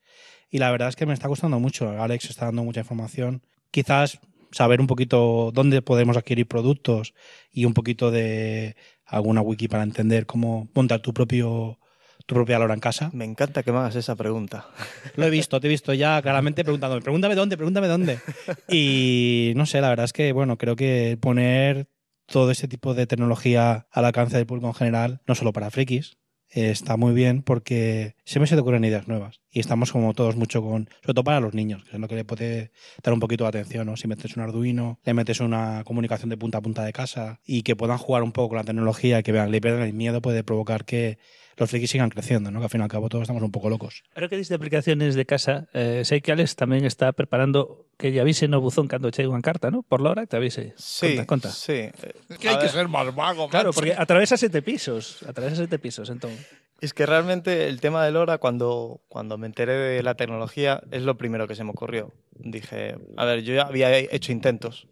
Y 0.50 0.58
la 0.60 0.72
verdad 0.72 0.90
es 0.90 0.96
que 0.96 1.06
me 1.06 1.14
está 1.14 1.28
gustando 1.28 1.60
mucho. 1.60 2.02
Alex 2.02 2.30
está 2.30 2.46
dando 2.46 2.64
mucha 2.64 2.82
información. 2.82 3.44
Quizás 3.72 4.20
saber 4.52 4.82
un 4.82 4.88
poquito 4.88 5.52
dónde 5.54 5.82
podemos 5.82 6.18
adquirir 6.18 6.48
productos 6.48 7.14
y 7.52 7.66
un 7.66 7.74
poquito 7.74 8.12
de 8.12 8.76
alguna 9.06 9.42
wiki 9.42 9.68
para 9.68 9.84
entender 9.84 10.26
cómo 10.26 10.70
montar 10.74 11.02
tu 11.02 11.14
propio 11.14 11.80
tu 12.26 12.36
propia 12.36 12.60
lora 12.60 12.76
en 12.76 12.80
casa. 12.80 13.10
Me 13.12 13.26
encanta 13.26 13.64
que 13.64 13.72
me 13.72 13.80
hagas 13.80 13.96
esa 13.96 14.16
pregunta. 14.16 14.68
Lo 15.16 15.26
he 15.26 15.32
visto, 15.32 15.60
te 15.60 15.66
he 15.66 15.70
visto 15.70 15.96
ya 15.96 16.22
claramente 16.22 16.64
preguntándome, 16.64 17.02
pregúntame 17.02 17.34
dónde, 17.34 17.58
pregúntame 17.58 17.88
dónde. 17.88 18.20
Y 18.70 19.54
no 19.56 19.66
sé, 19.66 19.82
la 19.82 19.90
verdad 19.90 20.06
es 20.06 20.14
que, 20.14 20.32
bueno, 20.32 20.58
creo 20.60 20.76
que 20.76 21.18
poner 21.20 21.90
todo 22.28 22.52
ese 22.52 22.68
tipo 22.68 22.94
de 22.94 23.08
tecnología 23.08 23.88
al 23.92 24.06
alcance 24.06 24.38
del 24.38 24.46
público 24.46 24.68
en 24.68 24.76
general, 24.76 25.22
no 25.26 25.34
solo 25.34 25.54
para 25.54 25.72
frikis, 25.72 26.19
eh, 26.52 26.72
está 26.72 26.98
muy 26.98 27.14
bien 27.14 27.44
porque 27.44 28.16
siempre 28.26 28.48
se 28.48 28.56
te 28.56 28.62
ocurren 28.62 28.84
ideas 28.84 29.08
nuevas. 29.08 29.42
Y 29.52 29.60
estamos 29.60 29.92
como 29.92 30.14
todos 30.14 30.36
mucho 30.36 30.62
con, 30.62 30.90
sobre 31.02 31.14
todo 31.14 31.24
para 31.24 31.40
los 31.40 31.54
niños, 31.54 31.84
que 31.84 31.96
es 31.96 32.00
lo 32.00 32.08
que 32.08 32.16
le 32.16 32.26
puede 32.26 32.72
dar 33.04 33.14
un 33.14 33.20
poquito 33.20 33.44
de 33.44 33.50
atención, 33.50 33.88
¿no? 33.88 33.98
Si 33.98 34.08
metes 34.08 34.36
un 34.36 34.44
Arduino, 34.44 35.00
le 35.04 35.14
metes 35.14 35.40
una 35.40 35.84
comunicación 35.86 36.30
de 36.30 36.38
punta 36.38 36.60
a 36.60 36.62
punta 36.62 36.84
de 36.84 36.94
casa 36.94 37.40
y 37.46 37.64
que 37.64 37.76
puedan 37.76 37.98
jugar 37.98 38.24
un 38.24 38.32
poco 38.32 38.50
con 38.50 38.58
la 38.58 38.64
tecnología, 38.64 39.24
que 39.24 39.32
vean, 39.32 39.52
le 39.52 39.62
pierdan 39.62 39.84
el 39.84 39.94
miedo, 39.94 40.22
puede 40.22 40.44
provocar 40.44 40.86
que 40.86 41.18
los 41.60 41.70
frikis 41.70 41.92
sigan 41.92 42.10
creciendo, 42.10 42.50
¿no? 42.50 42.60
Que 42.60 42.66
al 42.66 42.72
fin 42.72 42.82
y 42.82 42.84
al 42.84 42.90
cabo 42.90 43.10
todos 43.10 43.24
estamos 43.28 43.44
un 43.44 43.52
poco 43.52 43.70
locos. 43.70 44.04
Ahora 44.16 44.30
que 44.32 44.38
dices 44.38 44.50
de 44.50 44.56
aplicaciones 44.56 45.14
de 45.16 45.26
casa, 45.28 45.68
eh, 45.76 46.02
sei 46.08 46.24
que 46.24 46.32
Alex 46.32 46.56
tamén 46.56 46.88
está 46.88 47.12
preparando 47.12 47.92
que 48.00 48.10
lle 48.16 48.24
avise 48.24 48.48
no 48.48 48.64
buzón 48.64 48.88
cando 48.88 49.12
chegue 49.12 49.28
unha 49.28 49.44
carta, 49.44 49.68
¿no? 49.70 49.84
Por 49.84 50.00
la 50.00 50.16
hora 50.16 50.24
te 50.26 50.40
avise. 50.40 50.72
Sí, 50.80 51.20
Conta, 51.20 51.28
conta. 51.28 51.50
sí. 51.52 51.92
Es 52.32 52.40
que 52.40 52.48
hay 52.48 52.58
que 52.64 52.72
ser 52.72 52.88
más 52.88 53.12
vago, 53.14 53.52
Claro, 53.52 53.70
macho. 53.70 53.76
porque 53.76 53.92
atravesa 53.92 54.40
sete 54.40 54.64
pisos, 54.64 55.20
atravesa 55.28 55.60
sete 55.68 55.78
pisos, 55.78 56.08
entón. 56.10 56.32
Es 56.80 56.96
que 56.96 57.04
realmente 57.06 57.68
el 57.68 57.82
tema 57.84 58.06
del 58.08 58.14
Lora, 58.16 58.38
cuando, 58.40 59.02
cuando 59.12 59.36
me 59.38 59.48
enteré 59.52 59.74
de 59.76 60.00
la 60.02 60.16
tecnología, 60.16 60.80
es 60.96 61.04
lo 61.04 61.18
primero 61.20 61.44
que 61.46 61.56
se 61.56 61.66
me 61.68 61.72
ocurrió. 61.76 62.14
Dije, 62.40 62.96
a 63.20 63.26
ver, 63.28 63.44
yo 63.44 63.54
ya 63.54 63.64
había 63.68 63.92
hecho 63.98 64.32
intentos, 64.32 64.88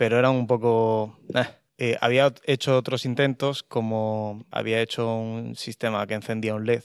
pero 0.00 0.16
eran 0.18 0.32
un 0.32 0.46
poco... 0.46 1.18
eh. 1.36 1.44
Eh, 1.78 1.96
había 2.00 2.32
hecho 2.44 2.76
otros 2.76 3.04
intentos, 3.04 3.62
como 3.62 4.44
había 4.50 4.80
hecho 4.80 5.14
un 5.16 5.54
sistema 5.54 6.06
que 6.06 6.14
encendía 6.14 6.54
un 6.54 6.66
LED 6.66 6.82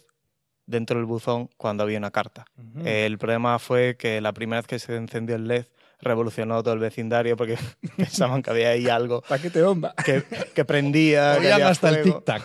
dentro 0.67 0.97
del 0.97 1.05
buzón 1.05 1.49
cuando 1.57 1.83
había 1.83 1.97
una 1.97 2.11
carta. 2.11 2.45
Mm. 2.55 2.87
El 2.87 3.17
problema 3.17 3.57
fue 3.59 3.97
que 3.97 4.21
la 4.21 4.33
primera 4.33 4.61
vez 4.61 4.67
que 4.67 4.79
se 4.79 4.95
encendió 4.95 5.35
el 5.35 5.47
LED 5.47 5.65
revolucionó 5.99 6.61
todo 6.61 6.73
el 6.73 6.79
vecindario 6.79 7.35
porque 7.35 7.57
pensaban 7.97 8.41
que 8.43 8.51
había 8.51 8.69
ahí 8.69 8.87
algo 8.87 9.21
Paquete 9.27 9.61
bomba. 9.63 9.95
que, 10.05 10.23
que 10.53 10.63
prendía. 10.65 11.37
que 11.41 11.51
había 11.51 11.69
hasta 11.69 11.89
el 11.89 12.03
fuego. 12.03 12.23
tic-tac. 12.23 12.43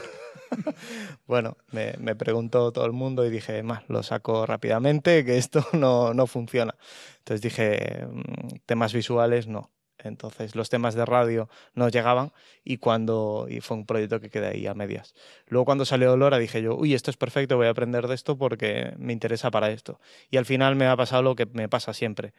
Bueno, 1.26 1.58
me, 1.72 1.92
me 1.98 2.16
preguntó 2.16 2.72
todo 2.72 2.86
el 2.86 2.92
mundo 2.92 3.26
y 3.26 3.30
dije, 3.30 3.62
más, 3.62 3.82
lo 3.88 4.02
saco 4.02 4.46
rápidamente, 4.46 5.22
que 5.22 5.36
esto 5.36 5.66
no, 5.74 6.14
no 6.14 6.26
funciona. 6.26 6.74
Entonces 7.18 7.42
dije, 7.42 8.06
mm, 8.10 8.56
temas 8.64 8.94
visuales 8.94 9.46
no. 9.46 9.70
Entonces 9.98 10.54
los 10.54 10.70
temas 10.70 10.94
de 10.94 11.04
radio 11.04 11.48
no 11.74 11.88
llegaban 11.88 12.32
y 12.64 12.76
cuando 12.78 13.46
y 13.48 13.60
fue 13.60 13.76
un 13.76 13.86
proyecto 13.86 14.20
que 14.20 14.30
quedé 14.30 14.48
ahí 14.48 14.66
a 14.66 14.74
medias. 14.74 15.14
Luego 15.46 15.64
cuando 15.64 15.84
salió 15.84 16.16
Lora 16.16 16.38
dije 16.38 16.62
yo, 16.62 16.76
uy, 16.76 16.94
esto 16.94 17.10
es 17.10 17.16
perfecto, 17.16 17.56
voy 17.56 17.66
a 17.66 17.70
aprender 17.70 18.06
de 18.06 18.14
esto 18.14 18.38
porque 18.38 18.94
me 18.98 19.12
interesa 19.12 19.50
para 19.50 19.70
esto. 19.70 20.00
Y 20.30 20.36
al 20.36 20.44
final 20.46 20.76
me 20.76 20.86
ha 20.86 20.96
pasado 20.96 21.22
lo 21.22 21.34
que 21.34 21.46
me 21.46 21.68
pasa 21.68 21.92
siempre, 21.92 22.32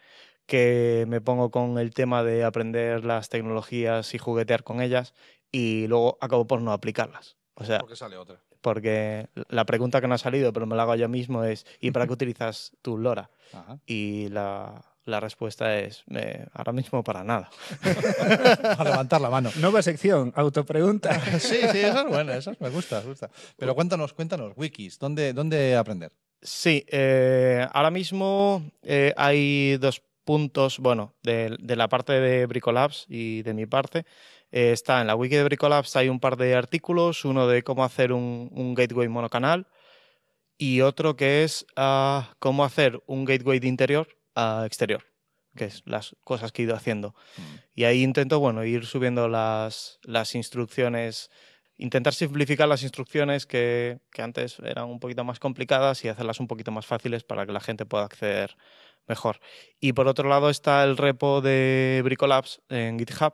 que 0.45 1.05
me 1.07 1.21
pongo 1.21 1.51
con 1.51 1.77
el 1.77 1.93
tema 1.93 2.23
de 2.23 2.43
aprender 2.43 3.05
las 3.05 3.29
tecnologías 3.29 4.13
y 4.13 4.17
juguetear 4.17 4.63
con 4.63 4.81
ellas 4.81 5.13
y 5.51 5.87
luego 5.87 6.17
acabo 6.21 6.47
por 6.47 6.61
no 6.61 6.71
aplicarlas. 6.71 7.37
O 7.55 7.65
sea, 7.65 7.79
Porque 7.79 7.95
sale 7.95 8.15
otra. 8.17 8.39
porque 8.61 9.27
la 9.49 9.65
pregunta 9.65 9.99
que 10.01 10.07
no 10.07 10.15
ha 10.15 10.17
salido, 10.19 10.53
pero 10.53 10.65
me 10.65 10.75
la 10.75 10.83
hago 10.83 10.95
yo 10.95 11.09
mismo, 11.09 11.43
es 11.43 11.65
¿y 11.81 11.91
para 11.91 12.07
qué 12.07 12.13
utilizas 12.13 12.71
tu 12.81 12.97
LoRa? 12.97 13.29
Ajá. 13.51 13.79
Y 13.85 14.29
la, 14.29 14.81
la 15.09 15.19
respuesta 15.19 15.77
es 15.79 16.03
eh, 16.15 16.45
ahora 16.53 16.71
mismo 16.71 17.03
para 17.03 17.23
nada. 17.23 17.49
A 18.77 18.83
levantar 18.83 19.19
la 19.21 19.29
mano. 19.29 19.49
Nova 19.59 19.81
sección, 19.81 20.31
autopregunta. 20.35 21.19
Sí, 21.39 21.57
sí, 21.71 21.79
eso 21.79 21.99
es 22.01 22.05
bueno, 22.07 22.33
eso 22.33 22.51
es- 22.51 22.61
me 22.61 22.69
gusta, 22.69 23.01
me 23.01 23.07
gusta. 23.09 23.29
Pero 23.57 23.75
cuéntanos, 23.75 24.13
cuéntanos, 24.13 24.53
wikis, 24.55 24.99
¿dónde, 24.99 25.33
dónde 25.33 25.75
aprender? 25.75 26.11
Sí, 26.41 26.85
eh, 26.87 27.67
ahora 27.73 27.91
mismo 27.91 28.63
eh, 28.83 29.13
hay 29.17 29.77
dos 29.77 30.01
puntos, 30.23 30.79
bueno, 30.79 31.15
de, 31.23 31.57
de 31.59 31.75
la 31.75 31.87
parte 31.89 32.13
de 32.13 32.45
Bricolabs 32.45 33.05
y 33.09 33.41
de 33.41 33.53
mi 33.53 33.65
parte. 33.65 34.05
Eh, 34.51 34.71
está 34.71 35.01
en 35.01 35.07
la 35.07 35.15
wiki 35.15 35.35
de 35.35 35.43
Bricolabs, 35.43 35.95
hay 35.95 36.07
un 36.09 36.19
par 36.19 36.37
de 36.37 36.55
artículos, 36.55 37.25
uno 37.25 37.47
de 37.47 37.63
cómo 37.63 37.83
hacer 37.83 38.13
un, 38.13 38.49
un 38.53 38.73
gateway 38.75 39.07
monocanal 39.07 39.67
y 40.57 40.81
otro 40.81 41.15
que 41.15 41.43
es 41.43 41.65
ah, 41.75 42.35
cómo 42.39 42.63
hacer 42.63 43.01
un 43.07 43.25
gateway 43.25 43.59
de 43.59 43.67
interior 43.67 44.07
a 44.39 44.65
exterior, 44.65 45.03
que 45.55 45.65
es 45.65 45.83
las 45.85 46.15
cosas 46.23 46.51
que 46.51 46.61
he 46.61 46.65
ido 46.65 46.75
haciendo. 46.75 47.15
Y 47.73 47.83
ahí 47.83 48.03
intento, 48.03 48.39
bueno, 48.39 48.63
ir 48.63 48.85
subiendo 48.85 49.27
las, 49.27 49.99
las 50.03 50.35
instrucciones, 50.35 51.29
intentar 51.77 52.13
simplificar 52.13 52.67
las 52.67 52.83
instrucciones 52.83 53.45
que, 53.45 53.99
que 54.11 54.21
antes 54.21 54.59
eran 54.59 54.85
un 54.85 54.99
poquito 54.99 55.23
más 55.23 55.39
complicadas 55.39 56.03
y 56.05 56.09
hacerlas 56.09 56.39
un 56.39 56.47
poquito 56.47 56.71
más 56.71 56.85
fáciles 56.85 57.23
para 57.23 57.45
que 57.45 57.51
la 57.51 57.59
gente 57.61 57.85
pueda 57.85 58.05
acceder 58.05 58.55
mejor. 59.07 59.39
Y 59.79 59.93
por 59.93 60.07
otro 60.07 60.29
lado 60.29 60.49
está 60.49 60.83
el 60.83 60.95
repo 60.95 61.41
de 61.41 62.01
Bricolabs 62.03 62.61
en 62.69 62.97
GitHub. 62.99 63.33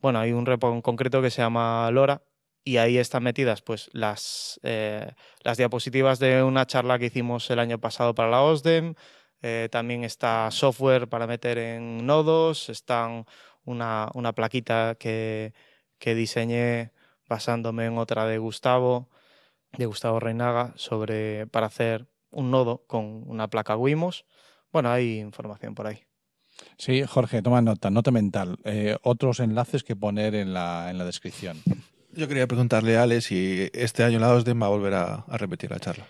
Bueno, 0.00 0.20
hay 0.20 0.32
un 0.32 0.46
repo 0.46 0.72
en 0.72 0.82
concreto 0.82 1.22
que 1.22 1.30
se 1.30 1.42
llama 1.42 1.90
Lora 1.90 2.22
y 2.62 2.76
ahí 2.78 2.98
están 2.98 3.22
metidas 3.22 3.62
pues 3.62 3.88
las, 3.92 4.60
eh, 4.62 5.12
las 5.42 5.56
diapositivas 5.56 6.18
de 6.18 6.42
una 6.42 6.66
charla 6.66 6.98
que 6.98 7.06
hicimos 7.06 7.48
el 7.50 7.60
año 7.60 7.78
pasado 7.78 8.14
para 8.14 8.28
la 8.28 8.42
OSDEM. 8.42 8.94
Eh, 9.48 9.68
también 9.70 10.02
está 10.02 10.50
software 10.50 11.06
para 11.06 11.28
meter 11.28 11.56
en 11.56 12.04
nodos, 12.04 12.68
están 12.68 13.26
una, 13.64 14.10
una 14.14 14.32
plaquita 14.32 14.96
que, 14.98 15.54
que 16.00 16.16
diseñé 16.16 16.90
basándome 17.28 17.86
en 17.86 17.96
otra 17.96 18.26
de 18.26 18.38
Gustavo, 18.38 19.08
de 19.78 19.86
Gustavo 19.86 20.18
Reinaga, 20.18 20.72
sobre, 20.74 21.46
para 21.46 21.66
hacer 21.66 22.08
un 22.30 22.50
nodo 22.50 22.82
con 22.88 23.22
una 23.28 23.46
placa 23.46 23.76
Wimos. 23.76 24.24
Bueno, 24.72 24.90
hay 24.90 25.20
información 25.20 25.76
por 25.76 25.86
ahí. 25.86 26.02
Sí, 26.76 27.04
Jorge, 27.04 27.40
toma 27.40 27.62
nota, 27.62 27.88
nota 27.88 28.10
mental. 28.10 28.58
Eh, 28.64 28.96
otros 29.02 29.38
enlaces 29.38 29.84
que 29.84 29.94
poner 29.94 30.34
en 30.34 30.54
la, 30.54 30.90
en 30.90 30.98
la 30.98 31.04
descripción. 31.04 31.62
Yo 32.10 32.26
quería 32.26 32.48
preguntarle 32.48 32.96
a 32.96 33.04
Ale 33.04 33.20
si 33.20 33.70
este 33.74 34.02
año 34.02 34.18
la 34.18 34.32
OSDEM 34.32 34.60
va 34.60 34.66
a 34.66 34.70
volver 34.70 34.94
a, 34.94 35.14
a 35.28 35.38
repetir 35.38 35.70
la 35.70 35.78
charla. 35.78 36.04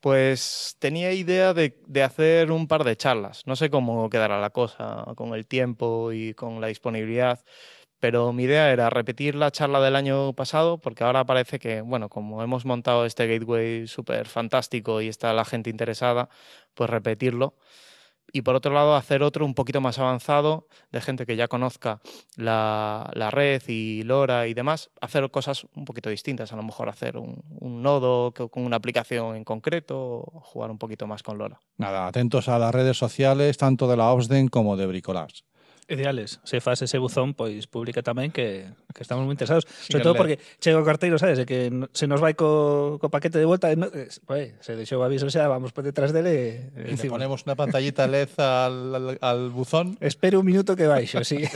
Pues 0.00 0.76
tenía 0.78 1.12
idea 1.12 1.54
de, 1.54 1.74
hacer 2.04 2.52
un 2.52 2.68
par 2.68 2.84
de 2.84 2.96
charlas. 2.96 3.42
No 3.46 3.56
sé 3.56 3.68
cómo 3.68 4.08
quedará 4.10 4.40
la 4.40 4.50
cosa 4.50 5.04
con 5.16 5.34
el 5.34 5.46
tiempo 5.46 6.12
y 6.12 6.34
con 6.34 6.60
la 6.60 6.68
disponibilidad, 6.68 7.44
pero 8.00 8.32
mi 8.32 8.44
idea 8.44 8.72
era 8.72 8.90
repetir 8.90 9.34
la 9.34 9.50
charla 9.50 9.80
del 9.80 9.96
año 9.96 10.34
pasado, 10.34 10.78
porque 10.80 11.04
ahora 11.04 11.26
parece 11.26 11.58
que, 11.58 11.80
bueno, 11.82 12.08
como 12.08 12.42
hemos 12.44 12.64
montado 12.64 13.06
este 13.06 13.26
gateway 13.26 13.88
súper 13.88 14.28
fantástico 14.28 15.00
y 15.00 15.08
está 15.08 15.32
la 15.32 15.44
gente 15.44 15.70
interesada, 15.70 16.28
pues 16.74 16.90
repetirlo. 16.90 17.56
Y 18.32 18.42
por 18.42 18.54
otro 18.54 18.72
lado, 18.72 18.94
hacer 18.94 19.22
otro 19.22 19.44
un 19.44 19.54
poquito 19.54 19.80
más 19.80 19.98
avanzado, 19.98 20.68
de 20.92 21.00
gente 21.00 21.24
que 21.26 21.36
ya 21.36 21.48
conozca 21.48 22.00
la, 22.36 23.10
la 23.14 23.30
red 23.30 23.62
y 23.68 24.02
LoRa 24.02 24.46
y 24.46 24.54
demás, 24.54 24.90
hacer 25.00 25.30
cosas 25.30 25.66
un 25.74 25.84
poquito 25.84 26.10
distintas, 26.10 26.52
a 26.52 26.56
lo 26.56 26.62
mejor 26.62 26.88
hacer 26.88 27.16
un, 27.16 27.42
nodo 27.82 28.32
con 28.32 28.64
una 28.64 28.76
aplicación 28.76 29.36
en 29.36 29.44
concreto, 29.44 29.98
o 29.98 30.40
jugar 30.40 30.70
un 30.70 30.78
poquito 30.78 31.06
más 31.06 31.22
con 31.22 31.38
LoRa. 31.38 31.58
Nada, 31.76 32.06
atentos 32.06 32.48
a 32.48 32.58
las 32.58 32.74
redes 32.74 32.96
sociales, 32.96 33.56
tanto 33.56 33.88
de 33.88 33.96
la 33.96 34.12
OSDEN 34.12 34.48
como 34.48 34.76
de 34.76 34.86
Bricolabs. 34.86 35.44
Ideales. 35.88 36.40
Se 36.44 36.60
faz 36.60 36.82
ese 36.82 36.98
buzón, 37.00 37.32
pois 37.32 37.64
publica 37.64 38.04
tamén 38.04 38.28
que, 38.28 38.68
que 38.92 39.00
estamos 39.00 39.24
moi 39.24 39.32
interesados. 39.32 39.64
Sobre 39.64 39.98
Síganle. 39.98 40.04
todo 40.04 40.14
porque 40.20 40.36
chega 40.60 40.76
o 40.76 40.84
carteiro, 40.84 41.16
sabes, 41.16 41.40
de 41.40 41.48
que 41.48 41.72
se 41.96 42.04
nos 42.04 42.20
vai 42.20 42.36
co, 42.36 43.00
co 43.00 43.08
paquete 43.08 43.40
de 43.40 43.48
volta, 43.48 43.72
e 43.72 43.76
no, 43.80 43.88
eh, 43.96 44.12
pues, 44.28 44.52
se 44.60 44.76
deixou 44.76 45.00
o 45.00 45.04
aviso 45.08 45.32
xa, 45.32 45.48
vamos 45.48 45.72
por 45.72 45.88
detrás 45.88 46.12
dele 46.12 46.68
e, 46.76 46.92
Y 46.92 47.00
le 47.00 47.08
ponemos 47.08 47.48
una 47.48 47.56
pantallita 47.56 48.04
LED 48.04 48.36
al, 48.36 48.76
al, 48.94 49.04
al 49.18 49.40
buzón. 49.48 49.96
Espere 50.04 50.36
un 50.36 50.44
minuto 50.44 50.76
que 50.76 50.84
baixo, 50.84 51.24
sí. 51.24 51.40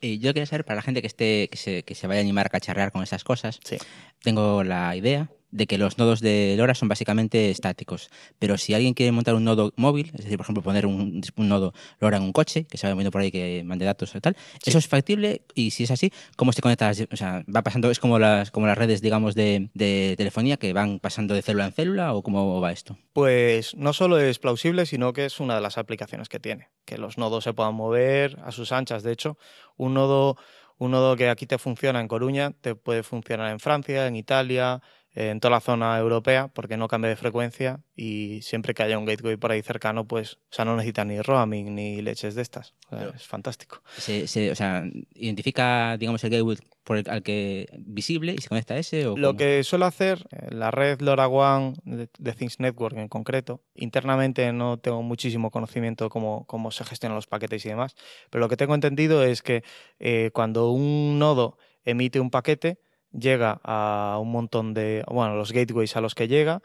Y 0.00 0.18
yo 0.20 0.32
quería 0.32 0.46
saber, 0.46 0.64
para 0.64 0.76
la 0.76 0.82
gente 0.82 1.00
que 1.00 1.08
esté 1.08 1.48
que 1.50 1.56
se, 1.58 1.82
que 1.82 1.94
se 1.94 2.06
vaya 2.06 2.20
a 2.20 2.22
animar 2.22 2.46
a 2.46 2.50
cacharrear 2.50 2.92
con 2.92 3.02
esas 3.02 3.24
cosas, 3.24 3.58
Sí. 3.64 3.78
tengo 4.22 4.62
la 4.62 4.94
idea 4.94 5.28
de 5.50 5.66
que 5.66 5.78
los 5.78 5.98
nodos 5.98 6.20
de 6.20 6.54
LoRa 6.56 6.74
son 6.74 6.88
básicamente 6.88 7.50
estáticos. 7.50 8.10
Pero 8.38 8.58
si 8.58 8.74
alguien 8.74 8.94
quiere 8.94 9.12
montar 9.12 9.34
un 9.34 9.44
nodo 9.44 9.72
móvil, 9.76 10.10
es 10.14 10.24
decir, 10.24 10.36
por 10.36 10.44
ejemplo, 10.44 10.62
poner 10.62 10.86
un, 10.86 11.22
un 11.36 11.48
nodo 11.48 11.72
LoRa 12.00 12.18
en 12.18 12.22
un 12.22 12.32
coche, 12.32 12.64
que 12.64 12.78
se 12.78 12.86
va 12.86 12.94
moviendo 12.94 13.10
por 13.10 13.20
ahí 13.20 13.30
que 13.30 13.62
mande 13.64 13.84
datos 13.84 14.14
y 14.14 14.20
tal, 14.20 14.36
¿eso 14.64 14.78
es 14.78 14.88
factible? 14.88 15.42
Y 15.54 15.70
si 15.70 15.84
es 15.84 15.90
así, 15.90 16.12
¿cómo 16.36 16.52
se 16.52 16.62
conecta? 16.62 16.90
O 17.10 17.16
sea, 17.16 17.44
va 17.54 17.62
pasando, 17.62 17.90
es 17.90 17.98
como 17.98 18.18
las, 18.18 18.50
como 18.50 18.66
las 18.66 18.78
redes, 18.78 19.00
digamos, 19.00 19.34
de, 19.34 19.70
de 19.74 20.14
telefonía 20.16 20.56
que 20.56 20.72
van 20.72 20.98
pasando 21.00 21.34
de 21.34 21.42
célula 21.42 21.66
en 21.66 21.72
célula 21.72 22.14
o 22.14 22.22
cómo 22.22 22.60
va 22.60 22.72
esto? 22.72 22.98
Pues 23.12 23.74
no 23.76 23.92
solo 23.92 24.18
es 24.18 24.38
plausible, 24.38 24.86
sino 24.86 25.12
que 25.12 25.24
es 25.24 25.40
una 25.40 25.54
de 25.54 25.60
las 25.60 25.78
aplicaciones 25.78 26.28
que 26.28 26.40
tiene. 26.40 26.70
Que 26.84 26.98
los 26.98 27.18
nodos 27.18 27.44
se 27.44 27.52
puedan 27.52 27.74
mover 27.74 28.38
a 28.44 28.52
sus 28.52 28.72
anchas. 28.72 29.02
De 29.02 29.12
hecho, 29.12 29.38
un 29.76 29.94
nodo, 29.94 30.36
un 30.78 30.92
nodo 30.92 31.16
que 31.16 31.28
aquí 31.28 31.46
te 31.46 31.58
funciona 31.58 32.00
en 32.00 32.08
Coruña, 32.08 32.52
te 32.60 32.74
puede 32.74 33.02
funcionar 33.02 33.50
en 33.50 33.60
Francia, 33.60 34.06
en 34.06 34.16
Italia, 34.16 34.82
en 35.20 35.40
toda 35.40 35.50
la 35.50 35.60
zona 35.60 35.98
europea, 35.98 36.46
porque 36.48 36.76
no 36.76 36.86
cambia 36.86 37.08
de 37.10 37.16
frecuencia 37.16 37.80
y 37.96 38.40
siempre 38.42 38.72
que 38.72 38.84
haya 38.84 38.98
un 38.98 39.04
gateway 39.04 39.36
por 39.36 39.50
ahí 39.50 39.62
cercano, 39.62 40.06
pues, 40.06 40.34
o 40.34 40.38
sea, 40.54 40.64
no 40.64 40.76
necesita 40.76 41.04
ni 41.04 41.20
roaming 41.20 41.74
ni 41.74 42.00
leches 42.02 42.36
de 42.36 42.42
estas. 42.42 42.74
O 42.90 42.96
sea, 42.96 43.10
Es 43.16 43.26
fantástico. 43.26 43.82
Se, 43.96 44.28
se- 44.28 44.50
o 44.52 44.54
sea, 44.54 44.84
identifica, 45.14 45.96
digamos, 45.98 46.22
el 46.24 46.30
gateway 46.30 46.56
por 46.84 46.96
el, 46.98 47.10
al 47.10 47.22
que 47.22 47.66
visible 47.78 48.34
y 48.38 48.40
se 48.40 48.48
conecta 48.48 48.74
a 48.74 48.78
ese 48.78 49.06
o 49.08 49.16
Lo 49.16 49.28
cómo? 49.30 49.38
que 49.38 49.62
suele 49.64 49.84
hacer 49.86 50.26
eh, 50.30 50.48
la 50.54 50.70
red 50.70 51.00
LoRaWAN 51.00 51.74
de, 51.84 52.08
de 52.18 52.32
Things 52.32 52.60
Network 52.60 52.96
en 52.96 53.08
concreto, 53.08 53.60
internamente 53.74 54.52
no 54.52 54.78
tengo 54.78 55.02
muchísimo 55.02 55.50
conocimiento 55.50 56.04
de 56.04 56.10
cómo, 56.10 56.46
cómo 56.46 56.70
se 56.70 56.84
gestionan 56.84 57.16
los 57.16 57.26
paquetes 57.26 57.66
y 57.66 57.68
demás, 57.68 57.94
pero 58.30 58.40
lo 58.40 58.48
que 58.48 58.56
tengo 58.56 58.74
entendido 58.74 59.22
es 59.24 59.42
que 59.42 59.64
eh, 59.98 60.30
cuando 60.32 60.70
un 60.70 61.18
nodo 61.18 61.58
emite 61.84 62.20
un 62.20 62.30
paquete, 62.30 62.78
llega 63.12 63.60
a 63.64 64.18
un 64.20 64.30
montón 64.30 64.74
de, 64.74 65.04
bueno, 65.08 65.34
los 65.36 65.52
gateways 65.52 65.96
a 65.96 66.00
los 66.00 66.14
que 66.14 66.28
llega 66.28 66.62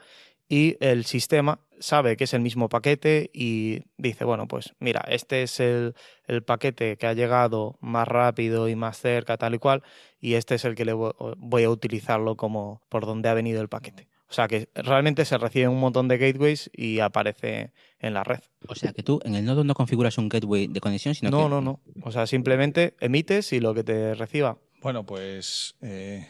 y 0.48 0.76
el 0.80 1.04
sistema 1.04 1.60
sabe 1.80 2.16
que 2.16 2.24
es 2.24 2.34
el 2.34 2.40
mismo 2.40 2.68
paquete 2.68 3.30
y 3.32 3.80
dice, 3.96 4.24
bueno, 4.24 4.46
pues 4.46 4.74
mira, 4.78 5.04
este 5.08 5.42
es 5.42 5.58
el, 5.60 5.94
el 6.26 6.42
paquete 6.42 6.96
que 6.96 7.06
ha 7.06 7.14
llegado 7.14 7.78
más 7.80 8.06
rápido 8.06 8.68
y 8.68 8.76
más 8.76 8.98
cerca, 8.98 9.36
tal 9.38 9.54
y 9.54 9.58
cual, 9.58 9.82
y 10.20 10.34
este 10.34 10.54
es 10.54 10.64
el 10.64 10.74
que 10.74 10.84
le 10.84 10.94
vo- 10.94 11.34
voy 11.38 11.64
a 11.64 11.70
utilizarlo 11.70 12.36
como 12.36 12.82
por 12.88 13.06
donde 13.06 13.28
ha 13.28 13.34
venido 13.34 13.60
el 13.60 13.68
paquete. 13.68 14.08
O 14.28 14.32
sea 14.34 14.48
que 14.48 14.68
realmente 14.74 15.24
se 15.24 15.38
recibe 15.38 15.68
un 15.68 15.78
montón 15.80 16.08
de 16.08 16.18
gateways 16.18 16.70
y 16.74 16.98
aparece 17.00 17.72
en 18.00 18.14
la 18.14 18.24
red. 18.24 18.40
O 18.66 18.74
sea, 18.74 18.92
que 18.92 19.02
tú 19.02 19.20
en 19.24 19.34
el 19.34 19.44
nodo 19.44 19.62
no 19.64 19.74
configuras 19.74 20.18
un 20.18 20.28
gateway 20.28 20.66
de 20.66 20.80
conexión, 20.80 21.14
sino 21.14 21.30
No, 21.30 21.44
que... 21.44 21.48
no, 21.50 21.60
no. 21.60 21.80
O 22.02 22.10
sea, 22.10 22.26
simplemente 22.26 22.94
emites 23.00 23.52
y 23.52 23.60
lo 23.60 23.74
que 23.74 23.84
te 23.84 24.14
reciba. 24.14 24.58
Bueno, 24.82 25.04
pues 25.06 25.76
eh, 25.82 26.26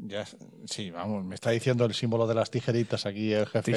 ya, 0.00 0.24
sí, 0.66 0.92
vamos, 0.92 1.24
me 1.24 1.34
está 1.34 1.50
diciendo 1.50 1.84
el 1.84 1.92
símbolo 1.92 2.28
de 2.28 2.34
las 2.34 2.50
tijeritas 2.50 3.04
aquí 3.04 3.32
el 3.32 3.46
jefe. 3.46 3.72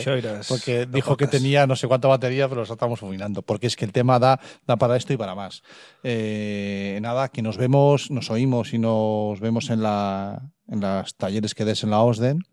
Porque 0.47 0.85
dijo 0.85 1.17
que 1.17 1.25
tenía 1.25 1.65
no 1.65 1.75
sé 1.75 1.87
cuánta 1.87 2.07
batería, 2.07 2.47
pero 2.47 2.63
lo 2.63 2.71
estamos 2.71 2.99
fulminando. 2.99 3.41
Porque 3.41 3.65
es 3.65 3.75
que 3.75 3.85
el 3.85 3.91
tema 3.91 4.19
da, 4.19 4.39
da 4.67 4.77
para 4.77 4.95
esto 4.97 5.13
y 5.13 5.17
para 5.17 5.33
más. 5.33 5.63
Eh, 6.03 6.99
nada, 7.01 7.29
que 7.29 7.41
nos 7.41 7.57
vemos, 7.57 8.11
nos 8.11 8.29
oímos 8.29 8.73
y 8.73 8.77
nos 8.77 9.39
vemos 9.39 9.71
en, 9.71 9.81
la, 9.81 10.51
en 10.67 10.81
las 10.81 11.15
talleres 11.15 11.55
que 11.55 11.65
des 11.65 11.83
en 11.83 11.89
la 11.89 12.01
OSDEN. 12.01 12.43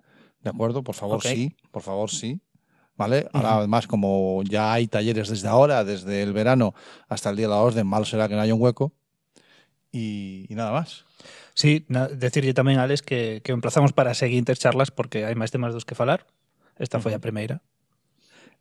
¿De 0.41 0.51
acuerdo? 0.51 0.83
Por 0.83 0.95
favor, 0.95 1.23
sí. 1.23 1.55
Por 1.71 1.83
favor, 1.83 2.11
sí. 2.11 2.41
¿Vale? 2.97 3.29
Ahora, 3.33 3.59
además, 3.59 3.87
como 3.87 4.43
ya 4.45 4.73
hay 4.73 4.89
talleres 4.89 5.29
desde 5.29 5.47
ahora, 5.47 5.85
desde 5.85 6.23
el 6.23 6.33
verano 6.33 6.75
hasta 7.09 7.31
el 7.31 7.37
día 7.37 7.47
de 7.47 7.53
la 7.53 7.61
OSDEN, 7.61 7.87
mal 7.87 8.07
será 8.07 8.29
que 8.29 8.35
no 8.35 8.41
haya 8.41 8.55
un 8.55 8.63
hueco. 8.63 8.93
Y, 9.93 10.47
y 10.49 10.55
nada 10.55 10.73
más. 10.73 11.05
Sí, 11.59 11.83
decirlle 11.91 12.55
tamén, 12.55 12.79
Alex, 12.79 13.03
que, 13.03 13.43
que 13.43 13.51
emplazamos 13.51 13.91
para 13.91 14.15
seguintes 14.15 14.63
charlas 14.63 14.95
porque 14.95 15.27
hai 15.27 15.35
máis 15.35 15.51
temas 15.51 15.75
dos 15.75 15.83
que 15.83 15.99
falar. 15.99 16.23
Esta 16.79 17.03
foi 17.03 17.11
a 17.11 17.19
primeira. 17.19 17.67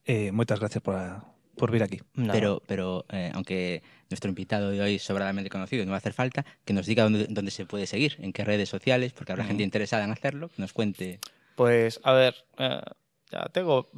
Eh, 0.10 0.34
moitas 0.34 0.58
gracias 0.58 0.82
por, 0.82 0.98
a, 0.98 1.22
por 1.54 1.70
vir 1.70 1.86
aquí. 1.86 2.02
Nada. 2.18 2.34
Pero, 2.34 2.52
pero 2.66 3.06
eh, 3.14 3.30
aunque 3.38 3.86
nuestro 4.10 4.34
invitado 4.34 4.74
de 4.74 4.82
hoy 4.82 4.98
es 4.98 5.06
sobradamente 5.06 5.54
conocido, 5.54 5.86
no 5.86 5.94
va 5.94 5.98
a 5.98 6.02
hacer 6.02 6.18
falta, 6.18 6.42
que 6.66 6.74
nos 6.74 6.90
diga 6.90 7.06
dónde, 7.06 7.30
dónde 7.30 7.54
se 7.54 7.70
puede 7.70 7.86
seguir, 7.86 8.18
en 8.18 8.34
qué 8.34 8.42
redes 8.42 8.74
sociales, 8.74 9.14
porque 9.14 9.30
habrá 9.30 9.46
gente 9.46 9.62
interesada 9.62 10.02
en 10.02 10.10
hacerlo, 10.10 10.50
que 10.50 10.58
nos 10.58 10.74
cuente. 10.74 11.22
Pues, 11.54 12.02
a 12.02 12.18
ver, 12.18 12.34
eh, 12.58 12.82
ya 13.30 13.46
tengo 13.54 13.94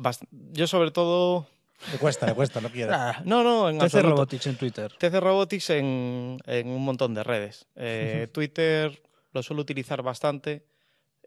Yo 0.52 0.68
sobre 0.68 0.91
todo... 0.91 1.47
Le 1.91 1.97
cuesta, 1.97 2.25
le 2.25 2.34
cuesta, 2.34 2.59
no 2.61 2.69
quiere. 2.69 2.93
Ah, 2.93 3.21
no, 3.25 3.43
no, 3.43 3.69
en 3.69 3.77
TC 3.77 3.84
absoluto. 3.86 4.09
Robotics 4.15 4.47
en 4.47 4.55
Twitter. 4.57 4.93
TC 4.97 5.19
Robotics 5.19 5.69
en, 5.71 6.38
en 6.45 6.67
un 6.67 6.84
montón 6.84 7.13
de 7.13 7.23
redes. 7.23 7.67
Eh, 7.75 8.27
Twitter 8.34 9.01
lo 9.34 9.41
suelo 9.43 9.61
utilizar 9.61 10.01
bastante. 10.01 10.65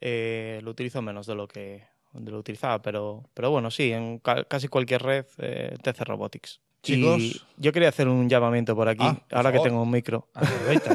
eh, 0.00 0.60
lo 0.62 0.70
utilizo 0.72 1.00
menos 1.02 1.26
de 1.26 1.34
lo 1.34 1.46
que 1.48 1.84
de 2.12 2.30
lo 2.30 2.38
utilizaba, 2.38 2.82
pero, 2.82 3.24
pero 3.32 3.50
bueno, 3.50 3.70
sí, 3.70 3.90
en 3.92 4.18
ca- 4.18 4.44
casi 4.44 4.68
cualquier 4.68 5.02
red, 5.02 5.24
eh, 5.38 5.76
TC 5.82 6.04
Robotics. 6.04 6.60
Chicos. 6.82 7.18
Y 7.20 7.40
yo 7.56 7.72
quería 7.72 7.88
hacer 7.88 8.08
un 8.08 8.28
llamamiento 8.28 8.74
por 8.76 8.88
aquí, 8.88 9.04
Ah, 9.06 9.16
por 9.28 9.36
ahora 9.38 9.52
que 9.52 9.60
tengo 9.60 9.80
un 9.82 9.90
micro. 9.90 10.28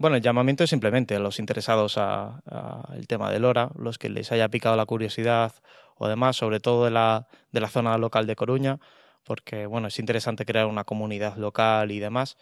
Bueno, 0.00 0.14
el 0.14 0.22
llamamiento 0.22 0.62
es 0.62 0.70
simplemente 0.70 1.16
a 1.16 1.18
los 1.18 1.40
interesados 1.40 1.98
a, 1.98 2.40
a 2.46 2.94
el 2.94 3.08
tema 3.08 3.32
del 3.32 3.42
Lora, 3.42 3.68
los 3.76 3.98
que 3.98 4.08
les 4.08 4.30
haya 4.30 4.48
picado 4.48 4.76
la 4.76 4.86
curiosidad 4.86 5.52
o 5.98 6.08
demás, 6.08 6.36
sobre 6.36 6.60
todo 6.60 6.84
de 6.84 6.90
la, 6.90 7.28
de 7.52 7.60
la 7.60 7.68
zona 7.68 7.98
local 7.98 8.26
de 8.26 8.36
Coruña, 8.36 8.78
porque 9.24 9.66
bueno, 9.66 9.88
es 9.88 9.98
interesante 9.98 10.44
crear 10.46 10.66
una 10.66 10.84
comunidad 10.84 11.36
local 11.36 11.90
y 11.90 11.98
demás. 11.98 12.36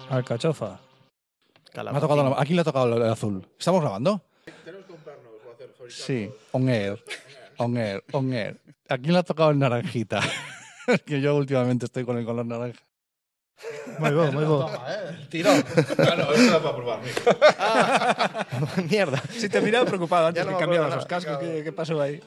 Alcachofa. 0.09 0.79
Me 1.75 1.81
ha 1.97 1.99
tocado 1.99 2.23
la- 2.29 2.41
¿A 2.41 2.45
quién 2.45 2.55
le 2.55 2.61
ha 2.61 2.65
tocado 2.65 2.97
el 2.97 3.11
azul? 3.11 3.45
¿Estamos 3.57 3.81
grabando? 3.81 4.21
Sí, 5.89 6.29
on 6.51 6.69
air. 6.69 7.03
On 7.57 7.77
air, 7.77 8.03
on 8.11 8.33
air. 8.33 8.59
¿A 8.89 8.97
quién 8.97 9.13
le 9.13 9.19
ha 9.19 9.23
tocado 9.23 9.51
el 9.51 9.59
naranjita? 9.59 10.19
Es 10.87 11.01
que 11.05 11.21
yo 11.21 11.35
últimamente 11.35 11.85
estoy 11.85 12.05
con 12.05 12.17
el 12.17 12.25
color 12.25 12.45
naranja. 12.45 12.79
Muy 13.99 14.11
bo, 14.11 14.31
muy 14.31 14.45
bo. 14.45 14.71
Tiro. 15.29 15.51
Claro, 15.95 16.33
esto 16.33 16.47
era 16.57 16.59
para 16.63 16.75
probar. 16.75 16.99
Mierda. 18.89 19.21
Si 19.31 19.49
te 19.49 19.59
miraba 19.61 19.85
preocupado 19.85 20.27
antes 20.27 20.43
Ya 20.45 20.49
no 20.49 20.57
que 20.57 20.65
me 20.65 20.75
acuerdo 20.75 20.83
cambiabas 20.89 20.95
los 20.95 21.05
nada. 21.05 21.07
cascos, 21.07 21.37
¿qué, 21.39 21.63
qué 21.65 21.71
pasó 21.73 22.01
ahí? 22.01 22.21